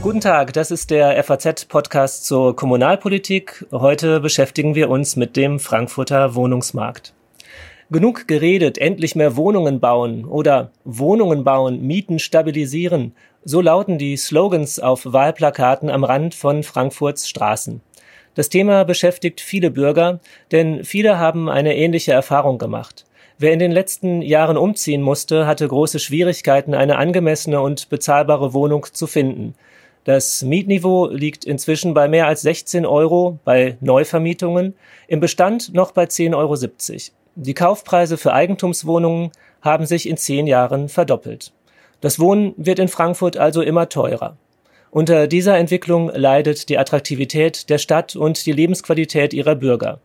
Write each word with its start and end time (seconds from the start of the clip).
Guten 0.00 0.20
Tag, 0.22 0.54
das 0.54 0.70
ist 0.70 0.90
der 0.90 1.22
FAZ-Podcast 1.22 2.24
zur 2.24 2.56
Kommunalpolitik. 2.56 3.66
Heute 3.72 4.20
beschäftigen 4.20 4.74
wir 4.74 4.88
uns 4.88 5.14
mit 5.14 5.36
dem 5.36 5.60
Frankfurter 5.60 6.34
Wohnungsmarkt. 6.34 7.12
Genug 7.90 8.26
geredet, 8.26 8.78
endlich 8.78 9.14
mehr 9.14 9.36
Wohnungen 9.36 9.80
bauen 9.80 10.24
oder 10.24 10.70
Wohnungen 10.84 11.44
bauen, 11.44 11.82
Mieten 11.82 12.18
stabilisieren. 12.18 13.14
So 13.44 13.60
lauten 13.60 13.98
die 13.98 14.16
Slogans 14.16 14.78
auf 14.80 15.04
Wahlplakaten 15.04 15.90
am 15.90 16.04
Rand 16.04 16.34
von 16.34 16.62
Frankfurts 16.62 17.28
Straßen. 17.28 17.82
Das 18.34 18.48
Thema 18.48 18.84
beschäftigt 18.84 19.42
viele 19.42 19.70
Bürger, 19.70 20.20
denn 20.52 20.84
viele 20.84 21.18
haben 21.18 21.50
eine 21.50 21.76
ähnliche 21.76 22.12
Erfahrung 22.12 22.56
gemacht. 22.56 23.04
Wer 23.40 23.52
in 23.52 23.60
den 23.60 23.70
letzten 23.70 24.20
Jahren 24.20 24.56
umziehen 24.56 25.00
musste, 25.00 25.46
hatte 25.46 25.68
große 25.68 26.00
Schwierigkeiten, 26.00 26.74
eine 26.74 26.96
angemessene 26.96 27.60
und 27.60 27.88
bezahlbare 27.88 28.52
Wohnung 28.52 28.86
zu 28.92 29.06
finden. 29.06 29.54
Das 30.02 30.42
Mietniveau 30.42 31.06
liegt 31.06 31.44
inzwischen 31.44 31.94
bei 31.94 32.08
mehr 32.08 32.26
als 32.26 32.42
16 32.42 32.84
Euro 32.84 33.38
bei 33.44 33.76
Neuvermietungen, 33.80 34.74
im 35.06 35.20
Bestand 35.20 35.72
noch 35.72 35.92
bei 35.92 36.04
10,70 36.04 36.34
Euro. 36.34 36.56
Die 37.36 37.54
Kaufpreise 37.54 38.16
für 38.16 38.32
Eigentumswohnungen 38.32 39.30
haben 39.62 39.86
sich 39.86 40.08
in 40.08 40.16
zehn 40.16 40.48
Jahren 40.48 40.88
verdoppelt. 40.88 41.52
Das 42.00 42.18
Wohnen 42.18 42.54
wird 42.56 42.80
in 42.80 42.88
Frankfurt 42.88 43.36
also 43.36 43.62
immer 43.62 43.88
teurer. 43.88 44.36
Unter 44.90 45.28
dieser 45.28 45.58
Entwicklung 45.58 46.10
leidet 46.12 46.68
die 46.68 46.78
Attraktivität 46.78 47.70
der 47.70 47.78
Stadt 47.78 48.16
und 48.16 48.46
die 48.46 48.52
Lebensqualität 48.52 49.32
ihrer 49.32 49.54
Bürger. 49.54 50.00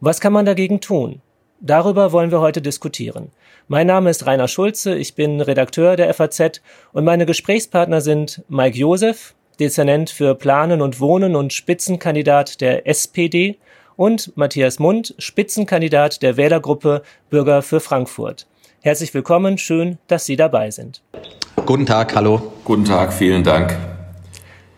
Was 0.00 0.20
kann 0.20 0.34
man 0.34 0.44
dagegen 0.44 0.82
tun? 0.82 1.22
Darüber 1.66 2.12
wollen 2.12 2.30
wir 2.30 2.42
heute 2.42 2.60
diskutieren. 2.60 3.30
Mein 3.68 3.86
Name 3.86 4.10
ist 4.10 4.26
Rainer 4.26 4.48
Schulze, 4.48 4.96
ich 4.96 5.14
bin 5.14 5.40
Redakteur 5.40 5.96
der 5.96 6.12
FAZ 6.12 6.60
und 6.92 7.04
meine 7.04 7.24
Gesprächspartner 7.24 8.02
sind 8.02 8.42
Mike 8.48 8.76
Josef, 8.76 9.34
Dezernent 9.58 10.10
für 10.10 10.34
Planen 10.34 10.82
und 10.82 11.00
Wohnen 11.00 11.34
und 11.34 11.54
Spitzenkandidat 11.54 12.60
der 12.60 12.86
SPD 12.86 13.56
und 13.96 14.36
Matthias 14.36 14.78
Mund, 14.78 15.14
Spitzenkandidat 15.16 16.20
der 16.20 16.36
Wählergruppe 16.36 17.02
Bürger 17.30 17.62
für 17.62 17.80
Frankfurt. 17.80 18.46
Herzlich 18.82 19.14
willkommen, 19.14 19.56
schön, 19.56 19.96
dass 20.06 20.26
Sie 20.26 20.36
dabei 20.36 20.70
sind. 20.70 21.00
Guten 21.64 21.86
Tag, 21.86 22.14
hallo. 22.14 22.52
Guten 22.64 22.84
Tag, 22.84 23.10
vielen 23.10 23.42
Dank. 23.42 23.74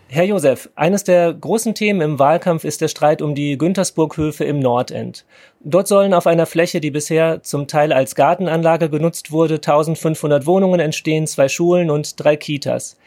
Herr 0.09 0.23
Josef, 0.23 0.69
eines 0.75 1.03
der 1.03 1.33
großen 1.33 1.75
Themen 1.75 1.99
im 1.99 2.17
Wahlkampf 2.17 2.63
ist 2.63 2.79
der 2.79 2.87
Streit 2.87 3.21
um 3.21 3.35
die 3.35 3.57
Güntersburghöfe 3.57 4.45
im 4.45 4.59
Nordend. 4.59 5.25
Dort 5.59 5.89
sollen 5.89 6.13
auf 6.13 6.27
einer 6.27 6.45
Fläche, 6.45 6.79
die 6.79 6.91
bisher 6.91 7.43
zum 7.43 7.67
Teil 7.67 7.91
als 7.91 8.15
Gartenanlage 8.15 8.89
genutzt 8.89 9.33
wurde, 9.33 9.55
1500 9.55 10.45
Wohnungen 10.45 10.79
entstehen, 10.79 11.27
zwei 11.27 11.49
Schulen 11.49 11.89
und 11.89 12.23
drei 12.23 12.37
Kitas. 12.37 12.97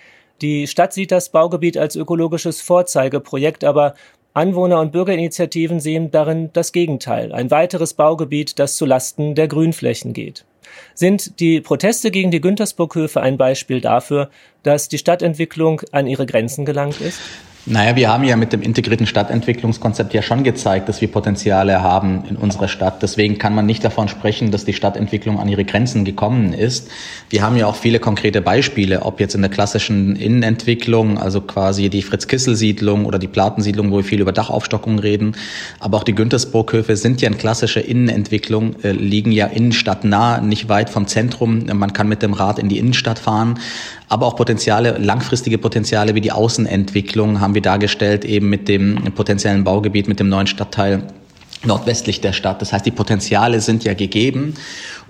Die 0.43 0.67
Stadt 0.67 0.93
sieht 0.93 1.11
das 1.11 1.31
Baugebiet 1.31 1.79
als 1.79 1.97
ökologisches 1.97 2.61
Vorzeigeprojekt, 2.61 3.65
aber 3.65 3.95
Anwohner 4.35 4.79
und 4.81 4.93
Bürgerinitiativen 4.93 5.81
sehen 5.81 6.11
darin 6.11 6.51
das 6.53 6.71
Gegenteil, 6.71 7.33
ein 7.33 7.51
weiteres 7.51 7.95
Baugebiet, 7.95 8.59
das 8.59 8.77
zu 8.77 8.85
Lasten 8.85 9.35
der 9.35 9.49
Grünflächen 9.49 10.13
geht. 10.13 10.45
Sind 10.95 11.41
die 11.41 11.61
Proteste 11.61 12.11
gegen 12.11 12.31
die 12.31 12.41
Güntersburghöfe 12.41 13.21
ein 13.21 13.39
Beispiel 13.39 13.81
dafür, 13.81 14.31
dass 14.63 14.89
die 14.89 14.99
Stadtentwicklung 14.99 15.83
an 15.93 16.07
ihre 16.07 16.27
Grenzen 16.27 16.65
gelangt 16.65 17.01
ist? 17.01 17.21
Naja, 17.67 17.95
wir 17.95 18.09
haben 18.09 18.25
ja 18.25 18.37
mit 18.37 18.55
dem 18.55 18.63
integrierten 18.63 19.07
Stadtentwicklungskonzept 19.07 20.15
ja 20.15 20.23
schon 20.23 20.45
gezeigt, 20.45 20.89
dass 20.89 21.03
wir 21.03 21.09
Potenziale 21.09 21.83
haben 21.83 22.25
in 22.27 22.37
unserer 22.37 22.69
Stadt. 22.69 23.03
Deswegen 23.03 23.37
kann 23.37 23.55
man 23.55 23.67
nicht 23.67 23.85
davon 23.85 24.09
sprechen, 24.09 24.51
dass 24.51 24.65
die 24.65 24.73
Stadtentwicklung 24.73 25.39
an 25.39 25.47
ihre 25.47 25.67
Grenzen 25.67 26.07
gekommen 26.07 26.55
ist. 26.55 26.91
Wir 27.29 27.43
haben 27.43 27.57
ja 27.59 27.67
auch 27.67 27.77
viele 27.77 27.99
konkrete 27.99 28.41
Beispiele, 28.41 29.03
ob 29.03 29.21
jetzt 29.21 29.35
in 29.35 29.43
der 29.43 29.51
klassischen 29.51 30.17
Innenentwicklung, 30.17 31.19
also 31.19 31.43
quasi 31.43 31.91
die 31.91 32.01
Fritz-Kissel-Siedlung 32.01 33.05
oder 33.05 33.19
die 33.19 33.29
Platensiedlung, 33.29 33.93
wo 33.93 33.99
wir 33.99 34.05
viel 34.05 34.23
über 34.23 34.33
Dachaufstockung 34.33 34.99
reden. 34.99 35.37
Aber 35.81 35.99
auch 35.99 36.05
die 36.05 36.15
Güntersburghöfe 36.15 36.97
sind 36.97 37.21
ja 37.21 37.29
in 37.29 37.37
klassischer 37.37 37.85
Innenentwicklung, 37.85 38.77
äh, 38.83 38.93
liegen 38.93 39.33
ja 39.33 39.47
innenstadtnah, 39.47 40.41
nicht 40.41 40.71
weit 40.71 40.89
vom 40.89 41.07
Zentrum. 41.07 41.67
Man 41.75 41.93
kann 41.93 42.09
mit 42.09 42.23
dem 42.23 42.33
Rad 42.33 42.59
in 42.59 42.71
die 42.71 42.79
Innenstadt 42.79 43.19
fahren 43.19 43.59
aber 44.11 44.27
auch 44.27 44.35
Potenziale, 44.35 44.99
langfristige 44.99 45.57
Potenziale 45.57 46.17
wie 46.17 46.21
die 46.21 46.33
Außenentwicklung 46.33 47.41
haben 47.41 47.55
wir 47.55 47.63
dargestellt, 47.63 48.25
eben 48.25 48.51
mit 48.51 48.67
dem 48.67 48.97
potenziellen 49.15 49.63
Baugebiet, 49.63 50.09
mit 50.09 50.19
dem 50.19 50.29
neuen 50.29 50.49
Stadtteil 50.49 51.05
nordwestlich 51.65 52.21
der 52.21 52.33
Stadt. 52.33 52.61
Das 52.61 52.73
heißt, 52.73 52.85
die 52.85 52.91
Potenziale 52.91 53.61
sind 53.61 53.85
ja 53.85 53.95
gegeben. 53.95 54.55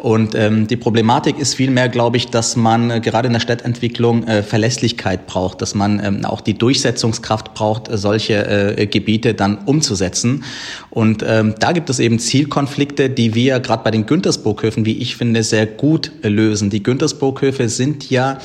Und 0.01 0.35
ähm, 0.35 0.67
die 0.67 0.79
Problematik 0.79 1.39
ist 1.39 1.55
vielmehr, 1.55 1.91
glaube 1.91 2.17
ich, 2.17 2.29
dass 2.29 2.57
man 2.57 2.91
äh, 2.91 3.01
gerade 3.01 3.27
in 3.27 3.35
der 3.35 3.41
Stadtentwicklung 3.41 4.27
äh, 4.27 4.43
Verlässlichkeit 4.43 5.27
braucht, 5.27 5.61
dass 5.61 5.75
man 5.75 6.03
ähm, 6.03 6.25
auch 6.25 6.41
die 6.41 6.55
Durchsetzungskraft 6.55 7.53
braucht, 7.53 7.91
äh, 7.91 7.99
solche 7.99 8.79
äh, 8.79 8.87
Gebiete 8.87 9.35
dann 9.35 9.59
umzusetzen. 9.67 10.45
Und 10.89 11.23
ähm, 11.27 11.55
da 11.59 11.73
gibt 11.73 11.91
es 11.91 11.99
eben 11.99 12.19
Zielkonflikte, 12.19 13.11
die 13.11 13.35
wir 13.35 13.61
gerade 13.61 13.85
bei 13.85 13.91
den 13.91 14.07
Güntersburghöfen, 14.07 14.87
wie 14.87 14.97
ich 14.97 15.17
finde, 15.17 15.43
sehr 15.43 15.67
gut 15.67 16.13
äh, 16.23 16.29
lösen. 16.29 16.71
Die 16.71 16.83
Güntersburghöfe 16.83 17.69
sind 17.69 18.09
ja 18.09 18.39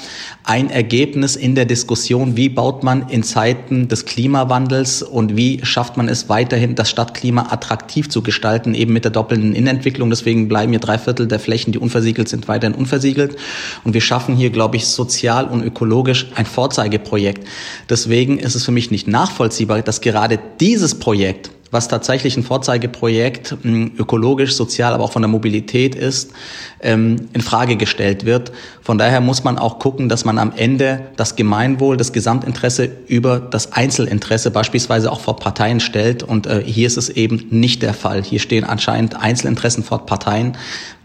ein 0.44 0.70
Ergebnis 0.70 1.38
in 1.38 1.56
der 1.56 1.66
Diskussion, 1.66 2.36
wie 2.36 2.50
baut 2.50 2.84
man 2.84 3.08
in 3.08 3.24
Zeiten 3.24 3.88
des 3.88 4.04
Klimawandels 4.04 5.04
und 5.04 5.38
wie 5.38 5.62
schafft 5.64 5.96
man 5.96 6.10
es 6.10 6.28
weiterhin, 6.28 6.76
das 6.76 6.90
Stadtklima 6.90 7.48
attraktiv 7.50 8.10
zu 8.10 8.22
gestalten, 8.22 8.76
eben 8.76 8.92
mit 8.92 9.06
der 9.06 9.12
doppelten 9.12 9.56
Innenentwicklung. 9.56 10.10
Deswegen 10.10 10.50
bleiben 10.50 10.72
hier 10.74 10.82
drei 10.82 10.98
Viertel 10.98 11.28
der 11.28 11.40
Flächen, 11.46 11.72
die 11.72 11.80
unversiegelt 11.80 12.28
sind, 12.28 12.48
weiterhin 12.48 12.76
unversiegelt. 12.76 13.38
Und 13.84 13.94
wir 13.94 14.02
schaffen 14.02 14.36
hier, 14.36 14.50
glaube 14.50 14.76
ich, 14.76 14.88
sozial 14.88 15.46
und 15.46 15.64
ökologisch 15.64 16.28
ein 16.36 16.46
Vorzeigeprojekt. 16.46 17.48
Deswegen 17.90 18.38
ist 18.40 18.56
es 18.56 18.66
für 18.66 18.72
mich 18.72 18.92
nicht 18.92 19.08
nachvollziehbar, 19.08 19.82
dass 19.82 20.02
gerade 20.02 20.40
dieses 20.60 20.96
Projekt 20.96 21.52
was 21.76 21.88
tatsächlich 21.90 22.38
ein 22.38 22.44
Vorzeigeprojekt 22.44 23.58
hm, 23.62 23.92
ökologisch, 23.98 24.56
sozial, 24.56 24.94
aber 24.94 25.04
auch 25.04 25.12
von 25.12 25.22
der 25.22 25.30
Mobilität 25.30 25.94
ist, 25.94 26.32
ähm, 26.82 27.28
in 27.34 27.42
Frage 27.42 27.76
gestellt 27.76 28.26
wird. 28.26 28.52
Von 28.82 28.98
daher 28.98 29.20
muss 29.20 29.44
man 29.44 29.58
auch 29.58 29.78
gucken, 29.78 30.08
dass 30.08 30.26
man 30.26 30.38
am 30.38 30.54
Ende 30.56 31.08
das 31.18 31.36
Gemeinwohl, 31.36 31.98
das 31.98 32.14
Gesamtinteresse 32.14 32.90
über 33.08 33.40
das 33.40 33.74
Einzelinteresse 33.74 34.52
beispielsweise 34.52 35.12
auch 35.12 35.20
vor 35.20 35.36
Parteien 35.36 35.80
stellt. 35.82 36.24
Und 36.24 36.48
äh, 36.48 36.64
hier 36.66 36.88
ist 36.88 36.98
es 36.98 37.10
eben 37.10 37.48
nicht 37.50 37.82
der 37.82 37.94
Fall. 37.94 38.24
Hier 38.24 38.40
stehen 38.40 38.64
anscheinend 38.64 39.16
Einzelinteressen 39.16 39.84
vor 39.84 40.06
Parteien 40.06 40.58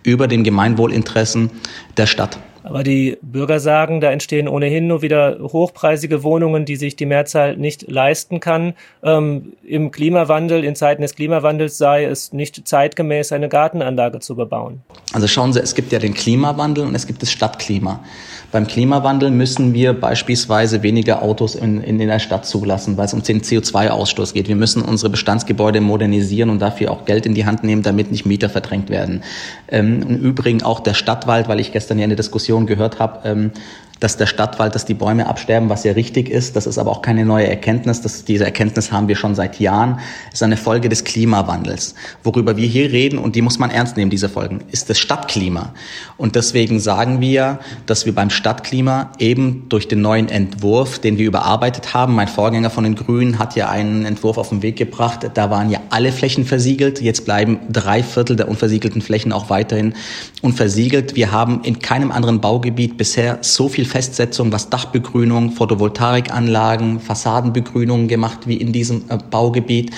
über 0.02 0.28
den 0.28 0.44
Gemeinwohlinteressen 0.44 1.50
der 1.96 2.06
Stadt. 2.06 2.38
Aber 2.70 2.84
die 2.84 3.18
Bürger 3.20 3.58
sagen, 3.58 4.00
da 4.00 4.12
entstehen 4.12 4.46
ohnehin 4.46 4.86
nur 4.86 5.02
wieder 5.02 5.38
hochpreisige 5.40 6.22
Wohnungen, 6.22 6.64
die 6.64 6.76
sich 6.76 6.94
die 6.94 7.04
Mehrzahl 7.04 7.56
nicht 7.56 7.90
leisten 7.90 8.38
kann. 8.38 8.74
Ähm, 9.02 9.54
Im 9.64 9.90
Klimawandel, 9.90 10.62
in 10.62 10.76
Zeiten 10.76 11.02
des 11.02 11.16
Klimawandels 11.16 11.78
sei 11.78 12.04
es 12.04 12.32
nicht 12.32 12.68
zeitgemäß, 12.68 13.32
eine 13.32 13.48
Gartenanlage 13.48 14.20
zu 14.20 14.36
bebauen. 14.36 14.82
Also 15.12 15.26
schauen 15.26 15.52
Sie, 15.52 15.58
es 15.58 15.74
gibt 15.74 15.90
ja 15.90 15.98
den 15.98 16.14
Klimawandel 16.14 16.86
und 16.86 16.94
es 16.94 17.08
gibt 17.08 17.22
das 17.22 17.32
Stadtklima. 17.32 18.04
Beim 18.52 18.66
Klimawandel 18.66 19.30
müssen 19.30 19.74
wir 19.74 19.92
beispielsweise 19.92 20.82
weniger 20.82 21.22
Autos 21.22 21.54
in, 21.54 21.82
in 21.82 21.98
der 21.98 22.18
Stadt 22.18 22.46
zulassen, 22.46 22.96
weil 22.96 23.04
es 23.06 23.14
um 23.14 23.22
den 23.22 23.42
CO2-Ausstoß 23.42 24.32
geht. 24.34 24.48
Wir 24.48 24.56
müssen 24.56 24.82
unsere 24.82 25.08
Bestandsgebäude 25.08 25.80
modernisieren 25.80 26.50
und 26.50 26.60
dafür 26.60 26.90
auch 26.90 27.04
Geld 27.04 27.26
in 27.26 27.34
die 27.34 27.46
Hand 27.46 27.62
nehmen, 27.62 27.82
damit 27.82 28.10
nicht 28.10 28.26
Mieter 28.26 28.48
verdrängt 28.48 28.90
werden. 28.90 29.22
Ähm, 29.68 30.02
Im 30.02 30.16
Übrigen 30.16 30.64
auch 30.64 30.80
der 30.80 30.94
Stadtwald, 30.94 31.46
weil 31.48 31.60
ich 31.60 31.70
gestern 31.70 31.98
ja 31.98 32.04
eine 32.04 32.16
Diskussion 32.16 32.59
gehört 32.66 32.98
habe, 32.98 33.28
ähm, 33.28 33.52
dass 34.00 34.16
der 34.16 34.26
Stadtwald, 34.26 34.74
dass 34.74 34.86
die 34.86 34.94
Bäume 34.94 35.26
absterben, 35.26 35.68
was 35.68 35.84
ja 35.84 35.92
richtig 35.92 36.30
ist. 36.30 36.56
Das 36.56 36.66
ist 36.66 36.78
aber 36.78 36.90
auch 36.90 37.02
keine 37.02 37.26
neue 37.26 37.46
Erkenntnis. 37.46 38.00
Das, 38.00 38.24
diese 38.24 38.44
Erkenntnis 38.44 38.90
haben 38.90 39.08
wir 39.08 39.16
schon 39.16 39.34
seit 39.34 39.60
Jahren. 39.60 40.00
Ist 40.32 40.42
eine 40.42 40.56
Folge 40.56 40.88
des 40.88 41.04
Klimawandels. 41.04 41.94
Worüber 42.24 42.56
wir 42.56 42.66
hier 42.66 42.90
reden, 42.90 43.18
und 43.18 43.36
die 43.36 43.42
muss 43.42 43.58
man 43.58 43.70
ernst 43.70 43.98
nehmen, 43.98 44.10
diese 44.10 44.30
Folgen, 44.30 44.62
ist 44.72 44.88
das 44.88 44.98
Stadtklima. 44.98 45.74
Und 46.16 46.34
deswegen 46.34 46.80
sagen 46.80 47.20
wir, 47.20 47.60
dass 47.84 48.06
wir 48.06 48.14
beim 48.14 48.30
Stadtklima 48.30 49.12
eben 49.18 49.66
durch 49.68 49.86
den 49.86 50.00
neuen 50.00 50.28
Entwurf, 50.30 50.98
den 50.98 51.18
wir 51.18 51.26
überarbeitet 51.26 51.92
haben, 51.92 52.14
mein 52.14 52.28
Vorgänger 52.28 52.70
von 52.70 52.84
den 52.84 52.94
Grünen 52.94 53.38
hat 53.38 53.54
ja 53.54 53.68
einen 53.68 54.06
Entwurf 54.06 54.38
auf 54.38 54.48
den 54.48 54.62
Weg 54.62 54.76
gebracht, 54.76 55.30
da 55.34 55.50
waren 55.50 55.68
ja 55.68 55.80
alle 55.90 56.10
Flächen 56.10 56.46
versiegelt. 56.46 57.02
Jetzt 57.02 57.26
bleiben 57.26 57.60
drei 57.68 58.02
Viertel 58.02 58.36
der 58.36 58.48
unversiegelten 58.48 59.02
Flächen 59.02 59.32
auch 59.32 59.50
weiterhin 59.50 59.94
unversiegelt. 60.40 61.16
Wir 61.16 61.32
haben 61.32 61.62
in 61.64 61.80
keinem 61.80 62.12
anderen 62.12 62.40
Baugebiet 62.40 62.96
bisher 62.96 63.38
so 63.42 63.68
viel 63.68 63.84
Festsetzung, 63.90 64.52
was 64.52 64.70
Dachbegrünung, 64.70 65.50
Photovoltaikanlagen, 65.50 67.00
Fassadenbegrünung 67.00 68.06
gemacht 68.06 68.46
wie 68.46 68.56
in 68.56 68.72
diesem 68.72 69.02
äh, 69.08 69.18
Baugebiet. 69.30 69.90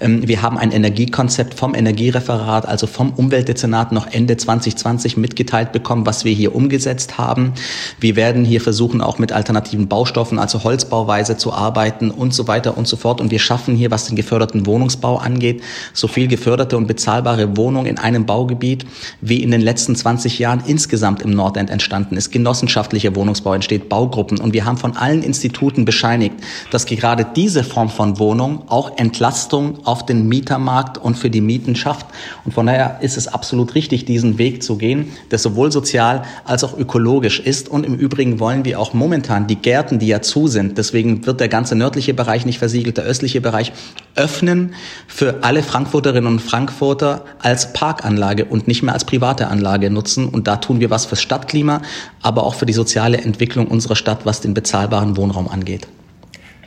Ähm, 0.00 0.28
wir 0.28 0.42
haben 0.42 0.58
ein 0.58 0.70
Energiekonzept 0.70 1.54
vom 1.54 1.74
Energiereferat, 1.74 2.68
also 2.68 2.86
vom 2.86 3.10
Umweltdezernat 3.10 3.90
noch 3.90 4.06
Ende 4.06 4.36
2020 4.36 5.16
mitgeteilt 5.16 5.72
bekommen, 5.72 6.06
was 6.06 6.24
wir 6.24 6.32
hier 6.32 6.54
umgesetzt 6.54 7.18
haben. 7.18 7.54
Wir 7.98 8.16
werden 8.16 8.44
hier 8.44 8.60
versuchen, 8.60 9.00
auch 9.00 9.18
mit 9.18 9.32
alternativen 9.32 9.88
Baustoffen, 9.88 10.38
also 10.38 10.62
Holzbauweise 10.62 11.36
zu 11.38 11.52
arbeiten 11.52 12.10
und 12.10 12.34
so 12.34 12.46
weiter 12.46 12.76
und 12.76 12.86
so 12.86 12.96
fort. 12.96 13.20
Und 13.20 13.30
wir 13.30 13.38
schaffen 13.38 13.74
hier, 13.74 13.90
was 13.90 14.06
den 14.06 14.16
geförderten 14.16 14.66
Wohnungsbau 14.66 15.16
angeht, 15.16 15.62
so 15.94 16.06
viel 16.06 16.28
geförderte 16.28 16.76
und 16.76 16.86
bezahlbare 16.86 17.56
Wohnungen 17.56 17.86
in 17.86 17.98
einem 17.98 18.26
Baugebiet, 18.26 18.84
wie 19.22 19.42
in 19.42 19.50
den 19.50 19.62
letzten 19.62 19.96
20 19.96 20.38
Jahren 20.38 20.62
insgesamt 20.66 21.22
im 21.22 21.30
Nordend 21.30 21.70
entstanden 21.70 22.16
ist. 22.16 22.30
Genossenschaftlicher 22.30 23.16
Wohnungsbau 23.16 23.37
Wohnungsbau 23.38 23.54
entsteht, 23.54 23.88
Baugruppen. 23.88 24.40
Und 24.40 24.52
wir 24.52 24.64
haben 24.64 24.76
von 24.76 24.96
allen 24.96 25.22
Instituten 25.22 25.84
bescheinigt, 25.84 26.34
dass 26.70 26.86
gerade 26.86 27.26
diese 27.36 27.62
Form 27.64 27.88
von 27.88 28.18
Wohnung 28.18 28.62
auch 28.66 28.98
Entlastung 28.98 29.78
auf 29.84 30.04
den 30.04 30.28
Mietermarkt 30.28 30.98
und 30.98 31.16
für 31.16 31.30
die 31.30 31.40
Mieten 31.40 31.76
schafft. 31.76 32.06
Und 32.44 32.52
von 32.52 32.66
daher 32.66 32.98
ist 33.00 33.16
es 33.16 33.28
absolut 33.28 33.74
richtig, 33.74 34.04
diesen 34.04 34.38
Weg 34.38 34.62
zu 34.62 34.76
gehen, 34.76 35.12
der 35.30 35.38
sowohl 35.38 35.70
sozial 35.70 36.22
als 36.44 36.64
auch 36.64 36.76
ökologisch 36.76 37.40
ist. 37.40 37.68
Und 37.68 37.84
im 37.84 37.94
Übrigen 37.94 38.40
wollen 38.40 38.64
wir 38.64 38.80
auch 38.80 38.92
momentan 38.92 39.46
die 39.46 39.56
Gärten, 39.56 39.98
die 39.98 40.08
ja 40.08 40.20
zu 40.20 40.48
sind, 40.48 40.78
deswegen 40.78 41.26
wird 41.26 41.40
der 41.40 41.48
ganze 41.48 41.76
nördliche 41.76 42.14
Bereich 42.14 42.46
nicht 42.46 42.58
versiegelt, 42.58 42.96
der 42.96 43.04
östliche 43.04 43.40
Bereich 43.40 43.72
öffnen 44.16 44.74
für 45.06 45.42
alle 45.42 45.62
Frankfurterinnen 45.62 46.26
und 46.26 46.40
Frankfurter 46.40 47.24
als 47.38 47.72
Parkanlage 47.72 48.44
und 48.44 48.66
nicht 48.66 48.82
mehr 48.82 48.94
als 48.94 49.04
private 49.04 49.48
Anlage 49.48 49.90
nutzen. 49.90 50.28
Und 50.28 50.48
da 50.48 50.56
tun 50.56 50.80
wir 50.80 50.90
was 50.90 51.06
fürs 51.06 51.22
Stadtklima, 51.22 51.82
aber 52.22 52.42
auch 52.44 52.54
für 52.54 52.66
die 52.66 52.72
soziale 52.72 53.18
Entwicklung 53.28 53.68
unserer 53.68 53.96
Stadt, 53.96 54.24
was 54.24 54.40
den 54.40 54.54
bezahlbaren 54.54 55.16
Wohnraum 55.16 55.48
angeht. 55.48 55.86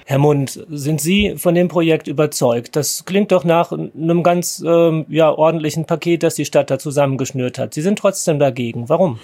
Herr 0.06 0.20
Mund, 0.20 0.66
sind 0.70 1.00
Sie 1.00 1.36
von 1.38 1.56
dem 1.56 1.68
Projekt 1.68 2.08
überzeugt? 2.08 2.76
Das 2.76 3.06
klingt 3.06 3.32
doch 3.32 3.44
nach 3.44 3.72
einem 3.72 4.24
ganz 4.24 4.62
ähm, 4.66 5.06
ja, 5.08 5.32
ordentlichen 5.32 5.86
Paket, 5.86 6.24
das 6.24 6.36
die 6.36 6.46
Stadt 6.46 6.70
da 6.70 6.80
zusammengeschnürt 6.80 7.58
hat. 7.58 7.74
Sie 7.74 7.82
sind 7.82 7.98
trotzdem 7.98 8.38
dagegen. 8.38 8.90
Warum? 8.90 9.20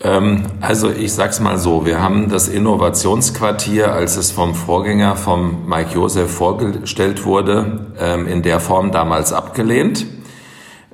Ähm, 0.00 0.44
also 0.60 0.90
ich 0.90 1.12
sag's 1.12 1.40
mal 1.40 1.58
so, 1.58 1.84
wir 1.84 2.00
haben 2.00 2.30
das 2.30 2.48
Innovationsquartier, 2.48 3.92
als 3.92 4.16
es 4.16 4.30
vom 4.30 4.54
Vorgänger 4.54 5.16
vom 5.16 5.68
Mike 5.68 5.94
Josef 5.94 6.30
vorgestellt 6.30 7.24
wurde, 7.24 7.86
ähm, 8.00 8.26
in 8.26 8.42
der 8.42 8.60
Form 8.60 8.92
damals 8.92 9.32
abgelehnt. 9.32 10.06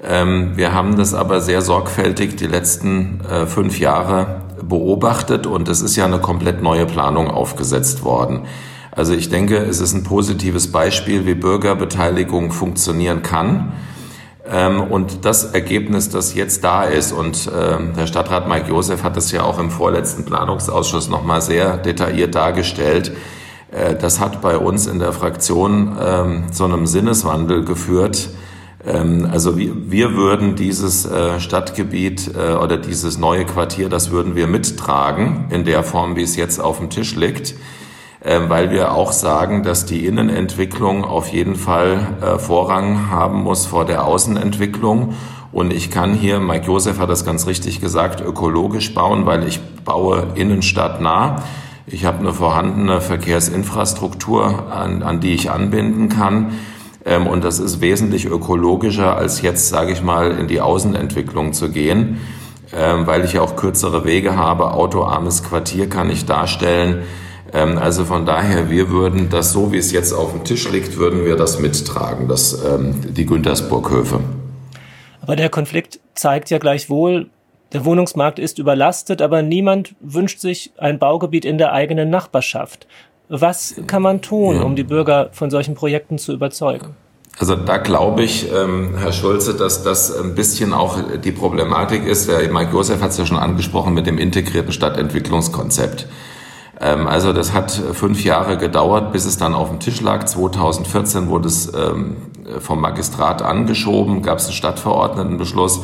Ähm, 0.02 0.56
wir 0.56 0.72
haben 0.72 0.96
das 0.96 1.14
aber 1.14 1.40
sehr 1.40 1.60
sorgfältig 1.60 2.36
die 2.36 2.46
letzten 2.46 3.20
äh, 3.20 3.46
fünf 3.46 3.78
Jahre 3.78 4.42
beobachtet 4.62 5.46
und 5.46 5.68
es 5.68 5.82
ist 5.82 5.96
ja 5.96 6.04
eine 6.04 6.18
komplett 6.18 6.62
neue 6.62 6.86
Planung 6.86 7.28
aufgesetzt 7.28 8.04
worden. 8.04 8.46
Also 8.92 9.12
ich 9.14 9.28
denke, 9.28 9.56
es 9.56 9.80
ist 9.80 9.94
ein 9.94 10.02
positives 10.02 10.72
Beispiel, 10.72 11.26
wie 11.26 11.34
Bürgerbeteiligung 11.34 12.50
funktionieren 12.50 13.22
kann. 13.22 13.72
Ähm, 14.50 14.82
und 14.82 15.24
das 15.24 15.44
Ergebnis, 15.44 16.08
das 16.08 16.34
jetzt 16.34 16.64
da 16.64 16.84
ist, 16.84 17.12
und 17.12 17.46
äh, 17.46 17.94
der 17.96 18.06
Stadtrat 18.06 18.48
Mike 18.48 18.68
Josef 18.68 19.04
hat 19.04 19.16
es 19.16 19.30
ja 19.30 19.42
auch 19.42 19.58
im 19.58 19.70
vorletzten 19.70 20.24
Planungsausschuss 20.24 21.08
nochmal 21.08 21.40
sehr 21.40 21.76
detailliert 21.76 22.34
dargestellt, 22.34 23.12
äh, 23.70 23.94
das 23.94 24.18
hat 24.18 24.40
bei 24.40 24.56
uns 24.56 24.86
in 24.86 24.98
der 24.98 25.12
Fraktion 25.12 25.96
äh, 25.96 26.50
zu 26.50 26.64
einem 26.64 26.86
Sinneswandel 26.86 27.64
geführt. 27.64 28.30
Ähm, 28.84 29.28
also 29.30 29.58
wir, 29.58 29.90
wir 29.90 30.14
würden 30.14 30.56
dieses 30.56 31.04
äh, 31.06 31.40
Stadtgebiet 31.40 32.32
äh, 32.34 32.54
oder 32.54 32.76
dieses 32.76 33.18
neue 33.18 33.44
Quartier, 33.44 33.88
das 33.88 34.10
würden 34.10 34.34
wir 34.34 34.46
mittragen 34.46 35.46
in 35.50 35.64
der 35.64 35.82
Form, 35.82 36.16
wie 36.16 36.22
es 36.22 36.36
jetzt 36.36 36.60
auf 36.60 36.78
dem 36.78 36.90
Tisch 36.90 37.14
liegt. 37.14 37.54
Ähm, 38.22 38.50
weil 38.50 38.70
wir 38.70 38.92
auch 38.92 39.12
sagen, 39.12 39.62
dass 39.62 39.86
die 39.86 40.04
Innenentwicklung 40.04 41.04
auf 41.04 41.28
jeden 41.28 41.54
Fall 41.54 42.06
äh, 42.20 42.38
Vorrang 42.38 43.10
haben 43.10 43.42
muss 43.42 43.64
vor 43.64 43.86
der 43.86 44.04
Außenentwicklung. 44.04 45.14
Und 45.52 45.72
ich 45.72 45.90
kann 45.90 46.12
hier, 46.12 46.38
Mike 46.38 46.66
Josef 46.66 46.98
hat 46.98 47.08
das 47.08 47.24
ganz 47.24 47.46
richtig 47.46 47.80
gesagt, 47.80 48.20
ökologisch 48.20 48.94
bauen, 48.94 49.24
weil 49.24 49.48
ich 49.48 49.60
baue 49.84 50.28
Innenstadt 50.34 51.00
nah. 51.00 51.42
Ich 51.86 52.04
habe 52.04 52.18
eine 52.18 52.34
vorhandene 52.34 53.00
Verkehrsinfrastruktur, 53.00 54.70
an, 54.70 55.02
an 55.02 55.20
die 55.20 55.32
ich 55.32 55.50
anbinden 55.50 56.08
kann. 56.10 56.52
Ähm, 57.04 57.26
und 57.26 57.44
das 57.44 57.58
ist 57.58 57.80
wesentlich 57.80 58.26
ökologischer, 58.26 59.16
als 59.16 59.42
jetzt, 59.42 59.68
sage 59.68 59.92
ich 59.92 60.02
mal, 60.02 60.32
in 60.32 60.48
die 60.48 60.60
Außenentwicklung 60.60 61.52
zu 61.52 61.70
gehen, 61.70 62.20
ähm, 62.76 63.06
weil 63.06 63.24
ich 63.24 63.38
auch 63.38 63.56
kürzere 63.56 64.04
Wege 64.04 64.36
habe. 64.36 64.72
Autoarmes 64.72 65.42
Quartier 65.42 65.88
kann 65.88 66.10
ich 66.10 66.26
darstellen. 66.26 67.02
Ähm, 67.52 67.78
also 67.78 68.04
von 68.04 68.26
daher, 68.26 68.70
wir 68.70 68.90
würden 68.90 69.28
das 69.30 69.52
so, 69.52 69.72
wie 69.72 69.78
es 69.78 69.92
jetzt 69.92 70.12
auf 70.12 70.32
dem 70.32 70.44
Tisch 70.44 70.70
liegt, 70.70 70.96
würden 70.96 71.24
wir 71.24 71.36
das 71.36 71.58
mittragen, 71.58 72.28
das, 72.28 72.64
ähm, 72.64 72.94
die 73.14 73.26
Güntersburghöfe. 73.26 74.20
Aber 75.22 75.36
der 75.36 75.48
Konflikt 75.48 76.00
zeigt 76.14 76.50
ja 76.50 76.58
gleichwohl, 76.58 77.28
der 77.72 77.84
Wohnungsmarkt 77.84 78.38
ist 78.40 78.58
überlastet, 78.58 79.22
aber 79.22 79.42
niemand 79.42 79.94
wünscht 80.00 80.40
sich 80.40 80.72
ein 80.76 80.98
Baugebiet 80.98 81.44
in 81.44 81.56
der 81.56 81.72
eigenen 81.72 82.10
Nachbarschaft. 82.10 82.88
Was 83.32 83.76
kann 83.86 84.02
man 84.02 84.22
tun, 84.22 84.60
um 84.60 84.74
die 84.74 84.82
Bürger 84.82 85.30
von 85.30 85.50
solchen 85.50 85.76
Projekten 85.76 86.18
zu 86.18 86.32
überzeugen? 86.32 86.96
Also 87.38 87.54
da 87.54 87.76
glaube 87.76 88.24
ich, 88.24 88.52
ähm, 88.52 88.96
Herr 88.98 89.12
Schulze, 89.12 89.54
dass 89.54 89.84
das 89.84 90.14
ein 90.14 90.34
bisschen 90.34 90.74
auch 90.74 90.98
die 91.24 91.30
Problematik 91.30 92.04
ist. 92.04 92.28
Der 92.28 92.52
Mike 92.52 92.72
Josef 92.72 93.00
hat 93.00 93.10
es 93.10 93.18
ja 93.18 93.26
schon 93.26 93.38
angesprochen 93.38 93.94
mit 93.94 94.08
dem 94.08 94.18
integrierten 94.18 94.72
Stadtentwicklungskonzept. 94.72 96.08
Ähm, 96.80 97.06
also 97.06 97.32
das 97.32 97.52
hat 97.52 97.70
fünf 97.70 98.24
Jahre 98.24 98.58
gedauert, 98.58 99.12
bis 99.12 99.26
es 99.26 99.38
dann 99.38 99.54
auf 99.54 99.68
dem 99.68 99.78
Tisch 99.78 100.00
lag. 100.00 100.24
2014 100.24 101.28
wurde 101.28 101.46
es 101.46 101.72
ähm, 101.72 102.16
vom 102.58 102.80
Magistrat 102.80 103.42
angeschoben, 103.42 104.22
gab 104.22 104.38
es 104.38 104.46
einen 104.46 104.54
Stadtverordnetenbeschluss. 104.54 105.82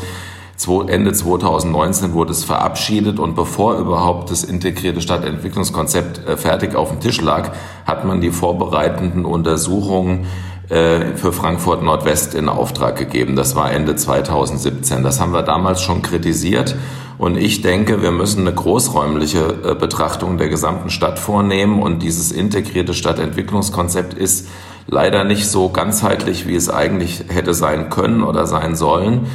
Ende 0.88 1.12
2019 1.12 2.12
wurde 2.14 2.32
es 2.32 2.44
verabschiedet 2.44 3.18
und 3.18 3.34
bevor 3.34 3.78
überhaupt 3.78 4.30
das 4.30 4.42
integrierte 4.42 5.00
Stadtentwicklungskonzept 5.00 6.26
äh, 6.26 6.36
fertig 6.36 6.74
auf 6.74 6.90
dem 6.90 7.00
Tisch 7.00 7.20
lag, 7.20 7.52
hat 7.86 8.04
man 8.04 8.20
die 8.20 8.30
vorbereitenden 8.30 9.24
Untersuchungen 9.24 10.26
äh, 10.68 11.14
für 11.14 11.32
Frankfurt 11.32 11.82
Nordwest 11.82 12.34
in 12.34 12.48
Auftrag 12.48 12.96
gegeben. 12.96 13.36
Das 13.36 13.54
war 13.54 13.70
Ende 13.70 13.96
2017. 13.96 15.02
Das 15.02 15.20
haben 15.20 15.32
wir 15.32 15.42
damals 15.42 15.82
schon 15.82 16.02
kritisiert 16.02 16.74
und 17.18 17.38
ich 17.38 17.62
denke, 17.62 18.02
wir 18.02 18.10
müssen 18.10 18.40
eine 18.40 18.54
großräumliche 18.54 19.60
äh, 19.64 19.74
Betrachtung 19.74 20.36
der 20.36 20.48
gesamten 20.48 20.90
Stadt 20.90 21.18
vornehmen. 21.18 21.82
Und 21.82 22.02
dieses 22.02 22.30
integrierte 22.30 22.92
Stadtentwicklungskonzept 22.92 24.12
ist 24.12 24.48
leider 24.86 25.24
nicht 25.24 25.48
so 25.48 25.70
ganzheitlich, 25.70 26.46
wie 26.46 26.54
es 26.54 26.68
eigentlich 26.68 27.24
hätte 27.28 27.54
sein 27.54 27.88
können 27.88 28.22
oder 28.22 28.46
sein 28.46 28.76
sollen. 28.76 29.26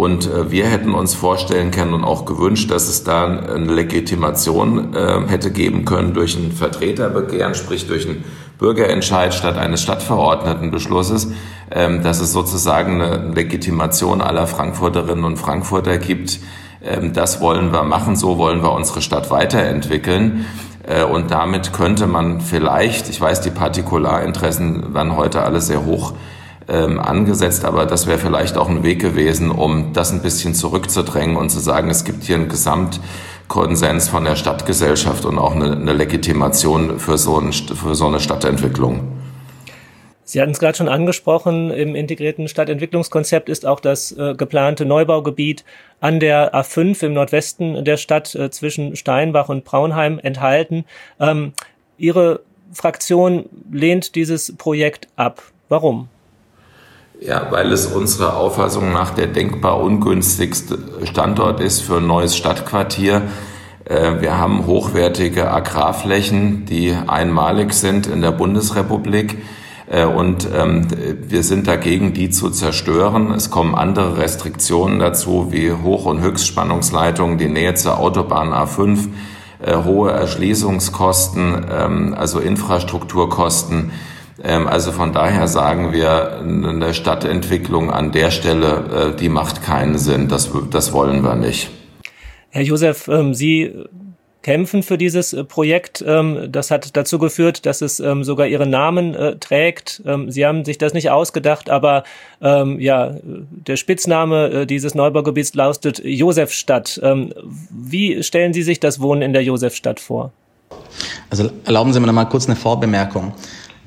Und 0.00 0.26
äh, 0.26 0.50
wir 0.50 0.64
hätten 0.64 0.94
uns 0.94 1.12
vorstellen 1.12 1.70
können 1.70 1.92
und 1.92 2.04
auch 2.04 2.24
gewünscht, 2.24 2.70
dass 2.70 2.88
es 2.88 3.04
da 3.04 3.26
eine 3.26 3.70
Legitimation 3.70 4.94
äh, 4.94 5.28
hätte 5.28 5.50
geben 5.50 5.84
können 5.84 6.14
durch 6.14 6.36
ein 6.36 6.52
Vertreterbegehren, 6.52 7.54
sprich 7.54 7.86
durch 7.86 8.08
einen 8.08 8.24
Bürgerentscheid 8.56 9.34
statt 9.34 9.58
eines 9.58 9.82
Stadtverordnetenbeschlusses, 9.82 11.32
ähm, 11.70 12.02
dass 12.02 12.22
es 12.22 12.32
sozusagen 12.32 13.02
eine 13.02 13.30
Legitimation 13.34 14.22
aller 14.22 14.46
Frankfurterinnen 14.46 15.26
und 15.26 15.36
Frankfurter 15.36 15.98
gibt, 15.98 16.40
ähm, 16.82 17.12
das 17.12 17.42
wollen 17.42 17.70
wir 17.70 17.82
machen, 17.82 18.16
so 18.16 18.38
wollen 18.38 18.62
wir 18.62 18.72
unsere 18.72 19.02
Stadt 19.02 19.30
weiterentwickeln. 19.30 20.46
Äh, 20.82 21.04
und 21.04 21.30
damit 21.30 21.74
könnte 21.74 22.06
man 22.06 22.40
vielleicht, 22.40 23.10
ich 23.10 23.20
weiß, 23.20 23.42
die 23.42 23.50
Partikularinteressen 23.50 24.94
werden 24.94 25.14
heute 25.14 25.42
alle 25.42 25.60
sehr 25.60 25.84
hoch 25.84 26.14
ähm, 26.70 26.98
angesetzt, 27.00 27.64
aber 27.64 27.86
das 27.86 28.06
wäre 28.06 28.18
vielleicht 28.18 28.56
auch 28.56 28.68
ein 28.68 28.82
Weg 28.82 29.00
gewesen, 29.00 29.50
um 29.50 29.92
das 29.92 30.12
ein 30.12 30.22
bisschen 30.22 30.54
zurückzudrängen 30.54 31.36
und 31.36 31.50
zu 31.50 31.58
sagen, 31.58 31.90
es 31.90 32.04
gibt 32.04 32.24
hier 32.24 32.36
einen 32.36 32.48
Gesamtkonsens 32.48 34.08
von 34.08 34.24
der 34.24 34.36
Stadtgesellschaft 34.36 35.24
und 35.24 35.38
auch 35.38 35.54
eine, 35.54 35.72
eine 35.72 35.92
Legitimation 35.92 36.98
für 36.98 37.18
so, 37.18 37.38
ein, 37.38 37.52
für 37.52 37.94
so 37.94 38.06
eine 38.06 38.20
Stadtentwicklung. 38.20 39.20
Sie 40.30 40.40
hatten 40.40 40.52
es 40.52 40.60
gerade 40.60 40.78
schon 40.78 40.88
angesprochen, 40.88 41.72
im 41.72 41.96
integrierten 41.96 42.46
Stadtentwicklungskonzept 42.46 43.48
ist 43.48 43.66
auch 43.66 43.80
das 43.80 44.12
äh, 44.12 44.36
geplante 44.36 44.84
Neubaugebiet 44.84 45.64
an 46.00 46.20
der 46.20 46.54
A5 46.54 47.04
im 47.04 47.14
Nordwesten 47.14 47.84
der 47.84 47.96
Stadt 47.96 48.36
äh, 48.36 48.48
zwischen 48.50 48.94
Steinbach 48.94 49.48
und 49.48 49.64
Braunheim 49.64 50.20
enthalten. 50.20 50.84
Ähm, 51.18 51.52
Ihre 51.98 52.42
Fraktion 52.72 53.46
lehnt 53.72 54.14
dieses 54.14 54.56
Projekt 54.56 55.08
ab. 55.16 55.42
Warum? 55.68 56.08
Ja, 57.22 57.48
weil 57.50 57.70
es 57.70 57.84
unserer 57.84 58.38
Auffassung 58.38 58.92
nach 58.92 59.10
der 59.10 59.26
denkbar 59.26 59.78
ungünstigste 59.80 60.78
Standort 61.04 61.60
ist 61.60 61.82
für 61.82 61.98
ein 61.98 62.06
neues 62.06 62.34
Stadtquartier. 62.34 63.20
Äh, 63.84 64.22
wir 64.22 64.38
haben 64.38 64.66
hochwertige 64.66 65.50
Agrarflächen, 65.50 66.64
die 66.64 66.94
einmalig 66.94 67.74
sind 67.74 68.06
in 68.06 68.22
der 68.22 68.30
Bundesrepublik. 68.30 69.36
Äh, 69.86 70.06
und 70.06 70.48
ähm, 70.50 70.86
wir 71.28 71.42
sind 71.42 71.66
dagegen, 71.66 72.14
die 72.14 72.30
zu 72.30 72.48
zerstören. 72.48 73.32
Es 73.32 73.50
kommen 73.50 73.74
andere 73.74 74.16
Restriktionen 74.16 74.98
dazu, 74.98 75.48
wie 75.50 75.72
Hoch- 75.72 76.06
und 76.06 76.22
Höchstspannungsleitungen, 76.22 77.36
die 77.36 77.48
Nähe 77.48 77.74
zur 77.74 77.98
Autobahn 77.98 78.54
A5, 78.54 79.08
äh, 79.60 79.76
hohe 79.84 80.10
Erschließungskosten, 80.10 81.66
ähm, 81.70 82.14
also 82.16 82.38
Infrastrukturkosten. 82.38 83.92
Ähm, 84.42 84.66
also 84.66 84.92
von 84.92 85.12
daher 85.12 85.48
sagen 85.48 85.92
wir, 85.92 86.38
eine 86.38 86.94
Stadtentwicklung 86.94 87.90
an 87.90 88.12
der 88.12 88.30
Stelle, 88.30 89.12
äh, 89.12 89.16
die 89.16 89.28
macht 89.28 89.62
keinen 89.62 89.98
Sinn. 89.98 90.28
Das, 90.28 90.50
das 90.70 90.92
wollen 90.92 91.22
wir 91.22 91.34
nicht. 91.34 91.70
Herr 92.50 92.62
Josef, 92.62 93.06
ähm, 93.08 93.34
Sie 93.34 93.72
kämpfen 94.42 94.82
für 94.82 94.96
dieses 94.96 95.34
äh, 95.34 95.44
Projekt. 95.44 96.02
Ähm, 96.06 96.48
das 96.48 96.70
hat 96.70 96.96
dazu 96.96 97.18
geführt, 97.18 97.66
dass 97.66 97.82
es 97.82 97.98
sogar 97.98 98.46
ihren 98.46 98.70
Namen 98.70 99.14
äh, 99.14 99.36
trägt. 99.36 100.02
Sie 100.28 100.46
haben 100.46 100.64
sich 100.64 100.78
das 100.78 100.94
nicht 100.94 101.10
ausgedacht, 101.10 101.68
aber 101.70 102.04
ja, 102.42 103.16
der 103.22 103.76
Spitzname 103.76 104.66
dieses 104.66 104.94
Neubaugebiets 104.94 105.52
lautet 105.54 106.00
Josefstadt. 106.02 106.98
Wie 107.70 108.22
stellen 108.22 108.54
Sie 108.54 108.62
sich 108.62 108.80
das 108.80 108.98
Wohnen 109.00 109.20
in 109.20 109.34
der 109.34 109.42
Josefstadt 109.44 110.00
vor? 110.00 110.32
Also 111.28 111.50
erlauben 111.66 111.92
Sie 111.92 112.00
mir 112.00 112.06
noch 112.06 112.14
mal 112.14 112.24
kurz 112.24 112.46
eine 112.46 112.56
Vorbemerkung. 112.56 113.34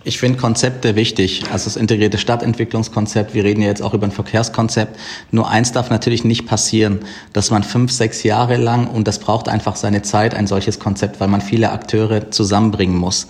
Ich 0.05 0.19
finde 0.19 0.37
Konzepte 0.37 0.97
wichtig, 0.97 1.45
also 1.53 1.63
das 1.63 1.77
integrierte 1.77 2.17
Stadtentwicklungskonzept. 2.17 3.33
Wir 3.33 3.45
reden 3.45 3.61
ja 3.61 3.69
jetzt 3.69 3.81
auch 3.81 3.93
über 3.93 4.05
ein 4.05 4.11
Verkehrskonzept. 4.11 4.99
Nur 5.31 5.49
eins 5.49 5.71
darf 5.71 5.89
natürlich 5.89 6.25
nicht 6.25 6.45
passieren, 6.45 6.99
dass 7.31 7.51
man 7.51 7.63
fünf, 7.63 7.89
sechs 7.89 8.23
Jahre 8.23 8.57
lang, 8.57 8.87
und 8.87 9.07
das 9.07 9.19
braucht 9.19 9.47
einfach 9.47 9.77
seine 9.77 10.01
Zeit, 10.01 10.35
ein 10.35 10.45
solches 10.45 10.77
Konzept, 10.77 11.21
weil 11.21 11.29
man 11.29 11.39
viele 11.39 11.71
Akteure 11.71 12.31
zusammenbringen 12.31 12.97
muss, 12.97 13.27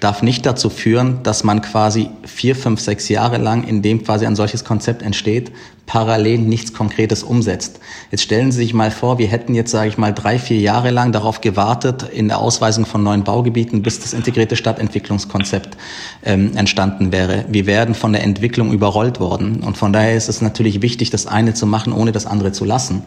darf 0.00 0.22
nicht 0.22 0.44
dazu 0.44 0.70
führen, 0.70 1.22
dass 1.22 1.44
man 1.44 1.62
quasi 1.62 2.10
vier, 2.24 2.56
fünf, 2.56 2.80
sechs 2.80 3.08
Jahre 3.08 3.38
lang, 3.38 3.62
in 3.62 3.80
dem 3.80 4.02
quasi 4.02 4.26
ein 4.26 4.34
solches 4.34 4.64
Konzept 4.64 5.02
entsteht, 5.02 5.52
parallel 5.88 6.38
nichts 6.38 6.72
Konkretes 6.72 7.24
umsetzt. 7.24 7.80
Jetzt 8.10 8.22
stellen 8.22 8.52
Sie 8.52 8.58
sich 8.58 8.74
mal 8.74 8.90
vor, 8.90 9.18
wir 9.18 9.26
hätten 9.26 9.54
jetzt, 9.54 9.70
sage 9.70 9.88
ich 9.88 9.98
mal, 9.98 10.12
drei, 10.12 10.38
vier 10.38 10.58
Jahre 10.58 10.90
lang 10.90 11.12
darauf 11.12 11.40
gewartet 11.40 12.04
in 12.12 12.28
der 12.28 12.38
Ausweisung 12.38 12.84
von 12.84 13.02
neuen 13.02 13.24
Baugebieten, 13.24 13.82
bis 13.82 13.98
das 13.98 14.12
integrierte 14.12 14.54
Stadtentwicklungskonzept 14.54 15.78
ähm, 16.24 16.54
entstanden 16.56 17.10
wäre. 17.10 17.46
Wir 17.48 17.66
werden 17.66 17.94
von 17.94 18.12
der 18.12 18.22
Entwicklung 18.22 18.70
überrollt 18.70 19.18
worden. 19.18 19.62
Und 19.64 19.78
von 19.78 19.92
daher 19.92 20.14
ist 20.14 20.28
es 20.28 20.42
natürlich 20.42 20.82
wichtig, 20.82 21.08
das 21.08 21.26
eine 21.26 21.54
zu 21.54 21.66
machen, 21.66 21.94
ohne 21.94 22.12
das 22.12 22.26
andere 22.26 22.52
zu 22.52 22.66
lassen. 22.66 23.02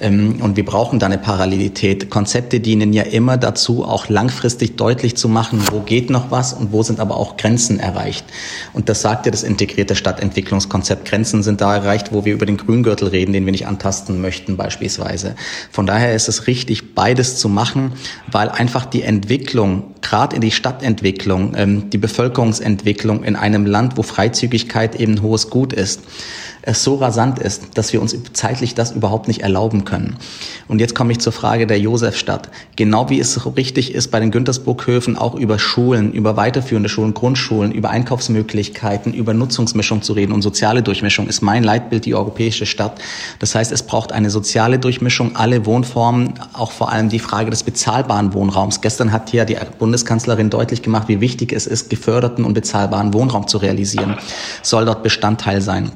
Ähm, 0.00 0.40
und 0.40 0.56
wir 0.56 0.64
brauchen 0.64 0.98
da 0.98 1.06
eine 1.06 1.18
Parallelität. 1.18 2.08
Konzepte 2.08 2.60
dienen 2.60 2.94
ja 2.94 3.02
immer 3.02 3.36
dazu, 3.36 3.84
auch 3.84 4.08
langfristig 4.08 4.76
deutlich 4.76 5.16
zu 5.18 5.28
machen, 5.28 5.60
wo 5.70 5.80
geht 5.80 6.08
noch 6.08 6.30
was 6.30 6.54
und 6.54 6.72
wo 6.72 6.82
sind 6.82 6.98
aber 6.98 7.18
auch 7.18 7.36
Grenzen 7.36 7.78
erreicht. 7.78 8.24
Und 8.72 8.88
das 8.88 9.02
sagt 9.02 9.26
ja 9.26 9.32
das 9.32 9.42
integrierte 9.42 9.96
Stadtentwicklungskonzept. 9.96 11.06
Grenzen 11.06 11.42
sind 11.42 11.60
da 11.60 11.74
erreicht, 11.74 12.10
wo 12.10 12.21
wir 12.24 12.34
über 12.34 12.46
den 12.46 12.56
Grüngürtel 12.56 13.08
reden, 13.08 13.32
den 13.32 13.44
wir 13.44 13.52
nicht 13.52 13.66
antasten 13.66 14.20
möchten 14.20 14.56
beispielsweise. 14.56 15.36
Von 15.70 15.86
daher 15.86 16.14
ist 16.14 16.28
es 16.28 16.46
richtig, 16.46 16.94
beides 16.94 17.36
zu 17.36 17.48
machen, 17.48 17.92
weil 18.30 18.48
einfach 18.48 18.86
die 18.86 19.02
Entwicklung, 19.02 19.91
gerade 20.12 20.36
in 20.36 20.42
die 20.42 20.50
Stadtentwicklung, 20.50 21.54
ähm, 21.56 21.88
die 21.88 21.96
Bevölkerungsentwicklung 21.96 23.24
in 23.24 23.34
einem 23.34 23.64
Land, 23.64 23.96
wo 23.96 24.02
Freizügigkeit 24.02 24.94
eben 24.94 25.14
ein 25.14 25.22
hohes 25.22 25.48
Gut 25.48 25.72
ist, 25.72 26.02
es 26.62 26.84
so 26.84 26.94
rasant 26.94 27.40
ist, 27.40 27.76
dass 27.76 27.92
wir 27.92 28.00
uns 28.00 28.16
zeitlich 28.32 28.74
das 28.74 28.92
überhaupt 28.92 29.26
nicht 29.26 29.40
erlauben 29.40 29.84
können. 29.84 30.16
Und 30.68 30.80
jetzt 30.80 30.94
komme 30.94 31.10
ich 31.12 31.18
zur 31.18 31.32
Frage 31.32 31.66
der 31.66 31.78
Josefstadt. 31.78 32.50
Genau 32.76 33.10
wie 33.10 33.18
es 33.18 33.56
richtig 33.56 33.94
ist, 33.94 34.12
bei 34.12 34.20
den 34.20 34.30
Güntersburghöfen 34.30 35.18
auch 35.18 35.34
über 35.34 35.58
Schulen, 35.58 36.12
über 36.12 36.36
weiterführende 36.36 36.88
Schulen, 36.88 37.14
Grundschulen, 37.14 37.72
über 37.72 37.90
Einkaufsmöglichkeiten, 37.90 39.12
über 39.12 39.34
Nutzungsmischung 39.34 40.02
zu 40.02 40.12
reden 40.12 40.32
und 40.32 40.42
soziale 40.42 40.82
Durchmischung 40.82 41.26
ist 41.26 41.42
mein 41.42 41.64
Leitbild 41.64 42.04
die 42.04 42.14
europäische 42.14 42.64
Stadt. 42.66 43.00
Das 43.40 43.54
heißt, 43.56 43.72
es 43.72 43.82
braucht 43.82 44.12
eine 44.12 44.30
soziale 44.30 44.78
Durchmischung, 44.78 45.34
alle 45.34 45.66
Wohnformen, 45.66 46.34
auch 46.52 46.70
vor 46.70 46.92
allem 46.92 47.08
die 47.08 47.18
Frage 47.18 47.50
des 47.50 47.64
bezahlbaren 47.64 48.34
Wohnraums. 48.34 48.80
Gestern 48.80 49.10
hat 49.10 49.30
hier 49.30 49.44
die 49.44 49.58
Bundeskanzlerin 50.02 50.50
deutlich 50.50 50.82
gemacht, 50.82 51.08
wie 51.08 51.20
wichtig 51.20 51.52
es 51.52 51.66
ist, 51.68 51.88
geförderten 51.88 52.44
und 52.44 52.54
bezahlbaren 52.54 53.14
Wohnraum 53.14 53.46
zu 53.46 53.58
realisieren. 53.58 54.16
Soll 54.62 54.84
dort 54.84 55.04
Bestandteil 55.04 55.60
sein. 55.60 55.92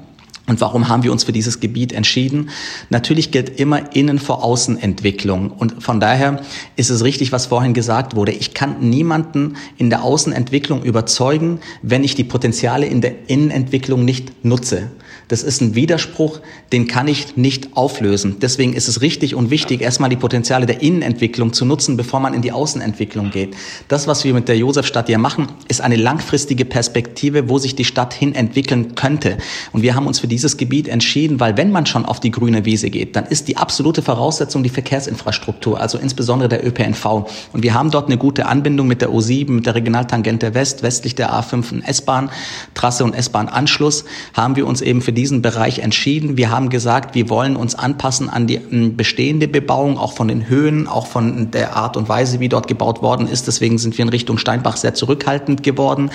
Und 0.46 0.60
warum 0.60 0.88
haben 0.88 1.02
wir 1.02 1.10
uns 1.10 1.24
für 1.24 1.32
dieses 1.32 1.58
Gebiet 1.58 1.92
entschieden? 1.92 2.50
Natürlich 2.88 3.32
gilt 3.32 3.58
immer 3.58 3.96
Innen 3.96 4.20
vor 4.20 4.44
Außenentwicklung. 4.44 5.50
Und 5.50 5.82
von 5.82 5.98
daher 5.98 6.40
ist 6.76 6.90
es 6.90 7.02
richtig, 7.02 7.32
was 7.32 7.46
vorhin 7.46 7.74
gesagt 7.74 8.14
wurde. 8.14 8.30
Ich 8.30 8.54
kann 8.54 8.78
niemanden 8.78 9.56
in 9.76 9.90
der 9.90 10.04
Außenentwicklung 10.04 10.84
überzeugen, 10.84 11.58
wenn 11.82 12.04
ich 12.04 12.14
die 12.14 12.22
Potenziale 12.22 12.86
in 12.86 13.00
der 13.00 13.28
Innenentwicklung 13.28 14.04
nicht 14.04 14.44
nutze. 14.44 14.88
Das 15.28 15.42
ist 15.42 15.60
ein 15.60 15.74
Widerspruch, 15.74 16.40
den 16.72 16.86
kann 16.86 17.08
ich 17.08 17.36
nicht 17.36 17.76
auflösen. 17.76 18.36
Deswegen 18.40 18.74
ist 18.74 18.86
es 18.86 19.00
richtig 19.02 19.34
und 19.34 19.50
wichtig, 19.50 19.80
erstmal 19.80 20.08
die 20.08 20.16
Potenziale 20.16 20.66
der 20.66 20.82
Innenentwicklung 20.82 21.52
zu 21.52 21.64
nutzen, 21.64 21.96
bevor 21.96 22.20
man 22.20 22.32
in 22.32 22.42
die 22.42 22.52
Außenentwicklung 22.52 23.32
geht. 23.32 23.56
Das, 23.88 24.06
was 24.06 24.22
wir 24.22 24.34
mit 24.34 24.46
der 24.46 24.56
Josefstadt 24.56 25.08
hier 25.08 25.18
machen, 25.18 25.48
ist 25.66 25.80
eine 25.80 25.96
langfristige 25.96 26.64
Perspektive, 26.64 27.48
wo 27.48 27.58
sich 27.58 27.74
die 27.74 27.84
Stadt 27.84 28.14
hin 28.14 28.36
entwickeln 28.36 28.94
könnte. 28.94 29.38
Und 29.72 29.82
wir 29.82 29.96
haben 29.96 30.06
uns 30.06 30.20
für 30.20 30.28
dieses 30.28 30.58
Gebiet 30.58 30.86
entschieden, 30.86 31.40
weil 31.40 31.56
wenn 31.56 31.72
man 31.72 31.86
schon 31.86 32.04
auf 32.04 32.20
die 32.20 32.30
grüne 32.30 32.64
Wiese 32.64 32.90
geht, 32.90 33.16
dann 33.16 33.26
ist 33.26 33.48
die 33.48 33.56
absolute 33.56 34.02
Voraussetzung 34.02 34.62
die 34.62 34.68
Verkehrsinfrastruktur, 34.68 35.80
also 35.80 35.98
insbesondere 35.98 36.48
der 36.48 36.64
ÖPNV. 36.64 37.04
Und 37.52 37.64
wir 37.64 37.74
haben 37.74 37.90
dort 37.90 38.06
eine 38.06 38.16
gute 38.16 38.46
Anbindung 38.46 38.86
mit 38.86 39.02
der 39.02 39.10
U7, 39.10 39.50
mit 39.50 39.66
der 39.66 39.74
Regionaltangente 39.74 40.54
West, 40.54 40.84
westlich 40.84 41.16
der 41.16 41.32
A5 41.32 41.72
und 41.72 41.82
S-Bahn, 41.82 42.30
Trasse 42.74 43.02
und 43.02 43.12
S-Bahn-Anschluss, 43.12 44.04
haben 44.34 44.54
wir 44.54 44.68
uns 44.68 44.82
eben 44.82 45.02
für 45.02 45.15
diesen 45.16 45.42
Bereich 45.42 45.80
entschieden. 45.80 46.36
Wir 46.36 46.50
haben 46.50 46.68
gesagt, 46.68 47.16
wir 47.16 47.28
wollen 47.28 47.56
uns 47.56 47.74
anpassen 47.74 48.30
an 48.30 48.46
die 48.46 48.58
bestehende 48.58 49.48
Bebauung, 49.48 49.98
auch 49.98 50.12
von 50.12 50.28
den 50.28 50.48
Höhen, 50.48 50.86
auch 50.86 51.08
von 51.08 51.50
der 51.50 51.74
Art 51.74 51.96
und 51.96 52.08
Weise, 52.08 52.38
wie 52.38 52.48
dort 52.48 52.68
gebaut 52.68 53.02
worden 53.02 53.26
ist. 53.26 53.48
Deswegen 53.48 53.78
sind 53.78 53.98
wir 53.98 54.04
in 54.04 54.10
Richtung 54.10 54.38
Steinbach 54.38 54.76
sehr 54.76 54.94
zurückhaltend 54.94 55.64
geworden. 55.64 56.10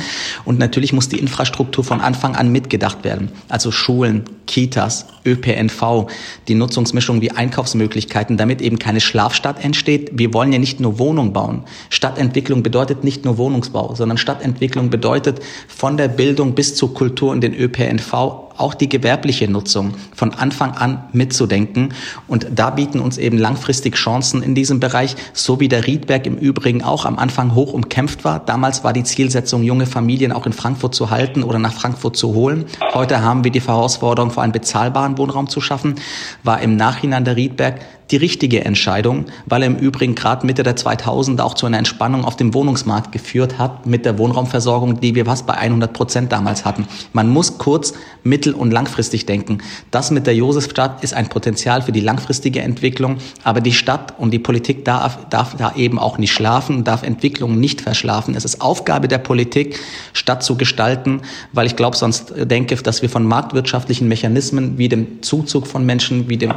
Und 0.46 0.60
natürlich 0.60 0.94
muss 0.94 1.10
die 1.10 1.20
Infrastruktur 1.20 1.84
von 1.84 2.00
Anfang 2.00 2.36
an 2.36 2.52
mitgedacht 2.52 3.04
werden. 3.04 3.30
Also 3.50 3.72
Schulen, 3.72 4.24
Kitas, 4.48 5.08
ÖPNV, 5.26 6.08
die 6.48 6.56
Nutzungsmischung 6.56 7.22
wie 7.22 7.32
Einkaufsmöglichkeiten, 7.32 8.38
damit 8.38 8.62
eben 8.62 8.80
keine 8.80 9.02
Schlafstadt 9.02 9.64
entsteht. 9.64 10.12
Wir 10.14 10.34
wollen 10.34 10.54
ja 10.54 10.60
nicht 10.60 10.80
nur 10.80 11.00
Wohnung 11.00 11.34
bauen. 11.34 11.64
Stadtentwicklung 11.90 12.64
bedeutet 12.64 13.04
nicht 13.04 13.26
nur 13.26 13.38
Wohnungsbau, 13.38 13.96
sondern 13.96 14.18
Stadtentwicklung 14.18 14.90
bedeutet 14.90 15.40
von 15.68 15.98
der 15.98 16.08
Bildung 16.08 16.54
bis 16.54 16.76
zur 16.76 16.94
Kultur 16.94 17.32
und 17.32 17.42
den 17.42 17.54
ÖPNV 17.54 18.51
auch 18.58 18.74
die 18.74 18.90
gewerbliche 18.90 19.50
Nutzung 19.50 19.94
von 20.16 20.34
Anfang 20.34 20.72
an 20.72 21.04
mitzudenken. 21.14 21.94
Und 22.28 22.48
da 22.54 22.70
bieten 22.70 23.00
uns 23.00 23.18
eben 23.18 23.38
langfristig 23.38 23.96
Chancen 23.96 24.44
in 24.44 24.56
diesem 24.56 24.80
Bereich, 24.80 25.16
so 25.34 25.60
wie 25.60 25.68
der 25.68 25.88
Riedberg 25.88 26.26
im 26.26 26.38
Übrigen 26.38 26.84
auch 26.84 27.06
am 27.06 27.18
Anfang 27.18 27.56
hoch 27.56 27.74
umkämpft 27.74 28.24
war. 28.24 28.40
Damals 28.40 28.84
war 28.84 28.94
die 28.94 29.04
Zielsetzung, 29.04 29.64
junge 29.64 29.86
Familien 29.86 30.32
auch 30.32 30.46
in 30.46 30.54
Frankfurt 30.54 30.96
zu 30.96 31.10
halten 31.10 31.44
oder 31.44 31.60
nach 31.60 31.74
Frankfurt 31.74 32.18
zu 32.18 32.34
holen. 32.34 32.66
Heute 32.94 33.22
haben 33.22 33.44
wir 33.44 33.52
die 33.52 33.62
Herausforderung, 33.62 34.32
vor 34.32 34.44
allem 34.44 34.52
bezahlbaren 34.52 35.18
Wohnraum 35.18 35.48
zu 35.48 35.62
schaffen. 35.62 35.96
War 36.44 36.62
im 36.62 36.76
Nachhinein 36.76 37.26
der 37.26 37.36
Riedberg 37.36 37.82
die 38.12 38.18
richtige 38.18 38.66
Entscheidung, 38.66 39.26
weil 39.46 39.64
er 39.64 39.68
im 39.68 39.78
Übrigen 39.78 40.16
gerade 40.16 40.46
Mitte 40.46 40.64
der 40.64 40.76
2000 40.76 41.40
auch 41.40 41.54
zu 41.54 41.66
einer 41.66 41.78
Entspannung 41.78 42.26
auf 42.26 42.36
dem 42.36 42.54
Wohnungsmarkt 42.54 43.12
geführt 43.12 43.58
hat 43.58 43.86
mit 43.86 44.06
der 44.06 44.18
Wohnraumversorgung, 44.18 45.00
die 45.00 45.16
wir 45.16 45.26
fast 45.26 45.48
bei 45.48 45.54
100 45.54 45.94
Prozent 45.94 46.32
damals 46.32 46.66
hatten. 46.66 46.88
Man 47.14 47.30
muss 47.30 47.58
kurz, 47.58 47.94
mittel- 48.24 48.54
und 48.54 48.72
langfristig 48.72 49.26
denken. 49.26 49.60
Das 49.90 50.12
mit 50.12 50.28
der 50.28 50.36
Josefstadt 50.36 51.04
ist 51.04 51.14
ein 51.14 51.28
Potenzial 51.28 51.82
für 51.82 51.92
die 51.92 52.02
langfristige 52.02 52.62
Entwicklung, 52.62 53.18
aber 53.44 53.62
die 53.62 53.74
Stadt 53.74 54.14
und 54.20 54.32
die 54.32 54.40
Politik 54.40 54.86
darf, 54.86 55.18
darf 55.30 55.56
da 55.58 55.74
eben 55.76 55.98
auch 55.98 56.20
nicht 56.20 56.32
schlafen, 56.32 56.84
darf 56.84 57.02
Entwicklung 57.02 57.60
nicht 57.60 57.82
verschlafen. 57.82 58.36
Es 58.36 58.46
ist 58.46 58.62
Aufgabe 58.62 59.08
der 59.08 59.18
Politik, 59.18 59.80
Stadt 60.14 60.44
zu 60.44 60.56
gestalten, 60.56 61.22
weil 61.52 61.66
ich 61.66 61.76
glaube, 61.76 61.98
sonst 61.98 62.34
denke, 62.38 62.76
dass 62.76 63.02
wir 63.02 63.10
von 63.10 63.26
marktwirtschaftlichen 63.26 64.08
Mechanismen 64.08 64.78
wie 64.78 64.90
dem 64.90 65.24
Zuzug 65.24 65.66
von 65.66 65.86
Menschen, 65.86 66.30
wie 66.30 66.38
dem 66.38 66.54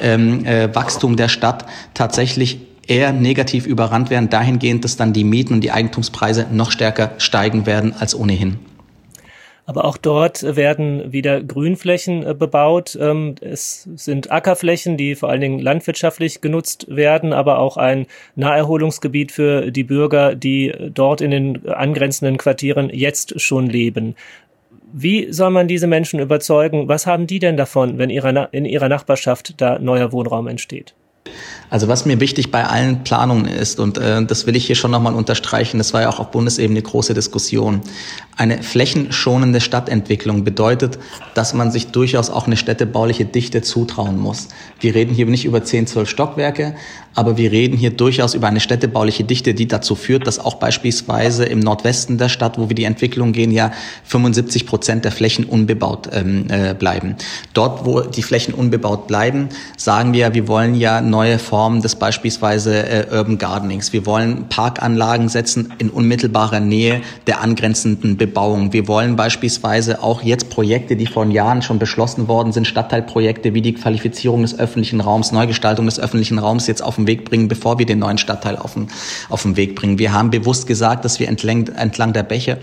ähm, 0.00 0.44
äh, 0.46 0.74
Wachstum 0.74 0.91
Wachstum 0.92 1.16
der 1.16 1.28
Stadt 1.28 1.64
tatsächlich 1.94 2.58
eher 2.86 3.12
negativ 3.12 3.66
überrannt 3.66 4.10
werden, 4.10 4.28
dahingehend, 4.28 4.84
dass 4.84 4.98
dann 4.98 5.14
die 5.14 5.24
Mieten 5.24 5.54
und 5.54 5.60
die 5.62 5.70
Eigentumspreise 5.70 6.48
noch 6.52 6.70
stärker 6.70 7.12
steigen 7.16 7.64
werden 7.64 7.94
als 7.98 8.14
ohnehin. 8.14 8.58
Aber 9.64 9.84
auch 9.84 9.96
dort 9.96 10.42
werden 10.56 11.12
wieder 11.12 11.40
Grünflächen 11.42 12.26
äh, 12.26 12.34
bebaut. 12.34 12.98
Ähm, 13.00 13.36
es 13.40 13.88
sind 13.94 14.30
Ackerflächen, 14.32 14.96
die 14.96 15.14
vor 15.14 15.30
allen 15.30 15.40
Dingen 15.40 15.60
landwirtschaftlich 15.60 16.40
genutzt 16.40 16.86
werden, 16.88 17.32
aber 17.32 17.58
auch 17.58 17.76
ein 17.76 18.06
Naherholungsgebiet 18.34 19.30
für 19.30 19.70
die 19.70 19.84
Bürger, 19.84 20.34
die 20.34 20.74
dort 20.92 21.20
in 21.20 21.30
den 21.30 21.68
angrenzenden 21.68 22.38
Quartieren 22.38 22.90
jetzt 22.92 23.40
schon 23.40 23.66
leben. 23.68 24.16
Wie 24.92 25.32
soll 25.32 25.50
man 25.50 25.68
diese 25.68 25.86
Menschen 25.86 26.20
überzeugen? 26.20 26.86
Was 26.86 27.06
haben 27.06 27.26
die 27.26 27.38
denn 27.38 27.56
davon, 27.56 27.96
wenn 27.96 28.10
in 28.10 28.64
ihrer 28.66 28.88
Nachbarschaft 28.88 29.60
da 29.60 29.78
neuer 29.78 30.12
Wohnraum 30.12 30.48
entsteht? 30.48 30.94
Also 31.70 31.88
was 31.88 32.04
mir 32.04 32.20
wichtig 32.20 32.50
bei 32.50 32.64
allen 32.66 33.02
Planungen 33.02 33.46
ist, 33.46 33.80
und 33.80 33.96
äh, 33.96 34.22
das 34.22 34.46
will 34.46 34.56
ich 34.56 34.66
hier 34.66 34.76
schon 34.76 34.90
nochmal 34.90 35.14
unterstreichen, 35.14 35.78
das 35.78 35.94
war 35.94 36.02
ja 36.02 36.10
auch 36.10 36.20
auf 36.20 36.30
Bundesebene 36.30 36.82
große 36.82 37.14
Diskussion. 37.14 37.80
Eine 38.36 38.62
flächenschonende 38.62 39.62
Stadtentwicklung 39.62 40.44
bedeutet, 40.44 40.98
dass 41.34 41.54
man 41.54 41.70
sich 41.70 41.86
durchaus 41.86 42.28
auch 42.28 42.46
eine 42.46 42.58
städtebauliche 42.58 43.24
Dichte 43.24 43.62
zutrauen 43.62 44.18
muss. 44.18 44.48
Wir 44.80 44.94
reden 44.94 45.14
hier 45.14 45.24
nicht 45.24 45.46
über 45.46 45.64
10, 45.64 45.86
12 45.86 46.10
Stockwerke, 46.10 46.74
Aber 47.14 47.36
wir 47.36 47.52
reden 47.52 47.76
hier 47.76 47.90
durchaus 47.90 48.34
über 48.34 48.48
eine 48.48 48.60
städtebauliche 48.60 49.24
Dichte, 49.24 49.54
die 49.54 49.66
dazu 49.66 49.94
führt, 49.94 50.26
dass 50.26 50.38
auch 50.38 50.54
beispielsweise 50.54 51.44
im 51.44 51.60
Nordwesten 51.60 52.18
der 52.18 52.28
Stadt, 52.28 52.58
wo 52.58 52.68
wir 52.68 52.74
die 52.74 52.84
Entwicklung 52.84 53.32
gehen, 53.32 53.50
ja 53.50 53.72
75 54.04 54.66
Prozent 54.66 55.04
der 55.04 55.12
Flächen 55.12 55.44
unbebaut 55.44 56.08
ähm, 56.12 56.46
äh, 56.48 56.74
bleiben. 56.74 57.16
Dort, 57.54 57.84
wo 57.84 58.00
die 58.00 58.22
Flächen 58.22 58.54
unbebaut 58.54 59.06
bleiben, 59.06 59.48
sagen 59.76 60.12
wir, 60.12 60.34
wir 60.34 60.48
wollen 60.48 60.74
ja 60.74 61.00
neue 61.00 61.38
Formen 61.38 61.82
des 61.82 61.96
beispielsweise 61.96 62.88
äh, 62.88 63.06
Urban 63.10 63.38
Gardenings. 63.38 63.92
Wir 63.92 64.06
wollen 64.06 64.48
Parkanlagen 64.48 65.28
setzen 65.28 65.72
in 65.78 65.90
unmittelbarer 65.90 66.60
Nähe 66.60 67.02
der 67.26 67.40
angrenzenden 67.40 68.16
Bebauung. 68.16 68.72
Wir 68.72 68.88
wollen 68.88 69.16
beispielsweise 69.16 70.02
auch 70.02 70.22
jetzt 70.22 70.50
Projekte, 70.50 70.96
die 70.96 71.06
vor 71.06 71.22
Jahren 71.26 71.62
schon 71.62 71.78
beschlossen 71.78 72.26
worden 72.28 72.52
sind, 72.52 72.66
Stadtteilprojekte 72.66 73.54
wie 73.54 73.62
die 73.62 73.74
Qualifizierung 73.74 74.42
des 74.42 74.58
öffentlichen 74.58 75.00
Raums, 75.00 75.30
Neugestaltung 75.30 75.86
des 75.86 76.00
öffentlichen 76.00 76.38
Raums 76.38 76.66
jetzt 76.66 76.82
auf 76.82 76.96
den 77.02 77.06
Weg 77.06 77.24
bringen, 77.24 77.48
bevor 77.48 77.78
wir 77.78 77.86
den 77.86 77.98
neuen 77.98 78.18
Stadtteil 78.18 78.56
auf 78.56 78.74
den, 78.74 78.88
auf 79.28 79.42
den 79.42 79.56
Weg 79.56 79.74
bringen. 79.74 79.98
Wir 79.98 80.12
haben 80.12 80.30
bewusst 80.30 80.66
gesagt, 80.66 81.04
dass 81.04 81.20
wir 81.20 81.28
entlang, 81.28 81.68
entlang 81.68 82.12
der 82.12 82.22
Bäche 82.22 82.58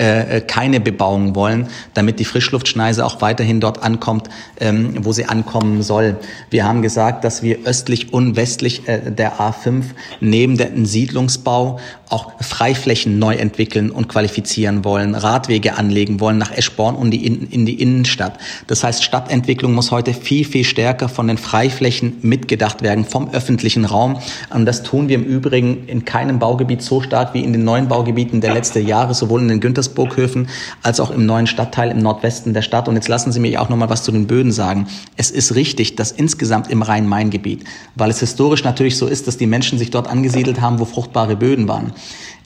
äh, 0.00 0.38
äh, 0.38 0.40
keine 0.40 0.80
Bebauung 0.80 1.34
wollen, 1.34 1.68
damit 1.92 2.20
die 2.20 2.24
Frischluftschneise 2.24 3.04
auch 3.04 3.20
weiterhin 3.20 3.60
dort 3.60 3.82
ankommt, 3.82 4.30
ähm, 4.58 4.94
wo 5.04 5.12
sie 5.12 5.26
ankommen 5.26 5.82
soll. 5.82 6.16
Wir 6.48 6.64
haben 6.64 6.80
gesagt, 6.80 7.22
dass 7.22 7.42
wir 7.42 7.66
östlich 7.66 8.14
und 8.14 8.34
westlich 8.34 8.88
äh, 8.88 9.10
der 9.10 9.34
A5 9.34 9.82
neben 10.20 10.56
dem 10.56 10.86
Siedlungsbau 10.86 11.78
auch 12.08 12.32
Freiflächen 12.40 13.18
neu 13.18 13.34
entwickeln 13.34 13.90
und 13.90 14.08
qualifizieren 14.08 14.84
wollen, 14.84 15.14
Radwege 15.14 15.76
anlegen 15.76 16.18
wollen 16.18 16.38
nach 16.38 16.50
Eschborn 16.50 16.96
und 16.96 17.10
die 17.12 17.24
in, 17.24 17.48
in 17.48 17.66
die 17.66 17.80
Innenstadt. 17.80 18.38
Das 18.66 18.82
heißt, 18.82 19.04
Stadtentwicklung 19.04 19.74
muss 19.74 19.90
heute 19.90 20.12
viel, 20.12 20.44
viel 20.44 20.64
stärker 20.64 21.08
von 21.08 21.28
den 21.28 21.38
Freiflächen 21.38 22.16
mitgedacht 22.22 22.82
werden, 22.82 23.04
vom 23.04 23.30
öffentlichen 23.30 23.84
Raum. 23.84 24.18
Und 24.48 24.64
das 24.64 24.82
tun 24.82 25.08
wir 25.08 25.16
im 25.16 25.24
Übrigen 25.24 25.86
in 25.86 26.04
keinem 26.04 26.38
Baugebiet 26.38 26.82
so 26.82 27.00
stark 27.00 27.34
wie 27.34 27.44
in 27.44 27.52
den 27.52 27.64
neuen 27.64 27.86
Baugebieten 27.86 28.40
der 28.40 28.54
letzten 28.54 28.86
Jahre, 28.86 29.14
sowohl 29.14 29.42
in 29.42 29.48
den 29.48 29.60
Güntersburghöfen 29.90 30.48
als 30.82 31.00
auch 31.00 31.10
im 31.10 31.26
neuen 31.26 31.46
Stadtteil 31.46 31.90
im 31.90 31.98
Nordwesten 31.98 32.54
der 32.54 32.62
Stadt. 32.62 32.88
Und 32.88 32.94
jetzt 32.94 33.08
lassen 33.08 33.32
Sie 33.32 33.40
mich 33.40 33.58
auch 33.58 33.68
noch 33.68 33.76
mal 33.76 33.90
was 33.90 34.02
zu 34.02 34.12
den 34.12 34.26
Böden 34.26 34.52
sagen. 34.52 34.86
Es 35.16 35.30
ist 35.30 35.54
richtig, 35.54 35.96
dass 35.96 36.12
insgesamt 36.12 36.70
im 36.70 36.82
Rhein-Main-Gebiet, 36.82 37.64
weil 37.94 38.10
es 38.10 38.20
historisch 38.20 38.64
natürlich 38.64 38.96
so 38.96 39.06
ist, 39.06 39.26
dass 39.26 39.36
die 39.36 39.46
Menschen 39.46 39.78
sich 39.78 39.90
dort 39.90 40.08
angesiedelt 40.08 40.60
haben, 40.60 40.78
wo 40.78 40.84
fruchtbare 40.84 41.36
Böden 41.36 41.68
waren 41.68 41.92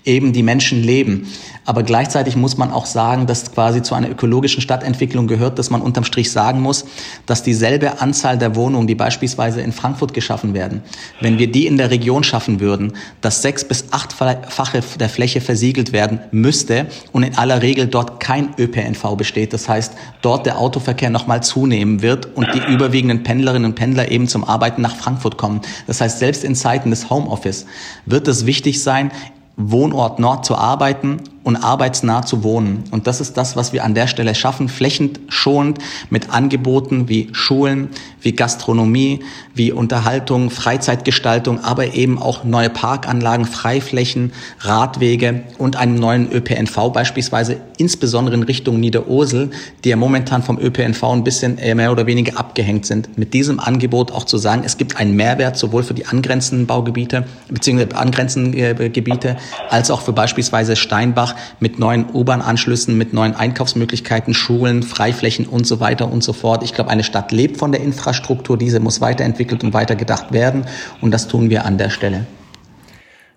eben 0.05 0.33
die 0.33 0.43
Menschen 0.43 0.83
leben. 0.83 1.27
Aber 1.67 1.83
gleichzeitig 1.83 2.37
muss 2.37 2.59
man 2.59 2.71
auch 2.71 2.85
sagen, 2.85 3.27
dass 3.27 3.53
quasi 3.53 3.83
zu 3.83 3.95
einer 3.95 4.11
ökologischen 4.11 4.61
Stadtentwicklung 4.61 5.27
gehört, 5.27 5.59
dass 5.59 5.71
man 5.71 5.81
unterm 5.81 6.05
Strich 6.05 6.31
sagen 6.31 6.61
muss, 6.61 6.85
dass 7.25 7.43
dieselbe 7.43 8.03
Anzahl 8.03 8.37
der 8.37 8.55
Wohnungen, 8.55 8.87
die 8.87 8.95
beispielsweise 8.95 9.63
in 9.63 9.73
Frankfurt 9.73 10.13
geschaffen 10.13 10.53
werden, 10.53 10.83
wenn 11.21 11.39
wir 11.39 11.51
die 11.51 11.67
in 11.67 11.79
der 11.79 11.91
Region 11.91 12.23
schaffen 12.23 12.61
würden, 12.61 12.93
dass 13.23 13.41
sechs 13.41 13.65
bis 13.65 13.87
achtfache 13.93 14.83
der 14.99 15.09
Fläche 15.09 15.41
versiegelt 15.41 15.93
werden 15.93 16.21
müsste 16.33 16.87
und 17.13 17.23
in 17.23 17.37
aller 17.39 17.63
Regel 17.63 17.87
dort 17.87 18.21
kein 18.21 18.51
ÖPNV 18.59 19.17
besteht. 19.17 19.55
Das 19.55 19.69
heißt, 19.69 19.95
dort 20.21 20.45
der 20.45 20.59
Autoverkehr 20.59 21.09
nochmal 21.09 21.43
zunehmen 21.43 22.03
wird 22.03 22.37
und 22.37 22.47
die 22.55 22.73
überwiegenden 22.73 23.23
Pendlerinnen 23.23 23.71
und 23.71 23.75
Pendler 23.75 24.11
eben 24.11 24.29
zum 24.29 24.45
Arbeiten 24.45 24.83
nach 24.83 24.97
Frankfurt 24.97 25.39
kommen. 25.39 25.63
Das 25.87 26.03
heißt, 26.03 26.19
selbst 26.19 26.45
in 26.45 26.55
Zeiten 26.55 26.91
des 26.91 27.09
Homeoffice 27.09 27.65
wird 28.05 28.29
es 28.29 28.45
wichtig 28.45 28.83
sein, 28.83 29.11
Wohnort 29.57 30.19
Nord 30.19 30.45
zu 30.45 30.57
arbeiten 30.57 31.19
und 31.45 31.57
arbeitsnah 31.57 32.23
zu 32.25 32.43
wohnen. 32.43 32.85
Und 32.91 33.07
das 33.07 33.21
ist 33.21 33.37
das, 33.37 33.55
was 33.55 33.73
wir 33.73 33.85
an 33.85 33.95
der 33.95 34.07
Stelle 34.07 34.35
schaffen, 34.35 34.69
flächenschonend 34.69 35.79
mit 36.11 36.31
Angeboten 36.31 37.09
wie 37.09 37.29
Schulen, 37.33 37.91
wie 38.23 38.33
Gastronomie, 38.33 39.21
wie 39.55 39.71
Unterhaltung, 39.71 40.51
Freizeitgestaltung, 40.51 41.63
aber 41.63 41.95
eben 41.95 42.19
auch 42.19 42.45
neue 42.45 42.71
Parkanlagen, 42.71 43.45
Freiflächen, 43.45 44.33
Radwege 44.61 45.43
und 45.59 45.77
einem 45.77 45.97
neuen 45.97 46.33
ÖPNV 46.33 46.93
beispielsweise, 46.93 47.59
insbesondere 47.77 48.35
in 48.35 48.43
Richtung 48.43 48.81
Niederursel, 48.81 49.51
die 49.85 49.91
ja 49.91 49.97
momentan 49.97 50.43
vom 50.43 50.59
ÖPNV 50.59 51.05
ein 51.05 51.25
bisschen 51.25 51.59
äh, 51.59 51.75
mehr 51.75 51.93
oder 51.93 52.07
weniger 52.07 52.39
abgehängt 52.39 52.87
sind. 52.87 53.19
Mit 53.19 53.35
diesem 53.35 53.61
Angebot 53.61 54.13
auch 54.13 54.25
zu 54.25 54.39
sagen, 54.39 54.63
es 54.65 54.79
gibt 54.79 54.97
einen 54.97 55.15
Mehrwert 55.15 55.59
sowohl 55.59 55.83
für 55.83 55.95
die 55.95 56.07
angrenzenden 56.07 56.67
Baugebiete 56.67 57.25
bzw. 57.51 57.95
angrenzenden 57.95 58.55
äh, 58.55 58.89
Gebiete 58.89 59.37
als 59.69 59.91
auch 59.91 60.01
für 60.01 60.15
beispielsweise 60.15 60.77
Steinbach 60.77 61.34
mit 61.61 61.79
neuen 61.79 62.07
U-Bahn-Anschlüssen, 62.13 62.97
mit 62.97 63.13
neuen 63.13 63.35
Einkaufsmöglichkeiten, 63.35 64.35
Schulen, 64.35 64.83
Freiflächen 64.83 65.47
und 65.47 65.67
so 65.67 65.81
weiter 65.81 66.11
und 66.11 66.23
so 66.23 66.33
fort. 66.33 66.63
Ich 66.63 66.75
glaube, 66.75 66.91
eine 66.91 67.05
Stadt 67.05 67.33
lebt 67.33 67.57
von 67.57 67.73
der 67.73 67.81
Infrastruktur, 67.81 68.59
diese 68.59 68.81
muss 68.81 69.01
weiterentwickelt 69.01 69.65
und 69.65 69.75
weitergedacht 69.75 70.33
werden 70.33 70.67
und 71.01 71.11
das 71.11 71.29
tun 71.29 71.51
wir 71.51 71.65
an 71.65 71.79
der 71.79 71.91
Stelle. 71.91 72.27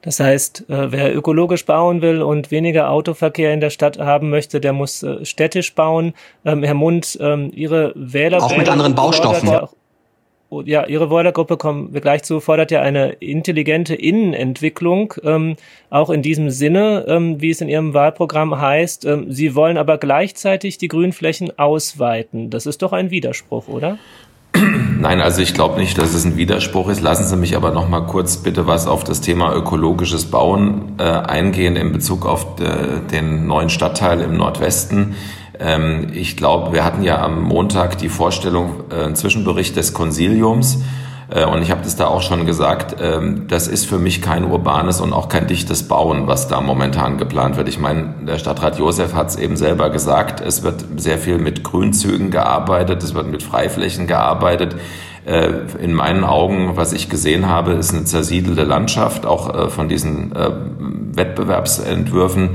Das 0.01 0.19
heißt, 0.19 0.69
äh, 0.69 0.91
wer 0.91 1.15
ökologisch 1.15 1.65
bauen 1.65 2.01
will 2.01 2.21
und 2.21 2.49
weniger 2.51 2.89
Autoverkehr 2.91 3.53
in 3.53 3.59
der 3.59 3.71
Stadt 3.71 3.97
haben 3.99 4.29
möchte, 4.29 4.61
der 4.61 4.71
muss 4.71 5.03
äh, 5.03 5.25
städtisch 5.25 5.75
bauen. 5.75 6.13
Ähm, 6.45 6.63
Herr 6.63 6.75
Mund, 6.75 7.17
ähm, 7.19 7.51
Ihre 7.53 7.91
Wähler 7.95 8.41
auch 8.41 8.55
mit 8.55 8.69
anderen 8.69 8.95
Baustoffen. 8.95 9.49
Ja 9.49 9.67
ja, 10.65 10.85
Ihre 10.85 11.09
Wählergruppe 11.09 11.57
kommen 11.57 11.93
wir 11.93 12.01
gleich 12.01 12.23
zu, 12.23 12.39
fordert 12.39 12.71
ja 12.71 12.81
eine 12.81 13.09
intelligente 13.13 13.95
Innenentwicklung, 13.95 15.13
ähm, 15.23 15.55
auch 15.89 16.09
in 16.09 16.21
diesem 16.21 16.49
Sinne, 16.49 17.05
ähm, 17.07 17.41
wie 17.41 17.49
es 17.49 17.61
in 17.61 17.69
Ihrem 17.69 17.93
Wahlprogramm 17.93 18.59
heißt. 18.59 19.05
Ähm, 19.05 19.31
Sie 19.31 19.55
wollen 19.55 19.77
aber 19.77 19.97
gleichzeitig 19.97 20.77
die 20.77 20.87
Grünflächen 20.87 21.57
ausweiten. 21.59 22.49
Das 22.49 22.65
ist 22.65 22.81
doch 22.81 22.93
ein 22.93 23.11
Widerspruch, 23.11 23.67
oder? 23.67 23.97
Nein, 24.99 25.21
also 25.21 25.41
ich 25.41 25.53
glaube 25.53 25.79
nicht, 25.79 25.97
dass 25.97 26.13
es 26.13 26.25
ein 26.25 26.37
Widerspruch 26.37 26.89
ist. 26.89 27.01
Lassen 27.01 27.25
Sie 27.25 27.35
mich 27.35 27.55
aber 27.55 27.71
noch 27.71 27.87
mal 27.87 28.01
kurz 28.01 28.37
bitte 28.37 28.65
was 28.65 28.87
auf 28.87 29.03
das 29.03 29.21
Thema 29.21 29.53
ökologisches 29.53 30.25
Bauen 30.25 30.93
äh, 30.97 31.03
eingehen 31.03 31.75
in 31.75 31.91
Bezug 31.91 32.25
auf 32.25 32.55
de, 32.55 32.67
äh, 32.67 32.71
den 33.11 33.47
neuen 33.47 33.69
Stadtteil 33.69 34.21
im 34.21 34.37
Nordwesten. 34.37 35.15
Ähm, 35.59 36.07
ich 36.13 36.37
glaube, 36.37 36.73
wir 36.73 36.83
hatten 36.83 37.03
ja 37.03 37.21
am 37.21 37.41
Montag 37.41 37.97
die 37.97 38.09
Vorstellung, 38.09 38.83
äh, 38.91 39.05
einen 39.05 39.15
Zwischenbericht 39.15 39.75
des 39.75 39.93
Konsiliums. 39.93 40.79
Äh, 41.29 41.45
und 41.45 41.61
ich 41.61 41.71
habe 41.71 41.81
das 41.83 41.95
da 41.95 42.07
auch 42.07 42.21
schon 42.21 42.45
gesagt, 42.45 42.97
ähm, 43.01 43.47
das 43.47 43.67
ist 43.67 43.85
für 43.85 43.99
mich 43.99 44.21
kein 44.21 44.45
urbanes 44.45 45.01
und 45.01 45.13
auch 45.13 45.29
kein 45.29 45.47
dichtes 45.47 45.87
Bauen, 45.87 46.27
was 46.27 46.47
da 46.47 46.61
momentan 46.61 47.17
geplant 47.17 47.57
wird. 47.57 47.67
Ich 47.67 47.79
meine, 47.79 48.15
der 48.25 48.37
Stadtrat 48.37 48.79
Josef 48.79 49.13
hat 49.13 49.29
es 49.29 49.35
eben 49.35 49.57
selber 49.57 49.89
gesagt, 49.89 50.41
es 50.41 50.63
wird 50.63 50.85
sehr 50.97 51.17
viel 51.17 51.37
mit 51.37 51.63
Grünzügen 51.63 52.31
gearbeitet, 52.31 53.03
es 53.03 53.13
wird 53.13 53.27
mit 53.27 53.43
Freiflächen 53.43 54.07
gearbeitet. 54.07 54.75
Äh, 55.27 55.51
in 55.79 55.93
meinen 55.93 56.23
Augen, 56.23 56.71
was 56.75 56.93
ich 56.93 57.09
gesehen 57.09 57.47
habe, 57.47 57.73
ist 57.73 57.93
eine 57.93 58.05
zersiedelte 58.05 58.63
Landschaft, 58.63 59.25
auch 59.25 59.69
von 59.69 59.89
diesen 59.89 60.33
Wettbewerbsentwürfen 61.13 62.51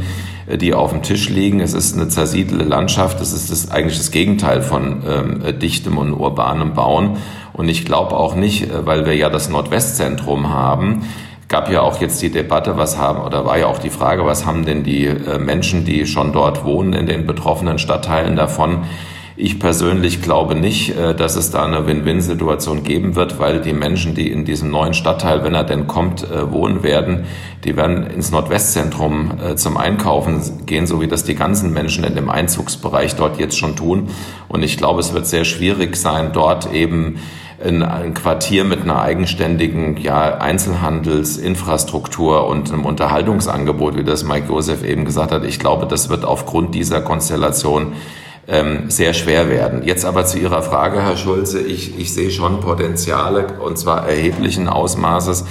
äh, 0.47 0.59
die 0.59 0.75
auf 0.75 0.91
dem 0.91 1.03
Tisch 1.03 1.29
liegen. 1.29 1.61
Es 1.61 1.75
ist 1.75 1.97
eine 1.97 2.09
zersiedelte 2.09 2.65
Landschaft. 2.65 3.21
Das 3.21 3.33
ist 3.33 3.51
das, 3.51 3.71
eigentlich 3.71 3.99
das 3.99 4.11
Gegenteil 4.11 4.63
von 4.63 5.03
ähm, 5.09 5.59
dichtem 5.59 5.99
und 5.99 6.13
urbanem 6.13 6.75
Bauen. 6.75 7.19
Und 7.53 7.69
ich 7.69 7.85
glaube 7.85 8.17
auch 8.17 8.35
nicht, 8.35 8.71
äh, 8.71 8.87
weil 8.87 9.07
wir 9.07 9.15
ja 9.15 9.29
das 9.29 9.49
Nordwestzentrum 9.49 10.51
haben, 10.51 11.07
gab 11.49 11.71
ja 11.71 11.83
auch 11.83 12.01
jetzt 12.01 12.23
die 12.23 12.31
Debatte, 12.31 12.79
was 12.79 12.97
haben, 12.97 13.21
oder 13.21 13.45
war 13.45 13.59
ja 13.59 13.67
auch 13.67 13.79
die 13.79 13.91
Frage, 13.91 14.25
was 14.25 14.47
haben 14.47 14.65
denn 14.65 14.85
die 14.85 15.07
äh, 15.07 15.39
Menschen, 15.39 15.85
die 15.85 16.07
schon 16.07 16.33
dort 16.33 16.65
wohnen, 16.65 16.95
in 16.95 17.07
den 17.07 17.27
betroffenen 17.27 17.79
Stadtteilen 17.79 18.37
davon, 18.37 18.85
ich 19.37 19.59
persönlich 19.59 20.21
glaube 20.21 20.55
nicht, 20.55 20.97
äh, 20.97 21.15
dass 21.15 21.37
es 21.37 21.51
da 21.51 21.65
eine 21.65 21.87
Win-Win-Situation 21.87 22.83
geben 22.83 23.17
wird, 23.17 23.39
weil 23.39 23.61
die 23.61 23.73
Menschen, 23.73 24.15
die 24.15 24.31
in 24.31 24.45
diesem 24.45 24.71
neuen 24.71 24.95
Stadtteil, 24.95 25.43
wenn 25.43 25.55
er 25.55 25.65
denn 25.65 25.87
kommt, 25.87 26.31
äh, 26.31 26.53
wohnen 26.53 26.83
werden, 26.83 27.25
die 27.65 27.77
werden 27.77 28.07
ins 28.07 28.31
Nordwestzentrum 28.31 29.33
äh, 29.43 29.57
zum 29.57 29.79
Einkaufen 29.79 30.67
gehen, 30.67 30.87
so 30.87 31.01
wie 31.01 31.09
das 31.09 31.25
die 31.25 31.35
ganzen 31.35 31.73
Menschen 31.73 32.05
in 32.05 32.15
dem 32.15 32.29
Einzugsbereich 32.29 33.17
dort 33.17 33.39
jetzt 33.39 33.57
schon 33.57 33.75
tun. 33.75 34.11
Und 34.49 34.63
ich 34.63 34.77
glaube, 34.77 35.01
es 35.01 35.15
wird 35.15 35.27
sehr 35.27 35.45
schwierig 35.45 35.97
sein, 35.97 36.33
dort 36.33 36.73
eben 36.73 37.19
in 37.65 37.83
ein 37.83 38.13
Quartier 38.13 38.65
mit 38.65 38.83
einer 38.83 39.01
eigenständigen 39.01 39.97
ja, 39.97 40.39
Einzelhandelsinfrastruktur 40.39 42.49
und 42.49 42.73
einem 42.73 42.85
Unterhaltungsangebot, 42.85 43.97
wie 43.97 44.05
das 44.05 44.25
Mike 44.25 44.49
Josef 44.49 44.85
eben 44.85 45.05
gesagt 45.05 45.31
hat. 45.31 45.45
Ich 45.45 45.61
glaube, 45.61 45.87
das 45.87 46.09
wird 46.09 46.25
aufgrund 46.25 46.75
dieser 46.75 47.01
Konstellation 47.01 47.93
ähm, 48.49 48.91
sehr 48.91 49.15
schwer 49.15 49.49
werden. 49.49 49.83
Jetzt 49.85 50.05
aber 50.05 50.25
zu 50.25 50.39
Ihrer 50.39 50.63
Frage, 50.63 51.01
Herr 51.03 51.17
Schulze, 51.17 51.61
ich, 51.61 51.99
ich 51.99 52.13
sehe 52.13 52.31
schon 52.31 52.61
Potenziale 52.61 53.59
und 53.61 53.79
zwar 53.79 54.09
erheblichen 54.09 54.69
Ausmaßes 54.69 55.45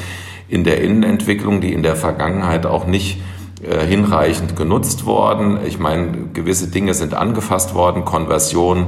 in 0.50 0.64
der 0.64 0.82
Innenentwicklung, 0.82 1.62
die 1.62 1.74
in 1.74 1.84
der 1.84 1.96
Vergangenheit 1.96 2.66
auch 2.66 2.86
nicht 2.86 3.22
äh, 3.64 3.86
hinreichend 3.86 4.56
genutzt 4.56 5.06
worden. 5.06 5.60
Ich 5.66 5.80
meine, 5.80 6.30
gewisse 6.34 6.68
Dinge 6.68 6.94
sind 6.94 7.14
angefasst 7.14 7.74
worden, 7.74 8.04
Konversion 8.04 8.88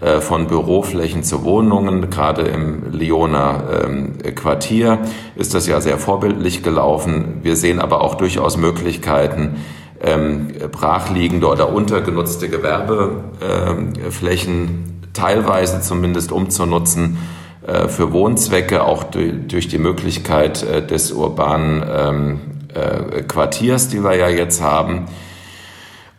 äh, 0.00 0.20
von 0.20 0.46
Büroflächen 0.46 1.24
zu 1.24 1.42
Wohnungen. 1.42 2.08
Gerade 2.08 2.42
im 2.42 2.92
Lyoner 2.92 3.84
ähm, 3.84 4.18
Quartier 4.34 4.98
ist 5.36 5.54
das 5.54 5.66
ja 5.66 5.80
sehr 5.80 5.98
vorbildlich 5.98 6.62
gelaufen. 6.62 7.40
Wir 7.42 7.56
sehen 7.56 7.80
aber 7.80 8.02
auch 8.02 8.14
durchaus 8.14 8.56
Möglichkeiten, 8.56 9.56
ähm, 10.02 10.48
brachliegende 10.72 11.46
oder 11.46 11.72
untergenutzte 11.72 12.48
Gewerbeflächen 12.48 14.90
teilweise 15.12 15.80
zumindest 15.80 16.32
umzunutzen 16.32 17.18
äh, 17.66 17.88
für 17.88 18.12
Wohnzwecke, 18.12 18.84
auch 18.84 19.04
durch 19.04 19.68
die 19.68 19.78
Möglichkeit 19.78 20.62
äh, 20.62 20.86
des 20.86 21.12
urbanen 21.12 21.84
ähm, 21.88 22.40
äh, 22.74 23.22
Quartiers, 23.22 23.88
die 23.88 24.02
wir 24.02 24.16
ja 24.16 24.28
jetzt 24.28 24.62
haben. 24.62 25.06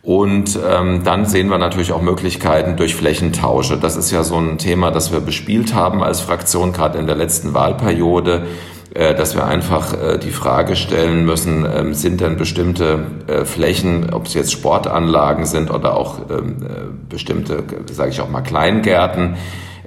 Und 0.03 0.57
ähm, 0.67 1.03
dann 1.03 1.25
sehen 1.25 1.49
wir 1.49 1.59
natürlich 1.59 1.91
auch 1.91 2.01
Möglichkeiten 2.01 2.75
durch 2.75 2.95
Flächentausche. 2.95 3.77
Das 3.77 3.95
ist 3.95 4.09
ja 4.09 4.23
so 4.23 4.35
ein 4.35 4.57
Thema, 4.57 4.89
das 4.89 5.11
wir 5.11 5.19
bespielt 5.19 5.75
haben 5.75 6.01
als 6.01 6.21
Fraktion, 6.21 6.73
gerade 6.73 6.97
in 6.97 7.05
der 7.05 7.15
letzten 7.15 7.53
Wahlperiode, 7.53 8.47
dass 8.93 9.35
wir 9.35 9.45
einfach 9.45 9.93
äh, 9.93 10.17
die 10.17 10.31
Frage 10.31 10.75
stellen 10.75 11.23
müssen, 11.25 11.65
äh, 11.65 11.93
sind 11.93 12.19
denn 12.19 12.35
bestimmte 12.35 13.05
äh, 13.27 13.45
Flächen, 13.45 14.13
ob 14.13 14.25
es 14.25 14.33
jetzt 14.33 14.51
Sportanlagen 14.51 15.45
sind 15.45 15.71
oder 15.71 15.95
auch 15.95 16.19
ähm, 16.29 16.57
äh, 16.61 17.09
bestimmte, 17.09 17.63
sage 17.91 18.11
ich 18.11 18.19
auch 18.19 18.29
mal, 18.29 18.41
Kleingärten, 18.41 19.37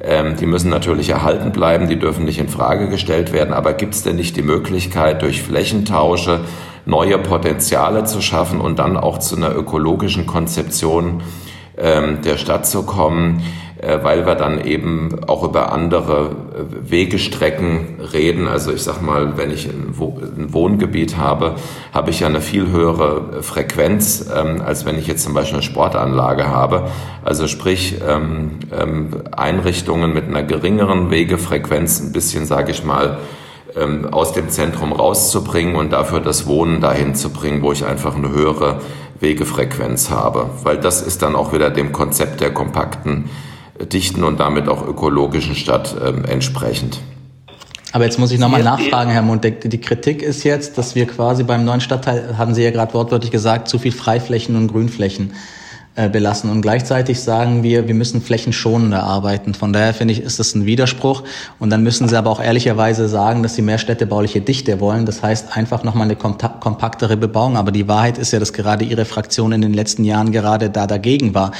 ähm, 0.02 0.36
die 0.36 0.46
müssen 0.46 0.70
natürlich 0.70 1.10
erhalten 1.10 1.52
bleiben, 1.52 1.88
die 1.88 1.98
dürfen 1.98 2.24
nicht 2.24 2.38
in 2.38 2.48
Frage 2.48 2.88
gestellt 2.88 3.32
werden. 3.32 3.52
Aber 3.52 3.74
gibt 3.74 3.94
es 3.94 4.02
denn 4.02 4.16
nicht 4.16 4.36
die 4.36 4.42
Möglichkeit, 4.42 5.22
durch 5.22 5.42
Flächentausche 5.42 6.40
neue 6.86 7.18
Potenziale 7.18 8.04
zu 8.04 8.20
schaffen 8.20 8.60
und 8.60 8.78
dann 8.78 8.96
auch 8.96 9.18
zu 9.18 9.36
einer 9.36 9.54
ökologischen 9.54 10.26
Konzeption 10.26 11.22
ähm, 11.76 12.20
der 12.22 12.36
Stadt 12.36 12.66
zu 12.66 12.84
kommen, 12.84 13.40
äh, 13.40 13.63
weil 14.02 14.26
wir 14.26 14.34
dann 14.34 14.64
eben 14.64 15.24
auch 15.26 15.42
über 15.44 15.72
andere 15.72 16.30
äh, 16.54 16.90
Wegestrecken 16.90 18.00
reden. 18.12 18.48
Also 18.48 18.72
ich 18.72 18.82
sag 18.82 19.02
mal, 19.02 19.36
wenn 19.36 19.50
ich 19.50 19.66
ein 19.66 19.94
Wohngebiet 19.96 21.16
habe, 21.16 21.56
habe 21.92 22.10
ich 22.10 22.20
ja 22.20 22.28
eine 22.28 22.40
viel 22.40 22.70
höhere 22.70 23.42
Frequenz, 23.42 24.30
ähm, 24.34 24.62
als 24.64 24.86
wenn 24.86 24.98
ich 24.98 25.06
jetzt 25.06 25.22
zum 25.22 25.34
Beispiel 25.34 25.56
eine 25.56 25.62
Sportanlage 25.62 26.48
habe. 26.48 26.88
Also 27.24 27.46
sprich 27.46 27.96
ähm, 28.06 28.58
Einrichtungen 29.36 30.12
mit 30.14 30.28
einer 30.28 30.42
geringeren 30.42 31.10
Wegefrequenz, 31.10 32.00
ein 32.00 32.12
bisschen, 32.12 32.46
sage 32.46 32.70
ich 32.70 32.84
mal, 32.84 33.18
ähm, 33.76 34.06
aus 34.12 34.32
dem 34.32 34.48
Zentrum 34.48 34.92
rauszubringen 34.92 35.76
und 35.76 35.92
dafür 35.92 36.20
das 36.20 36.46
Wohnen 36.46 36.80
dahin 36.80 37.14
zu 37.14 37.30
bringen, 37.30 37.62
wo 37.62 37.72
ich 37.72 37.84
einfach 37.84 38.14
eine 38.16 38.30
höhere 38.30 38.80
Wegefrequenz 39.20 40.10
habe. 40.10 40.50
Weil 40.62 40.78
das 40.78 41.02
ist 41.02 41.22
dann 41.22 41.34
auch 41.34 41.52
wieder 41.52 41.70
dem 41.70 41.92
Konzept 41.92 42.40
der 42.40 42.52
kompakten, 42.52 43.24
äh, 43.24 43.53
dichten 43.92 44.24
und 44.24 44.40
damit 44.40 44.68
auch 44.68 44.86
ökologischen 44.86 45.54
Stadt 45.54 45.94
ähm, 46.04 46.24
entsprechend. 46.24 47.00
Aber 47.92 48.04
jetzt 48.04 48.18
muss 48.18 48.32
ich 48.32 48.40
nochmal 48.40 48.62
nachfragen, 48.62 49.10
Herr 49.10 49.22
Mundek. 49.22 49.70
Die 49.70 49.80
Kritik 49.80 50.20
ist 50.22 50.42
jetzt, 50.42 50.78
dass 50.78 50.94
wir 50.96 51.06
quasi 51.06 51.44
beim 51.44 51.64
neuen 51.64 51.80
Stadtteil, 51.80 52.36
haben 52.36 52.54
Sie 52.54 52.62
ja 52.62 52.72
gerade 52.72 52.92
wortwörtlich 52.92 53.30
gesagt, 53.30 53.68
zu 53.68 53.78
viel 53.78 53.92
Freiflächen 53.92 54.56
und 54.56 54.68
Grünflächen 54.68 55.30
äh, 55.30 55.34
belassen. 55.94 56.50
Und 56.50 56.62
gleichzeitig 56.62 57.20
sagen 57.20 57.62
wir, 57.62 57.86
wir 57.86 57.94
müssen 57.94 58.20
flächenschonender 58.20 59.04
arbeiten. 59.04 59.54
Von 59.54 59.72
daher 59.72 59.94
finde 59.94 60.12
ich, 60.12 60.20
ist 60.20 60.40
das 60.40 60.56
ein 60.56 60.66
Widerspruch. 60.66 61.22
Und 61.60 61.70
dann 61.70 61.84
müssen 61.84 62.08
sie 62.08 62.18
aber 62.18 62.30
auch 62.30 62.42
ehrlicherweise 62.42 63.08
sagen, 63.08 63.44
dass 63.44 63.54
sie 63.54 63.62
mehr 63.62 63.78
städtebauliche 63.78 64.40
Dichte 64.40 64.80
wollen. 64.80 65.06
Das 65.06 65.22
heißt 65.22 65.56
einfach 65.56 65.84
nochmal 65.84 66.08
eine 66.08 66.16
kompaktere 66.16 67.16
Bebauung. 67.16 67.56
Aber 67.56 67.70
die 67.70 67.86
Wahrheit 67.86 68.18
ist 68.18 68.32
ja, 68.32 68.40
dass 68.40 68.52
gerade 68.52 68.84
Ihre 68.84 69.04
Fraktion 69.04 69.52
in 69.52 69.62
den 69.62 69.72
letzten 69.72 70.02
Jahren 70.02 70.32
gerade 70.32 70.68
da 70.68 70.88
dagegen 70.88 71.32
war. 71.32 71.52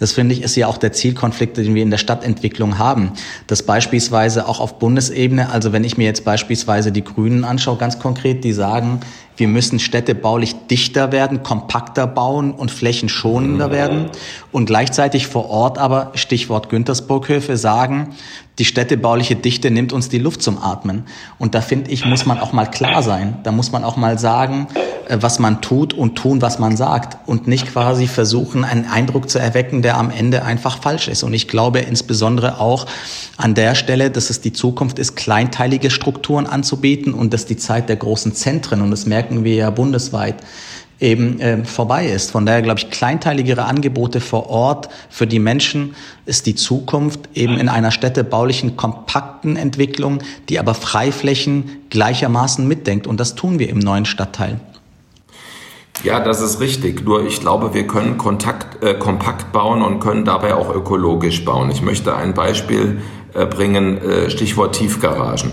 Das 0.00 0.12
finde 0.12 0.34
ich 0.34 0.42
ist 0.42 0.56
ja 0.56 0.68
auch 0.68 0.78
der 0.78 0.92
Zielkonflikt, 0.92 1.58
den 1.58 1.74
wir 1.74 1.82
in 1.82 1.90
der 1.90 1.98
Stadtentwicklung 1.98 2.78
haben. 2.78 3.12
Dass 3.46 3.62
beispielsweise 3.62 4.48
auch 4.48 4.60
auf 4.60 4.78
Bundesebene, 4.78 5.50
also 5.50 5.74
wenn 5.74 5.84
ich 5.84 5.98
mir 5.98 6.04
jetzt 6.04 6.24
beispielsweise 6.24 6.92
die 6.92 7.04
Grünen 7.04 7.44
anschaue, 7.44 7.76
ganz 7.76 7.98
konkret, 7.98 8.42
die 8.42 8.54
sagen, 8.54 9.00
wir 9.36 9.48
müssen 9.48 9.78
Städte 9.78 10.14
baulich 10.14 10.54
dichter 10.70 11.12
werden, 11.12 11.42
kompakter 11.42 12.06
bauen 12.06 12.52
und 12.52 12.70
flächenschonender 12.70 13.70
werden 13.70 14.10
und 14.50 14.66
gleichzeitig 14.66 15.26
vor 15.26 15.48
Ort 15.48 15.78
aber, 15.78 16.12
Stichwort 16.14 16.68
Güntersburghöfe, 16.68 17.56
sagen, 17.56 18.14
die 18.62 18.66
städtebauliche 18.66 19.34
Dichte 19.34 19.72
nimmt 19.72 19.92
uns 19.92 20.08
die 20.08 20.20
Luft 20.20 20.40
zum 20.40 20.56
Atmen. 20.56 21.02
Und 21.36 21.56
da 21.56 21.60
finde 21.60 21.90
ich, 21.90 22.04
muss 22.04 22.26
man 22.26 22.38
auch 22.38 22.52
mal 22.52 22.66
klar 22.66 23.02
sein. 23.02 23.38
Da 23.42 23.50
muss 23.50 23.72
man 23.72 23.82
auch 23.82 23.96
mal 23.96 24.20
sagen, 24.20 24.68
äh, 25.08 25.18
was 25.20 25.40
man 25.40 25.60
tut 25.62 25.92
und 25.92 26.14
tun, 26.14 26.42
was 26.42 26.60
man 26.60 26.76
sagt. 26.76 27.28
Und 27.28 27.48
nicht 27.48 27.72
quasi 27.72 28.06
versuchen, 28.06 28.62
einen 28.62 28.84
Eindruck 28.84 29.28
zu 29.28 29.40
erwecken, 29.40 29.82
der 29.82 29.98
am 29.98 30.12
Ende 30.12 30.44
einfach 30.44 30.80
falsch 30.80 31.08
ist. 31.08 31.24
Und 31.24 31.34
ich 31.34 31.48
glaube 31.48 31.80
insbesondere 31.80 32.60
auch 32.60 32.86
an 33.36 33.56
der 33.56 33.74
Stelle, 33.74 34.12
dass 34.12 34.30
es 34.30 34.40
die 34.40 34.52
Zukunft 34.52 35.00
ist, 35.00 35.16
kleinteilige 35.16 35.90
Strukturen 35.90 36.46
anzubieten 36.46 37.14
und 37.14 37.34
dass 37.34 37.46
die 37.46 37.56
Zeit 37.56 37.88
der 37.88 37.96
großen 37.96 38.32
Zentren, 38.32 38.80
und 38.80 38.92
das 38.92 39.06
merken 39.06 39.42
wir 39.42 39.56
ja 39.56 39.70
bundesweit, 39.70 40.36
eben 41.02 41.40
äh, 41.40 41.64
vorbei 41.64 42.06
ist. 42.06 42.30
Von 42.30 42.46
daher 42.46 42.62
glaube 42.62 42.78
ich, 42.78 42.90
kleinteiligere 42.90 43.64
Angebote 43.64 44.20
vor 44.20 44.48
Ort 44.48 44.88
für 45.10 45.26
die 45.26 45.40
Menschen 45.40 45.94
ist 46.24 46.46
die 46.46 46.54
Zukunft 46.54 47.28
eben 47.34 47.58
in 47.58 47.68
einer 47.68 47.90
städtebaulichen, 47.90 48.76
kompakten 48.76 49.56
Entwicklung, 49.56 50.20
die 50.48 50.58
aber 50.58 50.74
Freiflächen 50.74 51.82
gleichermaßen 51.90 52.66
mitdenkt. 52.66 53.06
Und 53.06 53.18
das 53.18 53.34
tun 53.34 53.58
wir 53.58 53.68
im 53.68 53.80
neuen 53.80 54.04
Stadtteil. 54.04 54.60
Ja, 56.04 56.20
das 56.20 56.40
ist 56.40 56.60
richtig. 56.60 57.04
Nur 57.04 57.26
ich 57.26 57.40
glaube, 57.40 57.74
wir 57.74 57.86
können 57.86 58.16
Kontakt, 58.16 58.82
äh, 58.82 58.94
kompakt 58.94 59.52
bauen 59.52 59.82
und 59.82 60.00
können 60.00 60.24
dabei 60.24 60.54
auch 60.54 60.74
ökologisch 60.74 61.44
bauen. 61.44 61.70
Ich 61.70 61.82
möchte 61.82 62.16
ein 62.16 62.34
Beispiel 62.34 63.02
äh, 63.34 63.46
bringen, 63.46 63.98
äh, 63.98 64.30
Stichwort 64.30 64.74
Tiefgaragen. 64.74 65.52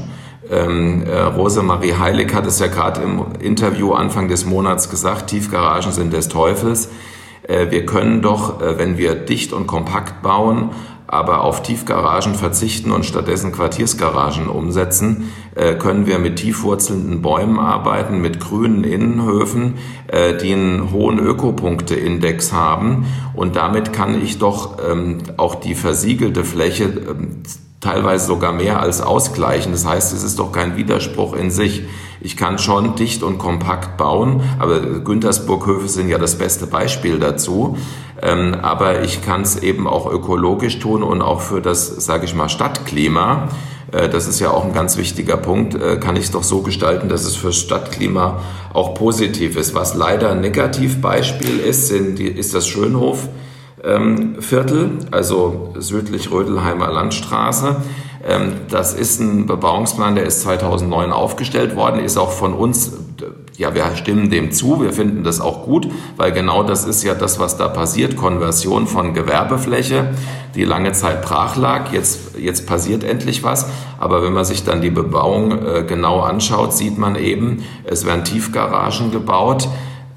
Ähm, 0.51 1.03
äh, 1.03 1.19
Rosemarie 1.19 1.93
Heilig 1.93 2.33
hat 2.33 2.47
es 2.47 2.59
ja 2.59 2.67
gerade 2.67 3.01
im 3.01 3.23
Interview 3.39 3.93
Anfang 3.93 4.27
des 4.27 4.45
Monats 4.45 4.89
gesagt, 4.89 5.27
Tiefgaragen 5.27 5.91
sind 5.91 6.12
des 6.12 6.27
Teufels. 6.27 6.89
Äh, 7.43 7.69
wir 7.69 7.85
können 7.85 8.21
doch, 8.21 8.62
äh, 8.62 8.77
wenn 8.79 8.97
wir 8.97 9.15
dicht 9.15 9.53
und 9.53 9.67
kompakt 9.67 10.21
bauen, 10.23 10.71
aber 11.11 11.43
auf 11.43 11.63
Tiefgaragen 11.63 12.35
verzichten 12.35 12.91
und 12.91 13.03
stattdessen 13.03 13.51
Quartiersgaragen 13.51 14.47
umsetzen, 14.47 15.31
äh, 15.55 15.73
können 15.73 16.05
wir 16.05 16.19
mit 16.19 16.35
tiefwurzelnden 16.35 17.23
Bäumen 17.23 17.57
arbeiten, 17.57 18.21
mit 18.21 18.39
grünen 18.39 18.83
Innenhöfen, 18.83 19.75
äh, 20.05 20.37
die 20.37 20.53
einen 20.53 20.91
hohen 20.91 21.17
Ökopunkte-Index 21.17 22.53
haben. 22.53 23.07
Und 23.33 23.55
damit 23.55 23.91
kann 23.91 24.21
ich 24.21 24.37
doch 24.37 24.77
ähm, 24.87 25.17
auch 25.37 25.55
die 25.55 25.73
versiegelte 25.73 26.43
Fläche 26.43 26.83
ähm, 26.83 27.41
teilweise 27.79 28.27
sogar 28.27 28.51
mehr 28.51 28.79
als 28.79 29.01
ausgleichen. 29.01 29.71
Das 29.71 29.87
heißt, 29.87 30.13
es 30.13 30.21
ist 30.21 30.37
doch 30.37 30.51
kein 30.51 30.77
Widerspruch 30.77 31.33
in 31.33 31.49
sich. 31.49 31.83
Ich 32.21 32.35
kann 32.35 32.59
schon 32.59 32.95
dicht 32.95 33.23
und 33.23 33.37
kompakt 33.37 33.95
bauen, 33.97 34.41
aber 34.59 34.81
Güntersburghöfe 34.81 35.87
sind 35.87 36.09
ja 36.09 36.17
das 36.17 36.37
beste 36.37 36.67
Beispiel 36.67 37.17
dazu. 37.17 37.77
Ähm, 38.21 38.55
aber 38.62 39.01
ich 39.03 39.23
kann 39.23 39.41
es 39.41 39.58
eben 39.58 39.88
auch 39.88 40.12
ökologisch 40.12 40.79
tun 40.79 41.03
und 41.03 41.21
auch 41.21 41.41
für 41.41 41.62
das, 41.62 41.88
sage 41.88 42.25
ich 42.25 42.36
mal, 42.36 42.49
Stadtklima. 42.49 43.47
Äh, 43.91 44.10
das 44.10 44.27
ist 44.27 44.39
ja 44.39 44.51
auch 44.51 44.65
ein 44.65 44.73
ganz 44.73 44.97
wichtiger 44.97 45.38
Punkt. 45.38 45.75
Äh, 45.75 45.97
kann 45.97 46.15
ich 46.15 46.25
es 46.25 46.32
doch 46.32 46.43
so 46.43 46.62
gestalten, 46.62 47.10
dass 47.10 47.23
es 47.23 47.36
für 47.36 47.53
Stadtklima 47.53 48.41
auch 48.73 48.93
positiv 48.93 49.55
ist. 49.55 49.73
Was 49.73 49.95
leider 49.95 50.32
ein 50.32 50.41
Negativbeispiel 50.41 51.60
ist, 51.60 51.88
sind 51.88 52.19
ist 52.19 52.53
das 52.53 52.67
Schönhof 52.67 53.29
ähm, 53.84 54.41
Viertel, 54.41 54.91
also 55.12 55.73
südlich 55.77 56.32
Rödelheimer 56.32 56.91
Landstraße. 56.91 57.77
Ähm, 58.27 58.53
das 58.69 58.93
ist 58.93 59.19
ein 59.19 59.45
Bebauungsplan, 59.45 60.15
der 60.15 60.25
ist 60.25 60.41
2009 60.41 61.12
aufgestellt 61.12 61.75
worden, 61.75 62.03
ist 62.03 62.17
auch 62.17 62.32
von 62.32 62.53
uns, 62.53 62.91
ja, 63.59 63.75
wir 63.75 63.93
stimmen 63.97 64.29
dem 64.29 64.51
zu, 64.53 64.81
wir 64.81 64.93
finden 64.93 65.25
das 65.25 65.41
auch 65.41 65.65
gut, 65.65 65.89
weil 66.15 66.31
genau 66.31 66.63
das 66.63 66.85
ist 66.85 67.03
ja 67.03 67.13
das, 67.13 67.39
was 67.39 67.57
da 67.57 67.67
passiert, 67.67 68.15
Konversion 68.15 68.87
von 68.87 69.13
Gewerbefläche, 69.13 70.11
die 70.55 70.63
lange 70.63 70.93
Zeit 70.93 71.21
brach 71.21 71.57
lag. 71.57 71.91
Jetzt, 71.91 72.37
jetzt 72.39 72.65
passiert 72.65 73.03
endlich 73.03 73.43
was, 73.43 73.69
aber 73.99 74.23
wenn 74.23 74.31
man 74.31 74.45
sich 74.45 74.63
dann 74.63 74.81
die 74.81 74.89
Bebauung 74.89 75.51
äh, 75.51 75.83
genau 75.85 76.21
anschaut, 76.21 76.71
sieht 76.71 76.97
man 76.97 77.17
eben, 77.17 77.63
es 77.83 78.05
werden 78.05 78.23
Tiefgaragen 78.23 79.11
gebaut, 79.11 79.67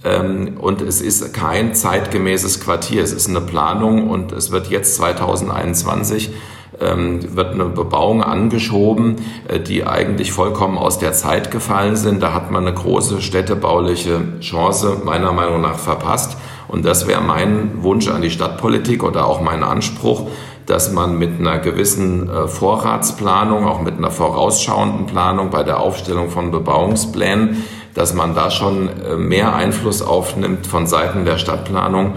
ähm, 0.04 0.56
und 0.60 0.80
es 0.80 1.00
ist 1.00 1.34
kein 1.34 1.74
zeitgemäßes 1.74 2.60
Quartier. 2.60 3.02
Es 3.02 3.12
ist 3.12 3.28
eine 3.28 3.40
Planung 3.40 4.10
und 4.10 4.32
es 4.32 4.50
wird 4.50 4.68
jetzt 4.68 4.96
2021 4.96 6.28
ähm, 6.28 6.34
wird 6.80 7.52
eine 7.52 7.66
Bebauung 7.66 8.22
angeschoben, 8.22 9.16
äh, 9.48 9.60
die 9.60 9.86
eigentlich 9.86 10.32
vollkommen 10.32 10.78
aus 10.78 10.98
der 10.98 11.12
Zeit 11.12 11.50
gefallen 11.50 11.96
sind. 11.96 12.22
Da 12.22 12.32
hat 12.32 12.50
man 12.50 12.66
eine 12.66 12.74
große 12.74 13.20
städtebauliche 13.20 14.40
Chance 14.40 15.02
meiner 15.04 15.32
Meinung 15.32 15.60
nach 15.60 15.78
verpasst. 15.78 16.36
Und 16.68 16.84
das 16.84 17.06
wäre 17.06 17.20
mein 17.20 17.82
Wunsch 17.82 18.08
an 18.08 18.22
die 18.22 18.30
Stadtpolitik 18.30 19.04
oder 19.04 19.26
auch 19.26 19.42
mein 19.42 19.62
Anspruch, 19.62 20.28
dass 20.64 20.92
man 20.92 21.18
mit 21.18 21.38
einer 21.38 21.58
gewissen 21.58 22.30
äh, 22.30 22.48
Vorratsplanung, 22.48 23.66
auch 23.66 23.82
mit 23.82 23.98
einer 23.98 24.10
vorausschauenden 24.10 25.06
Planung 25.06 25.50
bei 25.50 25.64
der 25.64 25.80
Aufstellung 25.80 26.30
von 26.30 26.50
Bebauungsplänen 26.50 27.64
dass 27.94 28.14
man 28.14 28.34
da 28.34 28.50
schon 28.50 28.88
äh, 28.88 29.16
mehr 29.16 29.54
Einfluss 29.54 30.00
aufnimmt 30.00 30.66
von 30.66 30.86
Seiten 30.86 31.26
der 31.26 31.36
Stadtplanung, 31.36 32.14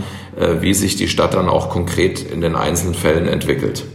wie 0.61 0.73
sich 0.73 0.95
die 0.95 1.07
Stadt 1.07 1.33
dann 1.33 1.47
auch 1.47 1.69
konkret 1.69 2.21
in 2.21 2.39
den 2.41 2.55
einzelnen 2.55 2.93
Fällen 2.93 3.27
entwickelt. 3.27 3.85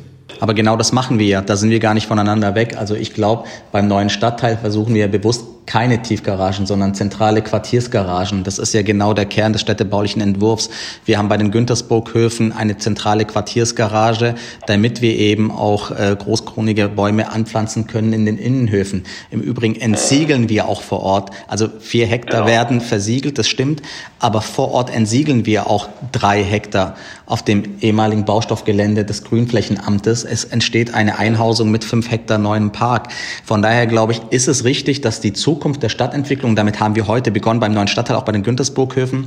Aber 0.41 0.55
genau 0.55 0.77
das 0.77 0.93
machen 0.93 1.19
wir 1.19 1.27
ja. 1.27 1.41
Da 1.43 1.57
sind 1.57 1.71
wir 1.71 1.79
gar 1.79 1.95
nicht 1.95 2.07
voneinander 2.07 2.55
weg. 2.55 2.77
Also 2.77 2.95
ich 2.95 3.15
glaube, 3.15 3.45
beim 3.73 3.87
neuen 3.87 4.09
Stadtteil 4.09 4.57
versuchen 4.57 4.95
wir 4.95 5.09
bewusst 5.09 5.45
keine 5.71 6.03
Tiefgaragen, 6.03 6.67
sondern 6.67 6.95
zentrale 6.95 7.43
Quartiersgaragen. 7.43 8.43
Das 8.43 8.59
ist 8.59 8.75
ja 8.75 8.83
genau 8.83 9.15
der 9.15 9.25
Kern 9.25 9.53
des 9.53 9.63
städtebaulichen 9.63 10.21
Entwurfs. 10.21 10.69
Wir 11.05 11.17
haben 11.17 11.29
bei 11.29 11.37
den 11.37 11.53
Güntersburghöfen 11.53 12.51
eine 12.51 12.79
zentrale 12.79 13.25
Quartiersgarage, 13.25 14.35
damit 14.67 15.01
wir 15.01 15.17
eben 15.17 15.53
auch 15.53 15.93
äh, 15.93 16.17
großkronige 16.19 16.89
Bäume 16.89 17.31
anpflanzen 17.31 17.87
können 17.87 18.13
in 18.13 18.27
den 18.27 18.37
Innenhöfen. 18.37 19.05
Im 19.31 19.41
Übrigen 19.41 19.77
entsiegeln 19.77 20.49
wir 20.49 20.67
auch 20.67 20.83
vor 20.83 21.05
Ort. 21.05 21.31
Also 21.47 21.69
vier 21.79 22.09
Hektar 22.09 22.41
genau. 22.41 22.51
werden 22.51 22.81
versiegelt, 22.81 23.39
das 23.39 23.47
stimmt. 23.47 23.81
Aber 24.19 24.43
vor 24.43 24.73
Ort 24.73 24.93
entsiegeln 24.93 25.47
wir 25.47 25.69
auch 25.69 25.89
drei 26.11 26.43
Hektar 26.43 26.97
auf 27.27 27.45
dem 27.45 27.79
ehemaligen 27.81 28.25
Baustoffgelände 28.25 29.05
des 29.05 29.23
Grünflächenamtes. 29.23 30.25
Es 30.25 30.43
entsteht 30.43 30.95
eine 30.95 31.21
Einhausung 31.21 31.71
mit 31.71 31.85
fünf 31.85 32.11
Hektar 32.11 32.39
neuen 32.39 32.73
Park. 32.73 33.13
Von 33.45 33.63
daher 33.63 33.87
glaube 33.87 34.15
ich, 34.15 34.21
ist 34.31 34.49
es 34.49 34.65
richtig, 34.65 35.01
dass 35.01 35.21
die 35.21 35.33
Zukunft 35.33 35.60
der 35.81 35.89
Stadtentwicklung, 35.89 36.57
damit 36.57 36.81
haben 36.81 36.95
wir 36.95 37.07
heute 37.07 37.31
begonnen 37.31 37.61
beim 37.61 37.73
neuen 37.73 37.89
Stadtteil, 37.89 38.17
auch 38.17 38.25
bei 38.25 38.33
den 38.33 38.43
Güntersburghöfen, 38.43 39.27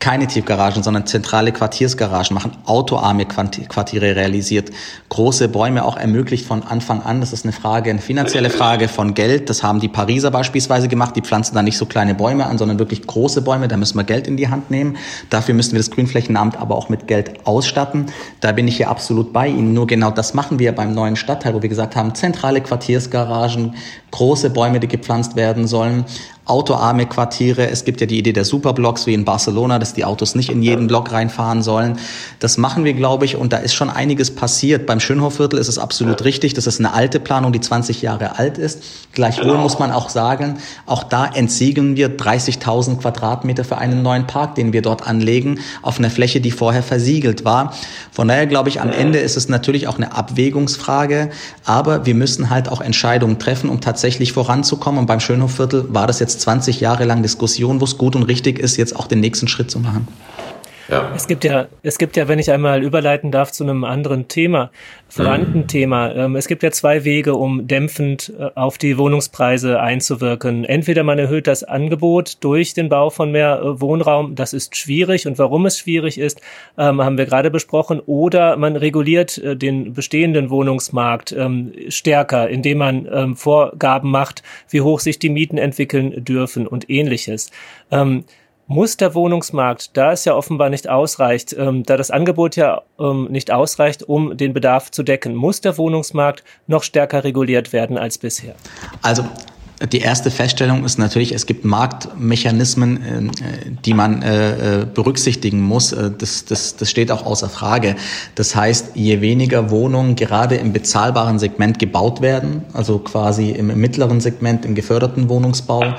keine 0.00 0.26
Tiefgaragen, 0.26 0.82
sondern 0.82 1.06
zentrale 1.06 1.52
Quartiersgaragen 1.52 2.34
machen, 2.34 2.52
autoarme 2.64 3.26
Quartiere 3.26 4.16
realisiert, 4.16 4.70
große 5.10 5.48
Bäume 5.48 5.84
auch 5.84 5.98
ermöglicht 5.98 6.46
von 6.46 6.62
Anfang 6.62 7.02
an. 7.02 7.20
Das 7.20 7.34
ist 7.34 7.44
eine 7.44 7.52
Frage, 7.52 7.90
eine 7.90 8.00
finanzielle 8.00 8.48
Frage 8.48 8.88
von 8.88 9.12
Geld. 9.12 9.50
Das 9.50 9.62
haben 9.62 9.78
die 9.78 9.88
Pariser 9.88 10.30
beispielsweise 10.30 10.88
gemacht. 10.88 11.16
Die 11.16 11.20
pflanzen 11.20 11.54
da 11.54 11.62
nicht 11.62 11.76
so 11.76 11.84
kleine 11.84 12.14
Bäume 12.14 12.46
an, 12.46 12.56
sondern 12.56 12.78
wirklich 12.78 13.06
große 13.06 13.42
Bäume. 13.42 13.68
Da 13.68 13.76
müssen 13.76 13.98
wir 13.98 14.04
Geld 14.04 14.26
in 14.26 14.38
die 14.38 14.48
Hand 14.48 14.70
nehmen. 14.70 14.96
Dafür 15.28 15.54
müssen 15.54 15.72
wir 15.72 15.80
das 15.80 15.90
Grünflächenamt 15.90 16.56
aber 16.56 16.76
auch 16.76 16.88
mit 16.88 17.06
Geld 17.06 17.46
ausstatten. 17.46 18.06
Da 18.40 18.52
bin 18.52 18.68
ich 18.68 18.78
hier 18.78 18.88
absolut 18.88 19.34
bei 19.34 19.48
Ihnen. 19.48 19.74
Nur 19.74 19.86
genau 19.86 20.10
das 20.10 20.32
machen 20.32 20.58
wir 20.58 20.74
beim 20.74 20.94
neuen 20.94 21.16
Stadtteil, 21.16 21.52
wo 21.52 21.60
wir 21.60 21.68
gesagt 21.68 21.94
haben, 21.94 22.14
zentrale 22.14 22.62
Quartiersgaragen, 22.62 23.74
große 24.12 24.48
Bäume, 24.48 24.80
die 24.80 24.88
gepflanzt 24.88 25.36
werden 25.36 25.59
sollen 25.68 26.04
autoarme 26.50 27.06
Quartiere. 27.06 27.70
Es 27.70 27.84
gibt 27.84 28.00
ja 28.00 28.06
die 28.06 28.18
Idee 28.18 28.32
der 28.32 28.44
Superblocks 28.44 29.06
wie 29.06 29.14
in 29.14 29.24
Barcelona, 29.24 29.78
dass 29.78 29.94
die 29.94 30.04
Autos 30.04 30.34
nicht 30.34 30.50
in 30.50 30.62
jeden 30.62 30.88
Block 30.88 31.12
reinfahren 31.12 31.62
sollen. 31.62 31.98
Das 32.40 32.58
machen 32.58 32.84
wir, 32.84 32.92
glaube 32.92 33.24
ich, 33.24 33.36
und 33.36 33.52
da 33.52 33.58
ist 33.58 33.74
schon 33.74 33.88
einiges 33.88 34.34
passiert. 34.34 34.86
Beim 34.86 35.00
Schönhofviertel 35.00 35.58
ist 35.58 35.68
es 35.68 35.78
absolut 35.78 36.24
richtig. 36.24 36.54
Das 36.54 36.66
ist 36.66 36.80
eine 36.80 36.92
alte 36.92 37.20
Planung, 37.20 37.52
die 37.52 37.60
20 37.60 38.02
Jahre 38.02 38.38
alt 38.38 38.58
ist. 38.58 38.82
Gleichwohl 39.12 39.56
muss 39.58 39.78
man 39.78 39.92
auch 39.92 40.08
sagen, 40.08 40.58
auch 40.86 41.04
da 41.04 41.26
entsiegeln 41.26 41.96
wir 41.96 42.16
30.000 42.16 42.98
Quadratmeter 42.98 43.64
für 43.64 43.78
einen 43.78 44.02
neuen 44.02 44.26
Park, 44.26 44.56
den 44.56 44.72
wir 44.72 44.82
dort 44.82 45.06
anlegen, 45.06 45.60
auf 45.82 45.98
einer 45.98 46.10
Fläche, 46.10 46.40
die 46.40 46.50
vorher 46.50 46.82
versiegelt 46.82 47.44
war. 47.44 47.74
Von 48.10 48.28
daher 48.28 48.46
glaube 48.46 48.68
ich, 48.68 48.80
am 48.80 48.90
Ende 48.90 49.18
ist 49.18 49.36
es 49.36 49.48
natürlich 49.48 49.86
auch 49.86 49.96
eine 49.96 50.14
Abwägungsfrage, 50.14 51.30
aber 51.64 52.06
wir 52.06 52.14
müssen 52.14 52.50
halt 52.50 52.68
auch 52.68 52.80
Entscheidungen 52.80 53.38
treffen, 53.38 53.70
um 53.70 53.80
tatsächlich 53.80 54.32
voranzukommen. 54.32 54.98
Und 54.98 55.06
beim 55.06 55.20
Schönhofviertel 55.20 55.94
war 55.94 56.06
das 56.06 56.18
jetzt 56.18 56.39
20 56.40 56.80
Jahre 56.80 57.04
lang 57.04 57.22
Diskussion, 57.22 57.80
wo 57.80 57.84
es 57.84 57.98
gut 57.98 58.16
und 58.16 58.24
richtig 58.24 58.58
ist, 58.58 58.76
jetzt 58.76 58.96
auch 58.96 59.06
den 59.06 59.20
nächsten 59.20 59.48
Schritt 59.48 59.70
zu 59.70 59.78
machen. 59.78 60.08
Ja. 60.90 61.12
Es 61.14 61.28
gibt 61.28 61.44
ja, 61.44 61.68
es 61.82 61.98
gibt 61.98 62.16
ja, 62.16 62.26
wenn 62.26 62.40
ich 62.40 62.50
einmal 62.50 62.82
überleiten 62.82 63.30
darf 63.30 63.52
zu 63.52 63.62
einem 63.62 63.84
anderen 63.84 64.26
Thema, 64.26 64.72
verwandten 65.08 65.60
mhm. 65.60 65.66
Thema. 65.68 66.12
Ähm, 66.14 66.34
es 66.34 66.48
gibt 66.48 66.64
ja 66.64 66.72
zwei 66.72 67.04
Wege, 67.04 67.34
um 67.34 67.68
dämpfend 67.68 68.32
äh, 68.36 68.48
auf 68.56 68.76
die 68.76 68.98
Wohnungspreise 68.98 69.80
einzuwirken. 69.80 70.64
Entweder 70.64 71.04
man 71.04 71.18
erhöht 71.18 71.46
das 71.46 71.62
Angebot 71.62 72.38
durch 72.40 72.74
den 72.74 72.88
Bau 72.88 73.10
von 73.10 73.30
mehr 73.30 73.60
äh, 73.60 73.80
Wohnraum. 73.80 74.34
Das 74.34 74.52
ist 74.52 74.76
schwierig. 74.76 75.28
Und 75.28 75.38
warum 75.38 75.64
es 75.66 75.78
schwierig 75.78 76.18
ist, 76.18 76.40
ähm, 76.76 77.00
haben 77.00 77.18
wir 77.18 77.26
gerade 77.26 77.52
besprochen. 77.52 78.00
Oder 78.00 78.56
man 78.56 78.74
reguliert 78.74 79.38
äh, 79.38 79.56
den 79.56 79.92
bestehenden 79.92 80.50
Wohnungsmarkt 80.50 81.30
ähm, 81.30 81.72
stärker, 81.88 82.48
indem 82.48 82.78
man 82.78 83.08
ähm, 83.12 83.36
Vorgaben 83.36 84.10
macht, 84.10 84.42
wie 84.68 84.80
hoch 84.80 84.98
sich 84.98 85.20
die 85.20 85.30
Mieten 85.30 85.56
entwickeln 85.56 86.24
dürfen 86.24 86.66
und 86.66 86.90
ähnliches. 86.90 87.52
Ähm, 87.92 88.24
muss 88.70 88.96
der 88.96 89.16
Wohnungsmarkt, 89.16 89.96
da 89.96 90.12
es 90.12 90.24
ja 90.24 90.36
offenbar 90.36 90.70
nicht 90.70 90.88
ausreicht, 90.88 91.56
ähm, 91.58 91.82
da 91.82 91.96
das 91.96 92.12
Angebot 92.12 92.54
ja 92.54 92.82
ähm, 93.00 93.26
nicht 93.28 93.50
ausreicht, 93.50 94.04
um 94.04 94.36
den 94.36 94.54
Bedarf 94.54 94.92
zu 94.92 95.02
decken, 95.02 95.34
muss 95.34 95.60
der 95.60 95.76
Wohnungsmarkt 95.76 96.44
noch 96.68 96.84
stärker 96.84 97.24
reguliert 97.24 97.72
werden 97.72 97.98
als 97.98 98.18
bisher? 98.18 98.54
Also 99.02 99.24
die 99.90 99.98
erste 99.98 100.30
Feststellung 100.30 100.84
ist 100.84 100.98
natürlich, 100.98 101.32
es 101.32 101.46
gibt 101.46 101.64
Marktmechanismen, 101.64 102.96
äh, 103.02 103.70
die 103.84 103.92
man 103.94 104.22
äh, 104.22 104.82
äh, 104.82 104.86
berücksichtigen 104.86 105.60
muss. 105.62 105.90
Das, 106.18 106.44
das, 106.44 106.76
das 106.76 106.90
steht 106.90 107.10
auch 107.10 107.26
außer 107.26 107.48
Frage. 107.48 107.96
Das 108.36 108.54
heißt, 108.54 108.90
je 108.94 109.20
weniger 109.20 109.70
Wohnungen 109.70 110.14
gerade 110.14 110.54
im 110.54 110.72
bezahlbaren 110.72 111.40
Segment 111.40 111.80
gebaut 111.80 112.20
werden, 112.20 112.62
also 112.72 113.00
quasi 113.00 113.50
im 113.50 113.68
mittleren 113.80 114.20
Segment, 114.20 114.64
im 114.64 114.76
geförderten 114.76 115.28
Wohnungsbau, 115.28 115.94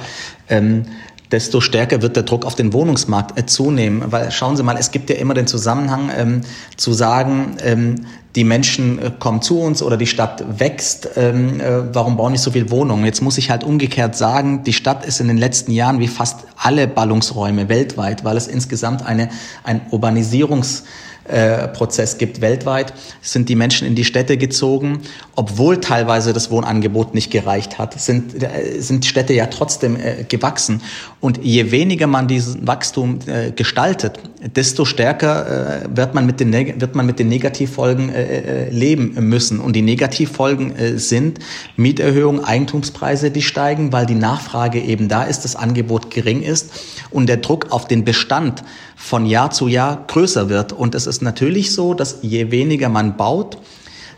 ähm, 0.47 0.83
desto 1.31 1.61
stärker 1.61 2.01
wird 2.01 2.15
der 2.15 2.23
Druck 2.23 2.45
auf 2.45 2.55
den 2.55 2.73
Wohnungsmarkt 2.73 3.37
äh, 3.37 3.45
zunehmen. 3.45 4.03
Weil 4.11 4.31
schauen 4.31 4.57
Sie 4.57 4.63
mal, 4.63 4.77
es 4.77 4.91
gibt 4.91 5.09
ja 5.09 5.15
immer 5.15 5.33
den 5.33 5.47
Zusammenhang 5.47 6.11
ähm, 6.15 6.41
zu 6.77 6.93
sagen, 6.93 7.57
ähm, 7.63 8.05
die 8.35 8.43
Menschen 8.43 8.99
äh, 8.99 9.11
kommen 9.17 9.41
zu 9.41 9.59
uns 9.59 9.81
oder 9.83 9.97
die 9.97 10.07
Stadt 10.07 10.43
wächst, 10.59 11.09
ähm, 11.15 11.59
äh, 11.59 11.93
warum 11.93 12.17
bauen 12.17 12.31
nicht 12.31 12.41
so 12.41 12.51
viel 12.51 12.69
Wohnungen? 12.69 13.05
Jetzt 13.05 13.21
muss 13.21 13.37
ich 13.37 13.49
halt 13.49 13.63
umgekehrt 13.63 14.15
sagen, 14.15 14.63
die 14.63 14.73
Stadt 14.73 15.05
ist 15.05 15.19
in 15.19 15.27
den 15.27 15.37
letzten 15.37 15.71
Jahren 15.71 15.99
wie 15.99 16.07
fast 16.07 16.39
alle 16.57 16.87
Ballungsräume 16.87 17.69
weltweit, 17.69 18.23
weil 18.23 18.37
es 18.37 18.47
insgesamt 18.47 19.05
eine, 19.05 19.29
ein 19.63 19.81
Urbanisierungs 19.91 20.83
äh, 21.25 21.67
Prozess 21.67 22.17
gibt 22.17 22.41
weltweit, 22.41 22.93
sind 23.21 23.47
die 23.49 23.55
Menschen 23.55 23.87
in 23.87 23.95
die 23.95 24.03
Städte 24.03 24.37
gezogen, 24.37 25.01
obwohl 25.35 25.79
teilweise 25.79 26.33
das 26.33 26.51
Wohnangebot 26.51 27.13
nicht 27.13 27.31
gereicht 27.31 27.77
hat, 27.77 27.99
sind, 27.99 28.41
äh, 28.43 28.79
sind 28.79 29.05
Städte 29.05 29.33
ja 29.33 29.45
trotzdem 29.45 29.95
äh, 29.95 30.23
gewachsen. 30.27 30.81
Und 31.19 31.39
je 31.43 31.71
weniger 31.71 32.07
man 32.07 32.27
diesen 32.27 32.65
Wachstum 32.65 33.19
äh, 33.27 33.51
gestaltet, 33.51 34.19
desto 34.55 34.85
stärker 34.85 35.83
äh, 35.83 35.95
wird, 35.95 36.15
man 36.15 36.25
mit 36.25 36.39
den, 36.39 36.51
wird 36.53 36.95
man 36.95 37.05
mit 37.05 37.19
den 37.19 37.29
Negativfolgen 37.29 38.11
leben 38.69 39.13
müssen. 39.29 39.59
Und 39.59 39.75
die 39.75 39.81
Negativfolgen 39.81 40.99
sind 40.99 41.39
Mieterhöhungen, 41.75 42.43
Eigentumspreise, 42.43 43.31
die 43.31 43.41
steigen, 43.41 43.93
weil 43.93 44.05
die 44.05 44.15
Nachfrage 44.15 44.79
eben 44.79 45.07
da 45.07 45.23
ist, 45.23 45.43
das 45.45 45.55
Angebot 45.55 46.09
gering 46.09 46.41
ist 46.41 46.71
und 47.11 47.27
der 47.27 47.37
Druck 47.37 47.71
auf 47.71 47.87
den 47.87 48.03
Bestand 48.03 48.63
von 49.01 49.25
Jahr 49.25 49.51
zu 49.51 49.67
Jahr 49.67 50.05
größer 50.07 50.47
wird. 50.47 50.73
Und 50.73 50.95
es 50.95 51.07
ist 51.07 51.21
natürlich 51.21 51.73
so, 51.73 51.93
dass 51.93 52.19
je 52.21 52.51
weniger 52.51 52.87
man 52.87 53.17
baut, 53.17 53.57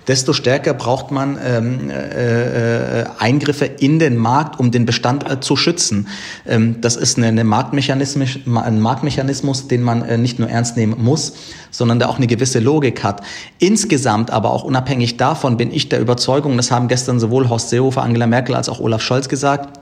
desto 0.07 0.33
stärker 0.33 0.73
braucht 0.73 1.11
man 1.11 1.39
ähm, 1.41 1.89
äh, 1.89 3.01
äh, 3.01 3.05
Eingriffe 3.17 3.65
in 3.65 3.97
den 3.97 4.17
Markt, 4.17 4.59
um 4.59 4.71
den 4.71 4.85
Bestand 4.85 5.29
äh, 5.29 5.39
zu 5.39 5.55
schützen. 5.55 6.09
Ähm, 6.45 6.81
das 6.81 6.97
ist 6.97 7.17
eine, 7.17 7.27
eine 7.27 7.45
Marktmechanismus, 7.45 8.39
ein 8.45 8.81
Marktmechanismus, 8.81 9.69
den 9.69 9.81
man 9.81 10.03
äh, 10.03 10.17
nicht 10.17 10.39
nur 10.39 10.49
ernst 10.49 10.75
nehmen 10.75 11.01
muss, 11.01 11.33
sondern 11.71 11.99
der 11.99 12.09
auch 12.09 12.17
eine 12.17 12.27
gewisse 12.27 12.59
Logik 12.59 13.03
hat. 13.03 13.21
Insgesamt 13.59 14.31
aber 14.31 14.51
auch 14.51 14.65
unabhängig 14.65 15.15
davon 15.15 15.55
bin 15.55 15.71
ich 15.71 15.87
der 15.87 16.01
Überzeugung, 16.01 16.57
das 16.57 16.71
haben 16.71 16.89
gestern 16.89 17.21
sowohl 17.21 17.47
Horst 17.47 17.69
Seehofer, 17.69 18.03
Angela 18.03 18.27
Merkel 18.27 18.55
als 18.55 18.67
auch 18.67 18.81
Olaf 18.81 19.01
Scholz 19.01 19.29
gesagt, 19.29 19.79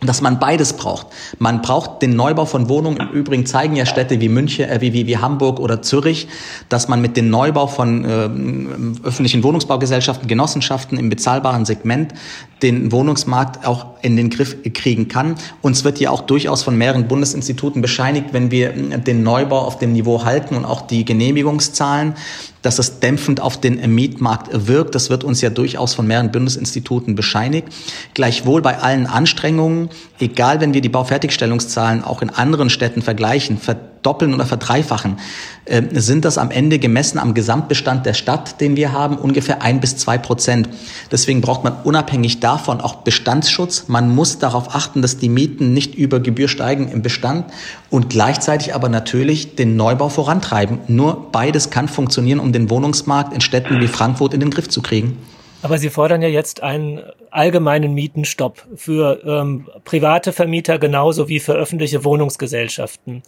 dass 0.00 0.20
man 0.20 0.38
beides 0.38 0.72
braucht. 0.72 1.08
Man 1.38 1.62
braucht 1.62 2.02
den 2.02 2.16
Neubau 2.16 2.46
von 2.46 2.68
Wohnungen. 2.68 2.98
Im 2.98 3.08
Übrigen 3.08 3.46
zeigen 3.46 3.76
ja 3.76 3.86
Städte 3.86 4.20
wie 4.20 4.28
München, 4.28 4.68
äh, 4.68 4.80
wie, 4.80 4.92
wie, 4.92 5.06
wie 5.06 5.18
Hamburg 5.18 5.60
oder 5.60 5.82
Zürich, 5.82 6.28
dass 6.68 6.88
man 6.88 7.00
mit 7.00 7.16
dem 7.16 7.30
Neubau 7.30 7.66
von 7.66 8.04
äh, 8.04 9.06
öffentlichen 9.06 9.42
Wohnungsbaugesellschaften, 9.42 10.28
Genossenschaften 10.28 10.98
im 10.98 11.10
bezahlbaren 11.10 11.64
Segment 11.64 12.14
den 12.62 12.92
Wohnungsmarkt 12.92 13.66
auch 13.66 13.86
in 14.02 14.16
den 14.16 14.30
Griff 14.30 14.56
kriegen 14.74 15.08
kann. 15.08 15.34
Uns 15.62 15.84
wird 15.84 16.00
ja 16.00 16.10
auch 16.10 16.22
durchaus 16.22 16.62
von 16.62 16.76
mehreren 16.76 17.08
Bundesinstituten 17.08 17.82
bescheinigt, 17.82 18.32
wenn 18.32 18.50
wir 18.50 18.70
den 18.72 19.22
Neubau 19.22 19.60
auf 19.60 19.78
dem 19.78 19.92
Niveau 19.92 20.24
halten 20.24 20.56
und 20.56 20.64
auch 20.64 20.82
die 20.82 21.04
Genehmigungszahlen, 21.04 22.14
dass 22.62 22.78
es 22.78 23.00
dämpfend 23.00 23.40
auf 23.40 23.60
den 23.60 23.94
Mietmarkt 23.94 24.66
wirkt. 24.66 24.94
Das 24.94 25.10
wird 25.10 25.24
uns 25.24 25.40
ja 25.40 25.50
durchaus 25.50 25.94
von 25.94 26.06
mehreren 26.06 26.30
Bundesinstituten 26.30 27.14
bescheinigt. 27.14 27.68
Gleichwohl 28.14 28.62
bei 28.62 28.78
allen 28.78 29.06
Anstrengungen, 29.06 29.88
egal 30.18 30.60
wenn 30.60 30.74
wir 30.74 30.80
die 30.80 30.88
Baufertigstellungszahlen 30.88 32.04
auch 32.04 32.22
in 32.22 32.30
anderen 32.30 32.70
Städten 32.70 33.02
vergleichen, 33.02 33.58
verdoppeln 34.00 34.32
oder 34.32 34.46
verdreifachen, 34.46 35.18
äh, 35.66 35.82
sind 35.92 36.24
das 36.24 36.38
am 36.38 36.50
Ende 36.50 36.78
gemessen 36.78 37.18
am 37.18 37.34
Gesamtbestand 37.34 38.06
der 38.06 38.14
Stadt, 38.14 38.60
den 38.60 38.76
wir 38.76 38.92
haben, 38.92 39.16
ungefähr 39.16 39.62
ein 39.62 39.80
bis 39.80 39.96
zwei 39.96 40.16
Prozent. 40.16 40.70
Deswegen 41.12 41.42
braucht 41.42 41.64
man 41.64 41.74
unabhängig 41.84 42.40
davon 42.40 42.80
auch 42.80 42.96
Bestandsschutz. 42.96 43.88
Man 43.88 44.14
muss 44.14 44.38
darauf 44.38 44.74
achten, 44.74 45.02
dass 45.02 45.18
die 45.18 45.28
Mieten 45.28 45.74
nicht 45.74 45.94
über 45.94 46.18
Gebühr 46.20 46.48
steigen 46.48 46.88
im 46.88 47.02
Bestand 47.02 47.52
und 47.90 48.08
gleichzeitig 48.08 48.74
aber 48.74 48.88
natürlich 48.88 49.54
den 49.54 49.76
Neubau 49.76 50.08
vorantreiben. 50.08 50.78
Nur 50.88 51.30
beides 51.30 51.68
kann 51.68 51.88
funktionieren, 51.88 52.40
um 52.40 52.52
den 52.52 52.70
Wohnungsmarkt 52.70 53.34
in 53.34 53.42
Städten 53.42 53.80
wie 53.80 53.88
Frankfurt 53.88 54.32
in 54.32 54.40
den 54.40 54.50
Griff 54.50 54.68
zu 54.68 54.80
kriegen. 54.80 55.18
Aber 55.62 55.76
Sie 55.76 55.90
fordern 55.90 56.22
ja 56.22 56.28
jetzt 56.28 56.62
einen 56.62 57.00
allgemeinen 57.30 57.92
Mietenstopp 57.92 58.66
für 58.74 59.20
ähm, 59.24 59.68
private 59.84 60.32
Vermieter 60.32 60.78
genauso 60.78 61.28
wie 61.28 61.38
für 61.38 61.52
öffentliche 61.52 62.02
Wohnungsgesellschaften. 62.04 63.22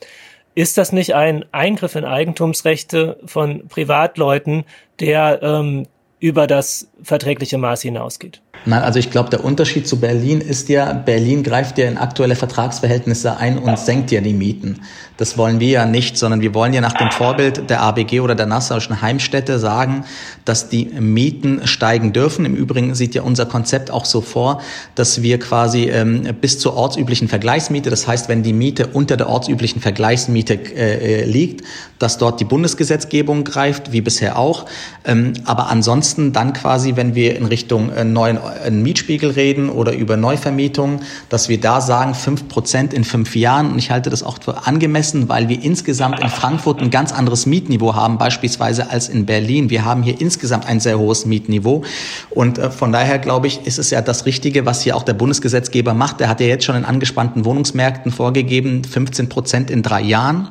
Ist 0.54 0.76
das 0.76 0.92
nicht 0.92 1.14
ein 1.14 1.44
Eingriff 1.52 1.94
in 1.94 2.04
Eigentumsrechte 2.04 3.18
von 3.24 3.66
Privatleuten, 3.68 4.64
der 5.00 5.42
ähm, 5.42 5.86
über 6.22 6.46
das 6.46 6.86
verträgliche 7.02 7.58
Maß 7.58 7.82
hinausgeht. 7.82 8.40
Nein, 8.64 8.82
also 8.82 9.00
ich 9.00 9.10
glaube, 9.10 9.28
der 9.28 9.44
Unterschied 9.44 9.88
zu 9.88 9.98
Berlin 9.98 10.40
ist 10.40 10.68
ja, 10.68 10.92
Berlin 10.92 11.42
greift 11.42 11.78
ja 11.78 11.88
in 11.88 11.98
aktuelle 11.98 12.36
Vertragsverhältnisse 12.36 13.36
ein 13.36 13.58
und 13.58 13.76
senkt 13.76 14.12
ja 14.12 14.20
die 14.20 14.34
Mieten. 14.34 14.82
Das 15.16 15.36
wollen 15.36 15.58
wir 15.58 15.68
ja 15.68 15.86
nicht, 15.86 16.16
sondern 16.16 16.40
wir 16.42 16.54
wollen 16.54 16.72
ja 16.72 16.80
nach 16.80 16.92
dem 16.92 17.10
Vorbild 17.10 17.68
der 17.68 17.80
ABG 17.80 18.20
oder 18.20 18.36
der 18.36 18.46
Nassauischen 18.46 19.02
Heimstätte 19.02 19.58
sagen, 19.58 20.04
dass 20.44 20.68
die 20.68 20.84
Mieten 20.84 21.66
steigen 21.66 22.12
dürfen. 22.12 22.44
Im 22.44 22.54
Übrigen 22.54 22.94
sieht 22.94 23.16
ja 23.16 23.22
unser 23.22 23.46
Konzept 23.46 23.90
auch 23.90 24.04
so 24.04 24.20
vor, 24.20 24.60
dass 24.94 25.22
wir 25.22 25.40
quasi 25.40 25.90
ähm, 25.90 26.22
bis 26.40 26.60
zur 26.60 26.76
ortsüblichen 26.76 27.28
Vergleichsmiete, 27.28 27.90
das 27.90 28.06
heißt, 28.06 28.28
wenn 28.28 28.44
die 28.44 28.52
Miete 28.52 28.88
unter 28.88 29.16
der 29.16 29.28
ortsüblichen 29.28 29.82
Vergleichsmiete 29.82 30.54
äh, 30.54 31.22
äh 31.22 31.24
liegt, 31.24 31.64
dass 31.98 32.18
dort 32.18 32.40
die 32.40 32.44
Bundesgesetzgebung 32.44 33.44
greift, 33.44 33.92
wie 33.92 34.00
bisher 34.00 34.38
auch. 34.38 34.66
Ähm, 35.04 35.34
aber 35.44 35.68
ansonsten 35.68 36.11
dann 36.18 36.52
quasi, 36.52 36.96
wenn 36.96 37.14
wir 37.14 37.36
in 37.36 37.46
Richtung 37.46 37.90
äh, 37.90 38.04
neuen 38.04 38.36
äh, 38.36 38.70
Mietspiegel 38.70 39.30
reden 39.30 39.70
oder 39.70 39.92
über 39.94 40.16
Neuvermietung, 40.16 41.00
dass 41.28 41.48
wir 41.48 41.60
da 41.60 41.80
sagen, 41.80 42.14
fünf 42.14 42.48
Prozent 42.48 42.92
in 42.92 43.04
fünf 43.04 43.34
Jahren. 43.34 43.72
Und 43.72 43.78
ich 43.78 43.90
halte 43.90 44.10
das 44.10 44.22
auch 44.22 44.38
für 44.42 44.66
angemessen, 44.66 45.28
weil 45.28 45.48
wir 45.48 45.62
insgesamt 45.62 46.20
in 46.20 46.28
Frankfurt 46.28 46.80
ein 46.80 46.90
ganz 46.90 47.12
anderes 47.12 47.46
Mietniveau 47.46 47.94
haben, 47.94 48.18
beispielsweise 48.18 48.90
als 48.90 49.08
in 49.08 49.26
Berlin. 49.26 49.70
Wir 49.70 49.84
haben 49.84 50.02
hier 50.02 50.20
insgesamt 50.20 50.66
ein 50.66 50.80
sehr 50.80 50.98
hohes 50.98 51.24
Mietniveau. 51.24 51.84
Und 52.30 52.58
äh, 52.58 52.70
von 52.70 52.92
daher 52.92 53.18
glaube 53.18 53.46
ich, 53.46 53.66
ist 53.66 53.78
es 53.78 53.90
ja 53.90 54.02
das 54.02 54.26
Richtige, 54.26 54.66
was 54.66 54.82
hier 54.82 54.96
auch 54.96 55.02
der 55.02 55.14
Bundesgesetzgeber 55.14 55.94
macht. 55.94 56.20
Der 56.20 56.28
hat 56.28 56.40
ja 56.40 56.46
jetzt 56.46 56.64
schon 56.64 56.76
in 56.76 56.84
angespannten 56.84 57.44
Wohnungsmärkten 57.44 58.12
vorgegeben, 58.12 58.84
15 58.84 59.28
Prozent 59.28 59.70
in 59.70 59.82
drei 59.82 60.02
Jahren. 60.02 60.48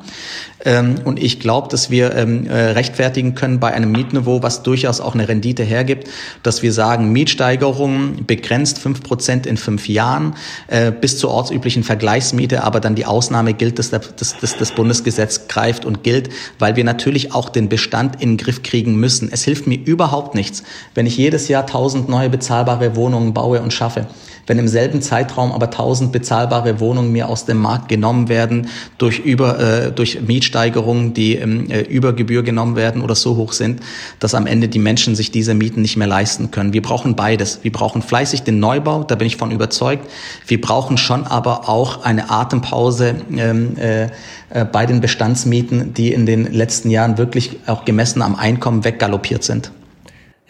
Ähm, 0.64 0.96
und 1.04 1.22
ich 1.22 1.40
glaube, 1.40 1.68
dass 1.68 1.90
wir 1.90 2.14
ähm, 2.14 2.46
äh, 2.46 2.70
rechtfertigen 2.70 3.34
können 3.34 3.58
bei 3.58 3.72
einem 3.72 3.90
Mietniveau, 3.90 4.42
was 4.42 4.62
durchaus 4.62 5.00
auch 5.00 5.14
eine 5.14 5.28
Rendite 5.28 5.51
hergibt, 5.60 6.08
dass 6.42 6.62
wir 6.62 6.72
sagen, 6.72 7.12
Mietsteigerungen 7.12 8.24
begrenzt 8.26 8.78
fünf 8.78 9.02
Prozent 9.02 9.44
in 9.44 9.58
fünf 9.58 9.88
Jahren 9.88 10.34
äh, 10.68 10.90
bis 10.90 11.18
zur 11.18 11.30
ortsüblichen 11.30 11.82
Vergleichsmiete, 11.82 12.64
aber 12.64 12.80
dann 12.80 12.94
die 12.94 13.04
Ausnahme 13.04 13.52
gilt, 13.52 13.78
dass 13.78 13.90
das, 13.90 14.14
das, 14.16 14.56
das 14.56 14.72
Bundesgesetz 14.72 15.48
greift 15.48 15.84
und 15.84 16.02
gilt, 16.02 16.30
weil 16.58 16.76
wir 16.76 16.84
natürlich 16.84 17.34
auch 17.34 17.50
den 17.50 17.68
Bestand 17.68 18.22
in 18.22 18.30
den 18.30 18.36
Griff 18.38 18.62
kriegen 18.62 18.96
müssen. 18.96 19.28
Es 19.30 19.44
hilft 19.44 19.66
mir 19.66 19.78
überhaupt 19.78 20.34
nichts, 20.34 20.62
wenn 20.94 21.06
ich 21.06 21.16
jedes 21.16 21.48
Jahr 21.48 21.66
tausend 21.66 22.08
neue 22.08 22.30
bezahlbare 22.30 22.96
Wohnungen 22.96 23.34
baue 23.34 23.60
und 23.60 23.72
schaffe. 23.72 24.06
Wenn 24.46 24.58
im 24.58 24.68
selben 24.68 25.02
Zeitraum 25.02 25.52
aber 25.52 25.70
tausend 25.70 26.12
bezahlbare 26.12 26.80
Wohnungen 26.80 27.12
mir 27.12 27.28
aus 27.28 27.44
dem 27.44 27.58
Markt 27.58 27.88
genommen 27.88 28.28
werden 28.28 28.68
durch 28.98 29.20
über 29.20 29.58
äh, 29.58 29.92
durch 29.92 30.20
Mietsteigerungen, 30.20 31.14
die 31.14 31.36
ähm, 31.36 31.70
äh, 31.70 31.80
über 31.82 32.12
Gebühr 32.12 32.42
genommen 32.42 32.76
werden 32.76 33.02
oder 33.02 33.14
so 33.14 33.36
hoch 33.36 33.52
sind, 33.52 33.80
dass 34.18 34.34
am 34.34 34.46
Ende 34.46 34.68
die 34.68 34.78
Menschen 34.78 35.14
sich 35.14 35.30
diese 35.30 35.54
Mieten 35.54 35.82
nicht 35.82 35.96
mehr 35.96 36.06
leisten 36.08 36.50
können. 36.50 36.72
Wir 36.72 36.82
brauchen 36.82 37.14
beides. 37.14 37.60
Wir 37.62 37.72
brauchen 37.72 38.02
fleißig 38.02 38.42
den 38.42 38.58
Neubau, 38.58 39.04
da 39.04 39.14
bin 39.14 39.26
ich 39.26 39.36
von 39.36 39.50
überzeugt. 39.50 40.08
Wir 40.46 40.60
brauchen 40.60 40.96
schon 40.96 41.24
aber 41.24 41.68
auch 41.68 42.04
eine 42.04 42.30
Atempause 42.30 43.14
ähm, 43.36 43.76
äh, 43.76 44.08
äh, 44.50 44.64
bei 44.64 44.86
den 44.86 45.00
Bestandsmieten, 45.00 45.94
die 45.94 46.12
in 46.12 46.26
den 46.26 46.52
letzten 46.52 46.90
Jahren 46.90 47.18
wirklich 47.18 47.58
auch 47.66 47.84
gemessen 47.84 48.22
am 48.22 48.34
Einkommen 48.34 48.84
weggaloppiert 48.84 49.44
sind. 49.44 49.72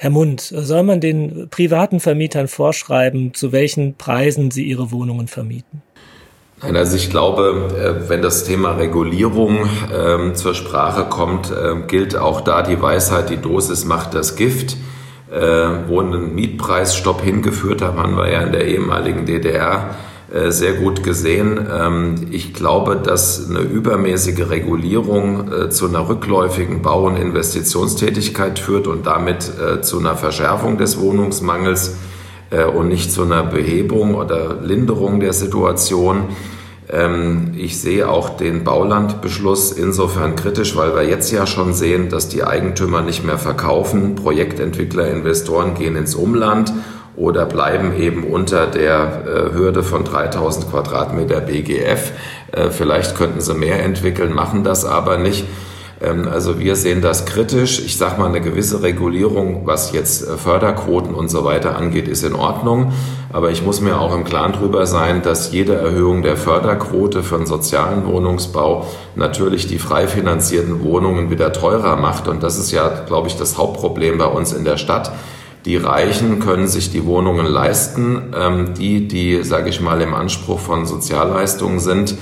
Herr 0.03 0.11
Mund, 0.11 0.41
soll 0.41 0.83
man 0.83 1.01
den 1.01 1.47
privaten 1.49 2.01
Vermietern 2.01 2.49
vorschreiben, 2.49 3.35
zu 3.35 3.53
welchen 3.53 3.95
Preisen 3.95 4.51
sie 4.51 4.65
ihre 4.65 4.91
Wohnungen 4.91 5.29
vermieten? 5.29 5.81
Nein, 6.61 6.75
also 6.75 6.97
ich 6.97 7.09
glaube, 7.09 7.71
äh, 7.79 8.09
wenn 8.09 8.21
das 8.21 8.43
Thema 8.43 8.73
Regulierung 8.73 9.61
ähm, 9.97 10.35
zur 10.35 10.57
Sprache 10.57 11.05
kommt, 11.05 11.53
äh, 11.53 11.87
gilt 11.87 12.17
auch 12.17 12.41
da 12.41 12.63
die 12.63 12.83
Weisheit, 12.83 13.31
die 13.31 13.37
Dosis 13.37 13.85
macht 13.85 14.15
das 14.15 14.35
Gift. 14.35 14.77
Äh, 15.31 15.39
wo 15.87 16.01
ein 16.01 16.35
Mietpreisstopp 16.35 17.23
hingeführt 17.23 17.81
hat, 17.81 17.95
haben 17.95 18.17
wir 18.17 18.29
ja 18.29 18.41
in 18.41 18.51
der 18.51 18.67
ehemaligen 18.67 19.25
DDR 19.25 19.95
sehr 20.49 20.73
gut 20.75 21.03
gesehen. 21.03 21.67
Ähm, 21.71 22.15
ich 22.31 22.55
glaube, 22.55 22.97
dass 22.97 23.51
eine 23.51 23.61
übermäßige 23.61 24.49
Regulierung 24.49 25.53
äh, 25.53 25.69
zu 25.71 25.87
einer 25.87 26.09
rückläufigen 26.09 26.81
Bau- 26.81 27.07
und 27.07 27.17
Investitionstätigkeit 27.17 28.59
führt 28.59 28.87
und 28.87 29.07
damit 29.07 29.51
äh, 29.61 29.83
zu 29.83 29.99
einer 29.99 30.17
Verschärfung 30.17 30.79
des 30.79 30.99
Wohnungsmangels 30.99 31.97
und 32.77 32.89
nicht 32.89 33.11
zu 33.11 33.23
einer 33.23 33.45
Behebung 33.45 34.15
oder 34.15 34.59
Linderung 34.63 35.21
der 35.21 35.33
Situation. 35.33 36.25
Ähm, 36.91 37.53
ich 37.57 37.81
sehe 37.81 38.07
auch 38.07 38.37
den 38.37 38.63
Baulandbeschluss 38.63 39.73
insofern 39.73 40.37
kritisch, 40.37 40.77
weil 40.77 40.95
wir 40.95 41.03
jetzt 41.03 41.33
ja 41.33 41.47
schon 41.47 41.73
sehen, 41.73 42.11
dass 42.11 42.29
die 42.29 42.45
Eigentümer 42.45 43.01
nicht 43.01 43.25
mehr 43.25 43.39
verkaufen. 43.39 44.17
Projektentwickler, 44.17 45.09
Investoren 45.09 45.73
gehen 45.75 45.97
ins 45.97 46.15
Umland 46.15 46.75
oder 47.17 47.45
bleiben 47.47 47.95
eben 47.97 48.25
unter 48.25 48.67
der 48.67 49.25
äh, 49.27 49.55
Hürde 49.55 49.83
von 49.83 50.05
3000 50.05 50.71
Quadratmeter 50.71 51.41
BGF. 51.41 52.13
Äh, 52.53 52.71
vielleicht 52.71 53.17
könnten 53.17 53.41
sie 53.41 53.55
mehr 53.55 53.83
entwickeln, 53.83 54.35
machen 54.35 54.65
das 54.65 54.85
aber 54.85 55.19
nicht. 55.19 55.45
Ähm, 56.03 56.29
also 56.29 56.59
wir 56.59 56.77
sehen 56.77 57.01
das 57.01 57.25
kritisch. 57.25 57.81
Ich 57.81 57.97
sage 57.97 58.21
mal, 58.21 58.29
eine 58.29 58.41
gewisse 58.41 58.83
Regulierung, 58.83 59.67
was 59.67 59.93
jetzt 59.93 60.27
äh, 60.27 60.37
Förderquoten 60.37 61.15
und 61.15 61.31
so 61.31 61.45
weiter 61.45 61.77
angeht, 61.77 62.09
ist 62.09 62.25
in 62.25 62.35
Ordnung. 62.35 62.93
Aber 63.33 63.51
ich 63.51 63.63
muss 63.63 63.81
mir 63.81 63.99
auch 63.99 64.15
im 64.15 64.25
Klaren 64.25 64.53
darüber 64.53 64.87
sein, 64.87 65.23
dass 65.23 65.53
jede 65.53 65.75
Erhöhung 65.75 66.23
der 66.23 66.37
Förderquote 66.37 67.23
für 67.23 67.37
den 67.37 67.47
sozialen 67.47 68.07
Wohnungsbau 68.07 68.87
natürlich 69.15 69.67
die 69.67 69.79
frei 69.79 70.07
finanzierten 70.07 70.83
Wohnungen 70.83 71.31
wieder 71.31 71.53
teurer 71.53 71.97
macht. 71.97 72.29
Und 72.29 72.43
das 72.43 72.59
ist 72.59 72.73
ja, 72.73 72.89
glaube 73.07 73.29
ich, 73.29 73.37
das 73.37 73.57
Hauptproblem 73.57 74.19
bei 74.19 74.27
uns 74.27 74.53
in 74.53 74.65
der 74.65 74.77
Stadt 74.77 75.13
die 75.65 75.77
Reichen 75.77 76.41
können 76.41 76.67
sich 76.67 76.91
die 76.91 77.05
Wohnungen 77.05 77.47
leisten. 77.47 78.33
Ähm, 78.37 78.75
die, 78.75 79.07
die, 79.07 79.43
sage 79.43 79.69
ich 79.69 79.81
mal, 79.81 80.01
im 80.01 80.15
Anspruch 80.15 80.59
von 80.59 80.87
Sozialleistungen 80.87 81.79
sind, 81.79 82.17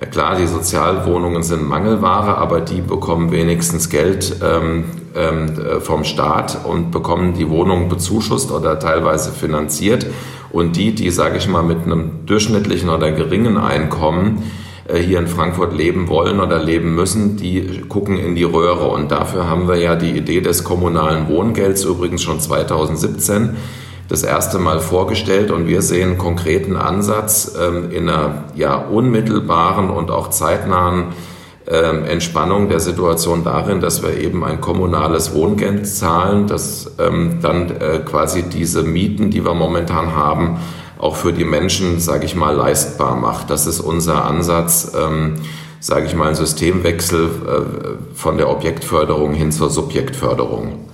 äh, 0.00 0.06
klar, 0.06 0.36
die 0.36 0.46
Sozialwohnungen 0.46 1.42
sind 1.42 1.68
Mangelware, 1.68 2.38
aber 2.38 2.60
die 2.60 2.80
bekommen 2.80 3.32
wenigstens 3.32 3.90
Geld 3.90 4.36
ähm, 4.42 4.84
ähm, 5.14 5.58
äh, 5.58 5.80
vom 5.80 6.04
Staat 6.04 6.64
und 6.64 6.90
bekommen 6.90 7.34
die 7.34 7.48
Wohnungen 7.50 7.88
bezuschusst 7.88 8.50
oder 8.50 8.78
teilweise 8.78 9.30
finanziert. 9.30 10.06
Und 10.50 10.76
die, 10.76 10.94
die, 10.94 11.10
sage 11.10 11.36
ich 11.36 11.48
mal, 11.48 11.62
mit 11.62 11.82
einem 11.82 12.24
durchschnittlichen 12.24 12.88
oder 12.88 13.12
geringen 13.12 13.58
Einkommen 13.58 14.42
hier 14.94 15.18
in 15.18 15.26
Frankfurt 15.26 15.72
leben 15.72 16.08
wollen 16.08 16.40
oder 16.40 16.62
leben 16.62 16.94
müssen, 16.94 17.36
die 17.36 17.82
gucken 17.88 18.18
in 18.18 18.34
die 18.34 18.44
Röhre. 18.44 18.88
Und 18.88 19.10
dafür 19.10 19.48
haben 19.48 19.68
wir 19.68 19.76
ja 19.76 19.96
die 19.96 20.10
Idee 20.10 20.40
des 20.40 20.64
kommunalen 20.64 21.28
Wohngelds 21.28 21.84
übrigens 21.84 22.22
schon 22.22 22.40
2017 22.40 23.56
das 24.08 24.22
erste 24.22 24.58
Mal 24.58 24.80
vorgestellt 24.80 25.50
und 25.50 25.66
wir 25.66 25.82
sehen 25.82 26.10
einen 26.10 26.18
konkreten 26.18 26.76
Ansatz 26.76 27.56
ähm, 27.60 27.90
in 27.90 28.08
einer 28.08 28.44
ja, 28.54 28.76
unmittelbaren 28.76 29.90
und 29.90 30.10
auch 30.10 30.30
zeitnahen 30.30 31.06
ähm, 31.68 32.04
Entspannung 32.04 32.68
der 32.68 32.78
Situation 32.78 33.42
darin, 33.42 33.80
dass 33.80 34.02
wir 34.02 34.16
eben 34.16 34.44
ein 34.44 34.60
kommunales 34.60 35.34
Wohngeld 35.34 35.88
zahlen, 35.88 36.46
das 36.46 36.92
ähm, 37.00 37.38
dann 37.42 37.70
äh, 37.70 37.98
quasi 38.04 38.44
diese 38.44 38.84
Mieten, 38.84 39.30
die 39.30 39.44
wir 39.44 39.54
momentan 39.54 40.14
haben, 40.14 40.58
auch 40.98 41.16
für 41.16 41.32
die 41.32 41.44
Menschen, 41.44 42.00
sage 42.00 42.24
ich 42.24 42.34
mal, 42.34 42.54
leistbar 42.54 43.16
macht. 43.16 43.50
Das 43.50 43.66
ist 43.66 43.80
unser 43.80 44.24
Ansatz, 44.24 44.92
ähm, 44.98 45.40
sage 45.80 46.06
ich 46.06 46.14
mal, 46.14 46.28
ein 46.28 46.34
Systemwechsel 46.34 47.24
äh, 47.26 48.14
von 48.14 48.38
der 48.38 48.50
Objektförderung 48.50 49.34
hin 49.34 49.52
zur 49.52 49.70
Subjektförderung. 49.70 50.86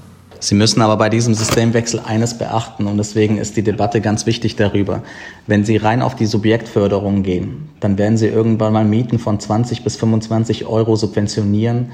Sie 0.43 0.57
müssen 0.57 0.83
aber 0.83 0.97
bei 0.97 1.09
diesem 1.09 1.35
Systemwechsel 1.35 2.01
eines 2.05 2.37
beachten 2.37 2.88
und 2.88 2.97
deswegen 2.99 3.38
ist 3.38 3.57
die 3.57 3.62
Debatte 3.62 4.01
ganz 4.01 4.27
wichtig 4.27 4.57
darüber. 4.57 5.05
Wenn 5.47 5.65
Sie 5.65 5.77
rein 5.77 6.03
auf 6.03 6.17
die 6.17 6.27
Subjektförderung 6.27 7.23
gehen, 7.23 7.69
dann 7.79 7.97
werden 7.97 8.17
Sie 8.17 8.27
irgendwann 8.27 8.73
mal 8.73 8.85
Mieten 8.85 9.21
von 9.21 9.38
20 9.38 9.85
bis 9.85 9.95
25 9.95 10.67
Euro 10.67 10.97
subventionieren 10.97 11.93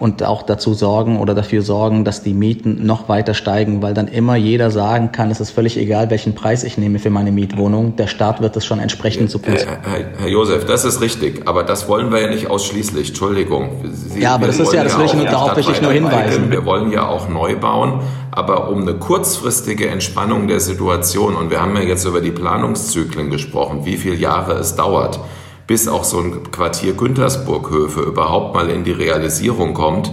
und 0.00 0.22
auch 0.22 0.42
dazu 0.42 0.72
sorgen 0.72 1.20
oder 1.20 1.34
dafür 1.34 1.60
sorgen, 1.60 2.04
dass 2.04 2.22
die 2.22 2.32
Mieten 2.32 2.86
noch 2.86 3.08
weiter 3.10 3.34
steigen, 3.34 3.82
weil 3.82 3.92
dann 3.92 4.08
immer 4.08 4.34
jeder 4.34 4.70
sagen 4.70 5.12
kann, 5.12 5.30
es 5.30 5.40
ist 5.40 5.50
völlig 5.50 5.76
egal, 5.76 6.10
welchen 6.10 6.34
Preis 6.34 6.64
ich 6.64 6.78
nehme 6.78 6.98
für 6.98 7.10
meine 7.10 7.30
Mietwohnung. 7.30 7.96
Der 7.96 8.06
Staat 8.06 8.40
wird 8.40 8.56
es 8.56 8.64
schon 8.64 8.80
entsprechend 8.80 9.30
subventionieren. 9.30 9.82
Herr, 9.82 9.92
Herr, 9.92 10.06
Herr, 10.18 10.28
Josef, 10.28 10.64
das 10.64 10.86
ist 10.86 11.02
richtig, 11.02 11.46
aber 11.46 11.64
das 11.64 11.86
wollen 11.86 12.10
wir 12.10 12.22
ja 12.22 12.28
nicht 12.28 12.48
ausschließlich. 12.48 13.08
Entschuldigung. 13.08 13.68
Sie, 13.92 14.20
ja, 14.20 14.34
aber 14.34 14.46
das 14.46 14.58
ist 14.58 14.72
ja, 14.72 14.82
das 14.84 14.98
will 14.98 15.04
ich 15.04 15.14
nur 15.14 15.26
darauf 15.26 15.54
wirklich 15.54 15.82
nur 15.82 15.92
hinweisen. 15.92 16.50
Wir 16.50 16.64
wollen 16.64 16.90
ja 16.90 17.06
auch 17.06 17.28
neu 17.28 17.56
bauen, 17.56 18.00
aber 18.30 18.70
um 18.70 18.80
eine 18.80 18.94
kurzfristige 18.94 19.88
Entspannung 19.88 20.48
der 20.48 20.60
Situation, 20.60 21.36
und 21.36 21.50
wir 21.50 21.60
haben 21.60 21.76
ja 21.76 21.82
jetzt 21.82 22.06
über 22.06 22.22
die 22.22 22.30
Planungszyklen 22.30 23.28
gesprochen, 23.28 23.84
wie 23.84 23.98
viele 23.98 24.16
Jahre 24.16 24.54
es 24.54 24.76
dauert, 24.76 25.20
bis 25.70 25.86
auch 25.86 26.02
so 26.02 26.18
ein 26.18 26.50
Quartier 26.50 26.94
Güntersburghöfe 26.94 28.00
überhaupt 28.00 28.56
mal 28.56 28.70
in 28.70 28.82
die 28.82 28.90
Realisierung 28.90 29.72
kommt, 29.72 30.10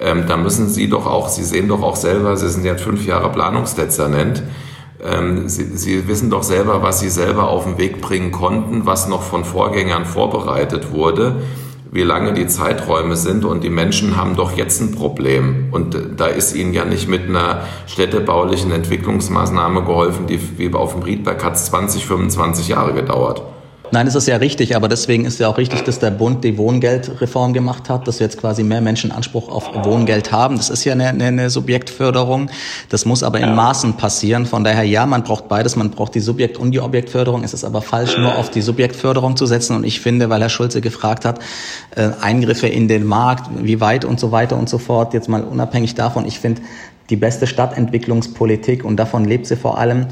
ähm, 0.00 0.24
da 0.26 0.36
müssen 0.36 0.68
Sie 0.68 0.88
doch 0.88 1.06
auch, 1.06 1.28
Sie 1.28 1.44
sehen 1.44 1.68
doch 1.68 1.80
auch 1.84 1.94
selber, 1.94 2.36
Sie 2.36 2.48
sind 2.48 2.64
ja 2.64 2.74
fünf 2.76 3.06
Jahre 3.06 3.30
Planungsdezernent, 3.30 4.42
ähm, 5.04 5.48
Sie, 5.48 5.76
Sie 5.76 6.08
wissen 6.08 6.28
doch 6.28 6.42
selber, 6.42 6.82
was 6.82 6.98
Sie 6.98 7.08
selber 7.08 7.50
auf 7.50 7.62
den 7.62 7.78
Weg 7.78 8.00
bringen 8.00 8.32
konnten, 8.32 8.84
was 8.84 9.06
noch 9.06 9.22
von 9.22 9.44
Vorgängern 9.44 10.06
vorbereitet 10.06 10.90
wurde 10.90 11.36
wie 11.92 12.02
lange 12.02 12.34
die 12.34 12.48
Zeiträume 12.48 13.16
sind 13.16 13.44
und 13.44 13.62
die 13.62 13.70
Menschen 13.70 14.16
haben 14.16 14.34
doch 14.34 14.54
jetzt 14.54 14.82
ein 14.82 14.92
Problem. 14.92 15.68
Und 15.70 15.96
da 16.16 16.26
ist 16.26 16.54
ihnen 16.54 16.74
ja 16.74 16.84
nicht 16.84 17.08
mit 17.08 17.28
einer 17.28 17.62
städtebaulichen 17.86 18.72
Entwicklungsmaßnahme 18.72 19.82
geholfen, 19.82 20.26
die 20.26 20.58
wie 20.58 20.74
auf 20.74 20.92
dem 20.92 21.04
Riedberg 21.04 21.42
hat 21.42 21.54
es 21.54 21.66
20, 21.66 22.04
25 22.04 22.68
Jahre 22.68 22.92
gedauert. 22.92 23.40
Nein, 23.92 24.06
es 24.06 24.14
ist 24.14 24.26
ja 24.26 24.36
richtig, 24.36 24.74
aber 24.74 24.88
deswegen 24.88 25.24
ist 25.24 25.38
ja 25.38 25.48
auch 25.48 25.58
richtig, 25.58 25.82
dass 25.82 25.98
der 25.98 26.10
Bund 26.10 26.42
die 26.42 26.58
Wohngeldreform 26.58 27.52
gemacht 27.52 27.88
hat, 27.88 28.08
dass 28.08 28.18
wir 28.18 28.26
jetzt 28.26 28.38
quasi 28.38 28.62
mehr 28.62 28.80
Menschen 28.80 29.12
Anspruch 29.12 29.48
auf 29.48 29.72
Wohngeld 29.84 30.32
haben. 30.32 30.56
Das 30.56 30.70
ist 30.70 30.84
ja 30.84 30.92
eine, 30.92 31.08
eine 31.08 31.50
Subjektförderung. 31.50 32.50
Das 32.88 33.04
muss 33.04 33.22
aber 33.22 33.40
in 33.40 33.54
Maßen 33.54 33.96
passieren. 33.96 34.46
Von 34.46 34.64
daher, 34.64 34.82
ja, 34.82 35.06
man 35.06 35.22
braucht 35.22 35.48
beides. 35.48 35.76
Man 35.76 35.90
braucht 35.90 36.14
die 36.14 36.20
Subjekt- 36.20 36.58
und 36.58 36.72
die 36.72 36.80
Objektförderung. 36.80 37.44
Es 37.44 37.54
ist 37.54 37.64
aber 37.64 37.80
falsch, 37.80 38.16
nur 38.18 38.36
auf 38.36 38.50
die 38.50 38.62
Subjektförderung 38.62 39.36
zu 39.36 39.46
setzen. 39.46 39.76
Und 39.76 39.84
ich 39.84 40.00
finde, 40.00 40.28
weil 40.30 40.40
Herr 40.40 40.48
Schulze 40.48 40.80
gefragt 40.80 41.24
hat, 41.24 41.38
äh, 41.94 42.10
Eingriffe 42.20 42.66
in 42.66 42.88
den 42.88 43.04
Markt, 43.04 43.50
wie 43.62 43.80
weit 43.80 44.04
und 44.04 44.18
so 44.18 44.32
weiter 44.32 44.56
und 44.56 44.68
so 44.68 44.78
fort, 44.78 45.14
jetzt 45.14 45.28
mal 45.28 45.42
unabhängig 45.42 45.94
davon, 45.94 46.26
ich 46.26 46.40
finde, 46.40 46.62
die 47.10 47.16
beste 47.16 47.46
Stadtentwicklungspolitik, 47.46 48.84
und 48.84 48.96
davon 48.96 49.24
lebt 49.24 49.46
sie 49.46 49.56
vor 49.56 49.78
allem, 49.78 50.06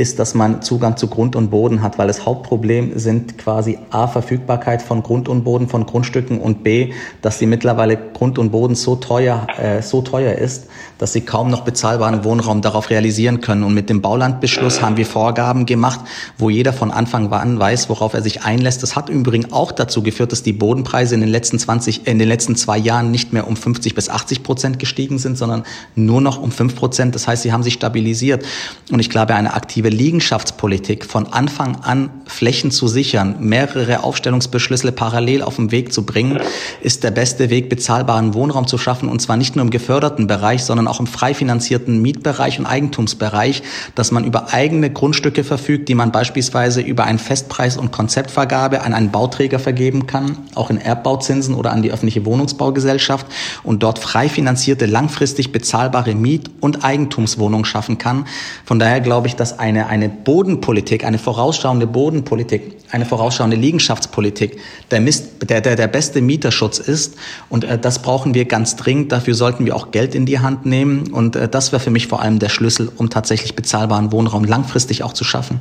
ist, 0.00 0.18
dass 0.18 0.34
man 0.34 0.62
Zugang 0.62 0.96
zu 0.96 1.08
Grund 1.08 1.36
und 1.36 1.50
Boden 1.50 1.82
hat, 1.82 1.98
weil 1.98 2.06
das 2.06 2.24
Hauptproblem 2.24 2.98
sind 2.98 3.36
quasi 3.36 3.78
A, 3.90 4.06
Verfügbarkeit 4.06 4.80
von 4.80 5.02
Grund 5.02 5.28
und 5.28 5.44
Boden, 5.44 5.68
von 5.68 5.84
Grundstücken 5.84 6.40
und 6.40 6.64
B, 6.64 6.92
dass 7.20 7.38
sie 7.38 7.46
mittlerweile 7.46 7.96
Grund 7.96 8.38
und 8.38 8.50
Boden 8.50 8.74
so 8.74 8.96
teuer, 8.96 9.46
äh, 9.58 9.82
so 9.82 10.00
teuer 10.00 10.32
ist, 10.32 10.68
dass 10.98 11.12
sie 11.12 11.20
kaum 11.20 11.50
noch 11.50 11.62
bezahlbaren 11.62 12.24
Wohnraum 12.24 12.62
darauf 12.62 12.90
realisieren 12.90 13.40
können. 13.40 13.62
Und 13.62 13.74
mit 13.74 13.90
dem 13.90 14.00
Baulandbeschluss 14.00 14.80
haben 14.80 14.96
wir 14.96 15.06
Vorgaben 15.06 15.66
gemacht, 15.66 16.00
wo 16.38 16.48
jeder 16.50 16.72
von 16.72 16.90
Anfang 16.90 17.30
an 17.32 17.58
weiß, 17.58 17.88
worauf 17.90 18.14
er 18.14 18.22
sich 18.22 18.42
einlässt. 18.42 18.82
Das 18.82 18.96
hat 18.96 19.10
im 19.10 19.20
Übrigen 19.20 19.52
auch 19.52 19.72
dazu 19.72 20.02
geführt, 20.02 20.32
dass 20.32 20.42
die 20.42 20.54
Bodenpreise 20.54 21.14
in 21.14 21.20
den 21.20 21.30
letzten 21.30 21.58
20, 21.58 22.06
in 22.06 22.18
den 22.18 22.28
letzten 22.28 22.56
zwei 22.56 22.78
Jahren 22.78 23.10
nicht 23.10 23.32
mehr 23.32 23.46
um 23.46 23.56
50 23.56 23.94
bis 23.94 24.08
80 24.08 24.42
Prozent 24.42 24.78
gestiegen 24.78 25.18
sind, 25.18 25.36
sondern 25.36 25.64
nur 25.94 26.20
noch 26.20 26.40
um 26.40 26.50
5 26.50 26.74
Prozent. 26.74 27.14
Das 27.14 27.28
heißt, 27.28 27.42
sie 27.42 27.52
haben 27.52 27.62
sich 27.62 27.74
stabilisiert. 27.74 28.44
Und 28.90 29.00
ich 29.00 29.10
glaube, 29.10 29.34
eine 29.34 29.54
aktive 29.54 29.89
Liegenschaftspolitik 29.90 31.04
von 31.04 31.26
Anfang 31.32 31.76
an 31.82 32.10
Flächen 32.26 32.70
zu 32.70 32.88
sichern, 32.88 33.36
mehrere 33.40 34.02
Aufstellungsbeschlüsse 34.04 34.92
parallel 34.92 35.42
auf 35.42 35.56
den 35.56 35.70
Weg 35.70 35.92
zu 35.92 36.06
bringen, 36.06 36.38
ist 36.80 37.04
der 37.04 37.10
beste 37.10 37.50
Weg, 37.50 37.68
bezahlbaren 37.68 38.34
Wohnraum 38.34 38.66
zu 38.66 38.78
schaffen. 38.78 39.08
Und 39.08 39.20
zwar 39.20 39.36
nicht 39.36 39.56
nur 39.56 39.64
im 39.64 39.70
geförderten 39.70 40.26
Bereich, 40.26 40.64
sondern 40.64 40.88
auch 40.88 41.00
im 41.00 41.06
frei 41.06 41.34
finanzierten 41.34 42.00
Mietbereich 42.02 42.58
und 42.58 42.66
Eigentumsbereich, 42.66 43.62
dass 43.94 44.12
man 44.12 44.24
über 44.24 44.52
eigene 44.52 44.90
Grundstücke 44.90 45.44
verfügt, 45.44 45.88
die 45.88 45.94
man 45.94 46.12
beispielsweise 46.12 46.80
über 46.80 47.04
einen 47.04 47.18
Festpreis- 47.18 47.78
und 47.78 47.92
Konzeptvergabe 47.92 48.82
an 48.82 48.94
einen 48.94 49.10
Bauträger 49.10 49.58
vergeben 49.58 50.06
kann, 50.06 50.38
auch 50.54 50.70
in 50.70 50.78
Erbbauzinsen 50.78 51.54
oder 51.54 51.72
an 51.72 51.82
die 51.82 51.92
öffentliche 51.92 52.24
Wohnungsbaugesellschaft 52.24 53.26
und 53.62 53.82
dort 53.82 53.98
frei 53.98 54.28
finanzierte, 54.28 54.86
langfristig 54.86 55.52
bezahlbare 55.52 56.14
Miet- 56.14 56.50
und 56.60 56.84
Eigentumswohnungen 56.84 57.64
schaffen 57.64 57.98
kann. 57.98 58.26
Von 58.64 58.78
daher 58.78 59.00
glaube 59.00 59.26
ich, 59.26 59.36
dass 59.36 59.58
eine, 59.58 59.79
eine 59.88 60.08
Bodenpolitik, 60.08 61.04
eine 61.04 61.18
vorausschauende 61.18 61.86
Bodenpolitik, 61.86 62.76
eine 62.90 63.04
vorausschauende 63.06 63.56
Liegenschaftspolitik 63.56 64.58
der, 64.90 65.00
Mist, 65.00 65.48
der, 65.48 65.60
der, 65.60 65.76
der 65.76 65.88
beste 65.88 66.20
Mieterschutz 66.20 66.78
ist. 66.78 67.16
Und 67.48 67.64
äh, 67.64 67.78
das 67.78 68.02
brauchen 68.02 68.34
wir 68.34 68.44
ganz 68.44 68.76
dringend. 68.76 69.12
Dafür 69.12 69.34
sollten 69.34 69.66
wir 69.66 69.76
auch 69.76 69.90
Geld 69.90 70.14
in 70.14 70.26
die 70.26 70.38
Hand 70.38 70.66
nehmen. 70.66 71.12
Und 71.12 71.36
äh, 71.36 71.48
das 71.48 71.72
wäre 71.72 71.80
für 71.80 71.90
mich 71.90 72.06
vor 72.06 72.20
allem 72.22 72.38
der 72.38 72.48
Schlüssel, 72.48 72.90
um 72.96 73.10
tatsächlich 73.10 73.54
bezahlbaren 73.54 74.12
Wohnraum 74.12 74.44
langfristig 74.44 75.02
auch 75.02 75.12
zu 75.12 75.24
schaffen. 75.24 75.60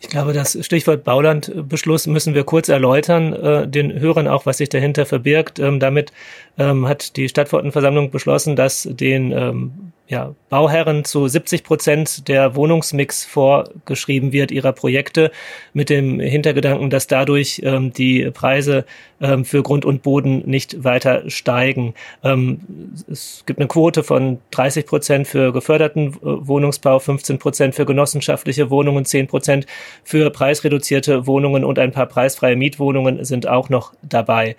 Ich 0.00 0.08
glaube, 0.08 0.32
das 0.32 0.56
Stichwort 0.64 1.02
Baulandbeschluss 1.02 2.06
müssen 2.06 2.34
wir 2.34 2.44
kurz 2.44 2.68
erläutern, 2.68 3.32
äh, 3.32 3.66
den 3.66 3.98
Hörern 3.98 4.28
auch, 4.28 4.46
was 4.46 4.58
sich 4.58 4.68
dahinter 4.68 5.06
verbirgt. 5.06 5.58
Ähm, 5.58 5.80
damit 5.80 6.12
ähm, 6.56 6.86
hat 6.86 7.16
die 7.16 7.28
Stadtverordnetenversammlung 7.28 8.10
beschlossen, 8.10 8.54
dass 8.54 8.88
den 8.88 9.32
ähm, 9.32 9.87
ja, 10.08 10.34
Bauherren 10.48 11.04
zu 11.04 11.28
70 11.28 11.64
Prozent 11.64 12.28
der 12.28 12.56
Wohnungsmix 12.56 13.26
vorgeschrieben 13.26 14.32
wird 14.32 14.50
ihrer 14.50 14.72
Projekte 14.72 15.30
mit 15.74 15.90
dem 15.90 16.18
Hintergedanken, 16.18 16.88
dass 16.88 17.06
dadurch 17.06 17.60
ähm, 17.62 17.92
die 17.92 18.30
Preise 18.30 18.86
ähm, 19.20 19.44
für 19.44 19.62
Grund 19.62 19.84
und 19.84 20.02
Boden 20.02 20.42
nicht 20.46 20.82
weiter 20.82 21.28
steigen. 21.28 21.92
Ähm, 22.24 22.60
es 23.10 23.44
gibt 23.44 23.60
eine 23.60 23.68
Quote 23.68 24.02
von 24.02 24.38
30 24.52 24.86
Prozent 24.86 25.28
für 25.28 25.52
geförderten 25.52 26.14
äh, 26.14 26.16
Wohnungsbau, 26.22 26.98
15 26.98 27.38
Prozent 27.38 27.74
für 27.74 27.84
genossenschaftliche 27.84 28.70
Wohnungen, 28.70 29.04
10 29.04 29.26
Prozent 29.26 29.66
für 30.04 30.30
preisreduzierte 30.30 31.26
Wohnungen 31.26 31.64
und 31.64 31.78
ein 31.78 31.92
paar 31.92 32.06
preisfreie 32.06 32.56
Mietwohnungen 32.56 33.26
sind 33.26 33.46
auch 33.46 33.68
noch 33.68 33.92
dabei. 34.02 34.56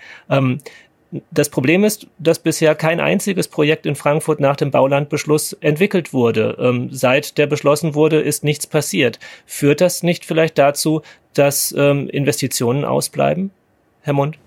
Das 1.32 1.50
Problem 1.50 1.84
ist, 1.84 2.08
dass 2.20 2.38
bisher 2.38 2.76
kein 2.76 3.00
einziges 3.00 3.48
Projekt 3.48 3.86
in 3.88 3.96
Frankfurt 3.96 4.40
nach 4.40 4.56
dem 4.56 4.70
Baulandbeschluss 4.70 5.54
entwickelt 5.54 6.14
wurde. 6.14 6.56
Ähm, 6.60 6.90
seit 6.92 7.38
der 7.40 7.48
beschlossen 7.48 7.96
wurde, 7.96 8.22
ist 8.22 8.44
nichts 8.44 8.68
passiert. 8.68 9.18
Führt 9.48 9.82
das 9.82 10.04
nicht 10.04 10.26
vielleicht 10.26 10.58
dazu, 10.60 11.02
dass 11.34 11.74
ähm, 11.76 12.10
Investitionen 12.10 12.86
ausbleiben, 12.86 13.50
Herr 14.02 14.14
Mund? 14.14 14.38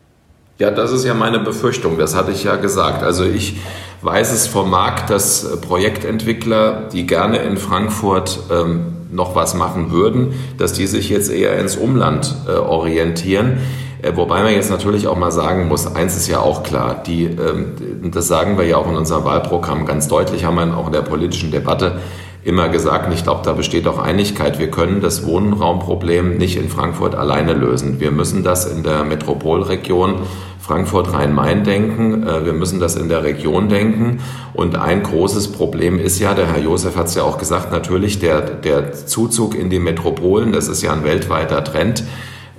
Ja, 0.59 0.71
das 0.71 0.93
ist 0.93 1.05
ja 1.05 1.15
meine 1.15 1.41
Befürchtung. 1.41 1.99
Das 1.99 2.15
hatte 2.15 2.31
ich 2.31 2.45
ja 2.45 2.55
gesagt. 2.55 3.03
Also 3.03 3.25
ich 3.25 3.57
weiß 4.03 4.33
es 4.33 4.47
vom 4.47 4.71
Markt, 4.71 5.11
dass 5.11 5.61
Projektentwickler, 5.61 6.89
die 6.93 7.07
gerne 7.07 7.39
in 7.39 7.57
Frankfurt 7.57 8.39
ähm, 8.53 8.99
noch 9.11 9.35
was 9.35 9.55
machen 9.55 9.91
würden, 9.91 10.35
dass 10.59 10.73
die 10.73 10.87
sich 10.87 11.09
jetzt 11.09 11.31
eher 11.31 11.59
ins 11.59 11.77
Umland 11.77 12.35
äh, 12.47 12.53
orientieren. 12.53 13.59
Äh, 14.03 14.17
wobei 14.17 14.43
man 14.43 14.53
jetzt 14.53 14.71
natürlich 14.71 15.07
auch 15.07 15.17
mal 15.17 15.31
sagen 15.31 15.69
muss, 15.69 15.87
eins 15.95 16.17
ist 16.17 16.29
ja 16.29 16.41
auch 16.41 16.63
klar, 16.63 17.03
die, 17.07 17.25
ähm, 17.25 18.11
das 18.11 18.27
sagen 18.27 18.59
wir 18.59 18.67
ja 18.67 18.77
auch 18.77 18.89
in 18.89 18.97
unserem 18.97 19.25
Wahlprogramm 19.25 19.87
ganz 19.87 20.09
deutlich, 20.09 20.45
haben 20.45 20.57
wir 20.57 20.77
auch 20.77 20.89
in 20.89 20.93
der 20.93 21.03
politischen 21.03 21.53
Debatte 21.53 22.01
immer 22.45 22.69
gesagt, 22.69 23.07
und 23.07 23.13
ich 23.13 23.23
glaube, 23.23 23.43
da 23.45 23.53
besteht 23.53 23.87
auch 23.87 23.99
Einigkeit, 23.99 24.59
wir 24.59 24.69
können 24.69 25.01
das 25.01 25.25
Wohnraumproblem 25.25 26.39
nicht 26.39 26.57
in 26.57 26.69
Frankfurt 26.69 27.15
alleine 27.15 27.53
lösen. 27.53 28.01
Wir 28.01 28.11
müssen 28.11 28.43
das 28.43 28.67
in 28.67 28.83
der 28.83 29.05
Metropolregion 29.05 30.17
Frankfurt-Rhein-Main 30.59 31.63
denken, 31.63 32.27
äh, 32.27 32.45
wir 32.45 32.53
müssen 32.53 32.81
das 32.81 32.97
in 32.97 33.09
der 33.09 33.23
Region 33.23 33.69
denken. 33.69 34.19
Und 34.55 34.75
ein 34.75 35.05
großes 35.05 35.53
Problem 35.53 36.01
ist 36.01 36.19
ja, 36.19 36.35
der 36.35 36.49
Herr 36.49 36.61
Josef 36.61 36.97
hat 36.97 37.07
es 37.07 37.15
ja 37.15 37.23
auch 37.23 37.39
gesagt, 37.39 37.71
natürlich 37.71 38.19
der, 38.19 38.41
der 38.41 38.93
Zuzug 38.93 39.55
in 39.55 39.71
die 39.71 39.79
Metropolen, 39.79 40.51
das 40.51 40.67
ist 40.67 40.83
ja 40.83 40.93
ein 40.93 41.05
weltweiter 41.05 41.63
Trend 41.63 42.03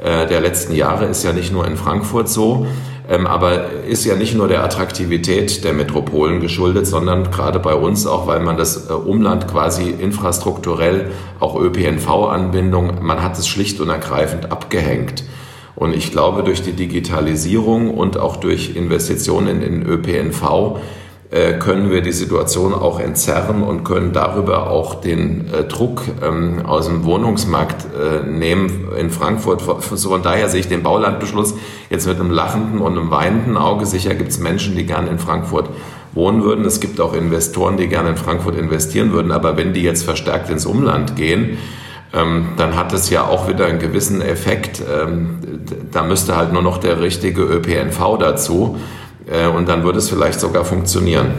äh, 0.03 0.27
der 0.27 0.41
letzten 0.41 0.75
Jahre, 0.75 1.05
ist 1.05 1.23
ja 1.23 1.33
nicht 1.33 1.51
nur 1.51 1.65
in 1.65 1.77
Frankfurt 1.77 2.27
so, 2.27 2.67
ähm, 3.09 3.25
aber 3.27 3.71
ist 3.87 4.05
ja 4.05 4.15
nicht 4.15 4.35
nur 4.35 4.47
der 4.47 4.63
Attraktivität 4.63 5.63
der 5.63 5.73
Metropolen 5.73 6.39
geschuldet, 6.39 6.87
sondern 6.87 7.31
gerade 7.31 7.59
bei 7.59 7.73
uns 7.73 8.05
auch, 8.05 8.27
weil 8.27 8.39
man 8.39 8.57
das 8.57 8.89
äh, 8.89 8.93
Umland 8.93 9.47
quasi 9.47 9.89
infrastrukturell, 9.89 11.11
auch 11.39 11.59
ÖPNV-Anbindung, 11.59 12.99
man 13.01 13.23
hat 13.23 13.37
es 13.37 13.47
schlicht 13.47 13.79
und 13.79 13.89
ergreifend 13.89 14.51
abgehängt. 14.51 15.23
Und 15.75 15.95
ich 15.95 16.11
glaube, 16.11 16.43
durch 16.43 16.61
die 16.61 16.73
Digitalisierung 16.73 17.93
und 17.93 18.17
auch 18.17 18.35
durch 18.35 18.75
Investitionen 18.75 19.61
in 19.61 19.61
den 19.61 19.85
ÖPNV 19.85 20.77
äh, 21.33 21.53
können 21.53 21.89
wir 21.89 22.01
die 22.01 22.11
Situation 22.11 22.75
auch 22.75 22.99
entzerren 22.99 23.63
und 23.63 23.83
können 23.83 24.13
darüber 24.13 24.69
auch 24.69 25.01
den 25.01 25.51
äh, 25.51 25.63
Druck 25.63 26.03
ähm, 26.21 26.63
aus 26.63 26.85
dem 26.85 27.05
Wohnungsmarkt 27.05 27.87
äh, 27.95 28.23
nehmen 28.29 28.89
in 28.99 29.09
Frankfurt. 29.09 29.63
Von 29.63 30.21
daher 30.21 30.47
sehe 30.47 30.59
ich 30.59 30.67
den 30.67 30.83
Baulandbeschluss 30.83 31.55
jetzt 31.89 32.05
mit 32.05 32.19
einem 32.19 32.29
lachenden 32.29 32.81
und 32.81 32.99
einem 32.99 33.09
weinenden 33.09 33.57
Auge. 33.57 33.87
Sicher 33.87 34.13
gibt 34.13 34.29
es 34.29 34.37
Menschen, 34.37 34.75
die 34.75 34.85
gerne 34.85 35.09
in 35.09 35.17
Frankfurt 35.17 35.69
wohnen 36.13 36.43
würden. 36.43 36.65
Es 36.65 36.79
gibt 36.79 37.01
auch 37.01 37.15
Investoren, 37.15 37.77
die 37.77 37.87
gerne 37.87 38.09
in 38.09 38.17
Frankfurt 38.17 38.55
investieren 38.55 39.11
würden. 39.11 39.31
Aber 39.31 39.57
wenn 39.57 39.73
die 39.73 39.81
jetzt 39.81 40.03
verstärkt 40.03 40.51
ins 40.51 40.67
Umland 40.67 41.15
gehen, 41.15 41.57
ähm, 42.13 42.49
dann 42.57 42.75
hat 42.75 42.93
es 42.93 43.09
ja 43.09 43.25
auch 43.25 43.47
wieder 43.47 43.65
einen 43.65 43.79
gewissen 43.79 44.21
Effekt. 44.21 44.81
Ähm, 44.81 45.39
da 45.91 46.03
müsste 46.03 46.37
halt 46.37 46.53
nur 46.53 46.61
noch 46.61 46.77
der 46.77 47.01
richtige 47.01 47.41
ÖPNV 47.41 48.19
dazu. 48.19 48.77
Äh, 49.27 49.47
und 49.47 49.69
dann 49.69 49.83
würde 49.83 49.99
es 49.99 50.09
vielleicht 50.09 50.39
sogar 50.39 50.65
funktionieren. 50.65 51.31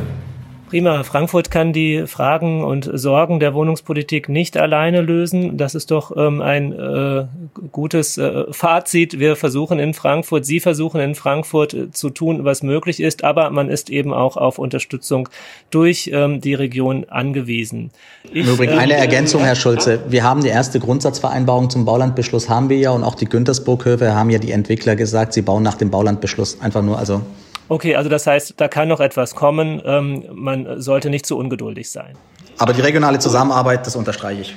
Prima. 0.75 1.05
Frankfurt 1.05 1.53
kann 1.53 1.73
die 1.73 2.05
Fragen 2.09 2.65
und 2.65 2.91
Sorgen 2.95 3.39
der 3.39 3.55
Wohnungspolitik 3.55 4.29
nicht 4.29 4.57
alleine 4.57 5.03
lösen. 5.03 5.57
Das 5.57 5.77
ist 5.77 5.93
doch 5.93 6.17
ähm, 6.17 6.41
ein 6.41 6.73
äh, 6.73 7.27
gutes 7.71 8.19
äh, 8.19 8.47
Fazit. 8.51 9.21
Wir 9.21 9.37
versuchen 9.37 9.79
in 9.79 9.95
Frankfurt, 9.95 10.45
Sie 10.45 10.59
versuchen 10.59 11.01
in 11.01 11.15
Frankfurt 11.15 11.75
äh, 11.75 11.91
zu 11.93 12.11
tun, 12.11 12.45
was 12.45 12.65
möglich 12.65 12.99
ist, 12.99 13.23
aber 13.23 13.51
man 13.51 13.69
ist 13.69 13.89
eben 13.89 14.13
auch 14.13 14.37
auf 14.37 14.59
Unterstützung 14.59 15.29
durch 15.71 16.11
ähm, 16.13 16.41
die 16.41 16.55
Region 16.55 17.05
angewiesen. 17.09 17.93
Ich, 18.25 18.45
Im 18.45 18.55
Übrigen 18.55 18.73
eine 18.73 18.95
ähm, 18.95 19.01
Ergänzung, 19.01 19.43
Herr 19.43 19.55
Schulze. 19.55 20.01
Wir 20.09 20.25
haben 20.25 20.43
die 20.43 20.49
erste 20.49 20.81
Grundsatzvereinbarung 20.81 21.71
zum 21.71 21.85
Baulandbeschluss 21.85 22.49
haben 22.49 22.69
wir 22.69 22.79
ja 22.79 22.91
und 22.91 23.05
auch 23.05 23.15
die 23.15 23.27
Güntersburghöfe 23.27 24.13
haben 24.15 24.31
ja 24.31 24.41
die 24.41 24.51
Entwickler 24.51 24.97
gesagt, 24.97 25.35
sie 25.35 25.43
bauen 25.43 25.63
nach 25.63 25.77
dem 25.77 25.91
Baulandbeschluss 25.91 26.61
einfach 26.61 26.83
nur, 26.83 26.99
also 26.99 27.21
Okay, 27.69 27.97
also 27.97 28.11
das 28.11 28.27
heißt, 28.27 28.55
da 28.57 28.69
kann 28.69 28.89
noch 28.89 29.01
etwas 29.01 29.35
kommen. 29.35 29.81
Ähm, 29.85 30.25
man 30.33 30.81
sollte 30.81 31.11
nicht 31.11 31.27
zu 31.27 31.39
ungeduldig 31.39 31.91
sein. 31.91 32.17
Aber 32.59 32.73
die 32.73 32.83
regionale 32.83 33.19
Zusammenarbeit, 33.19 33.87
das 33.87 33.97
unterstreiche 33.97 34.43
ich. 34.43 34.55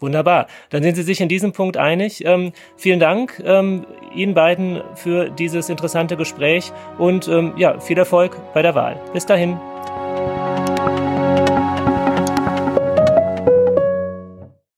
Wunderbar. 0.00 0.48
Dann 0.70 0.82
sind 0.82 0.96
Sie 0.96 1.02
sich 1.04 1.20
in 1.20 1.28
diesem 1.28 1.52
Punkt 1.52 1.76
einig. 1.76 2.24
Ähm, 2.24 2.52
vielen 2.76 2.98
Dank 2.98 3.40
ähm, 3.44 3.86
Ihnen 4.14 4.34
beiden 4.34 4.82
für 4.96 5.30
dieses 5.30 5.68
interessante 5.68 6.16
Gespräch 6.16 6.72
und 6.98 7.28
ähm, 7.28 7.54
ja, 7.56 7.78
viel 7.78 7.96
Erfolg 7.96 8.36
bei 8.52 8.62
der 8.62 8.74
Wahl. 8.74 9.00
Bis 9.12 9.26
dahin. 9.26 9.58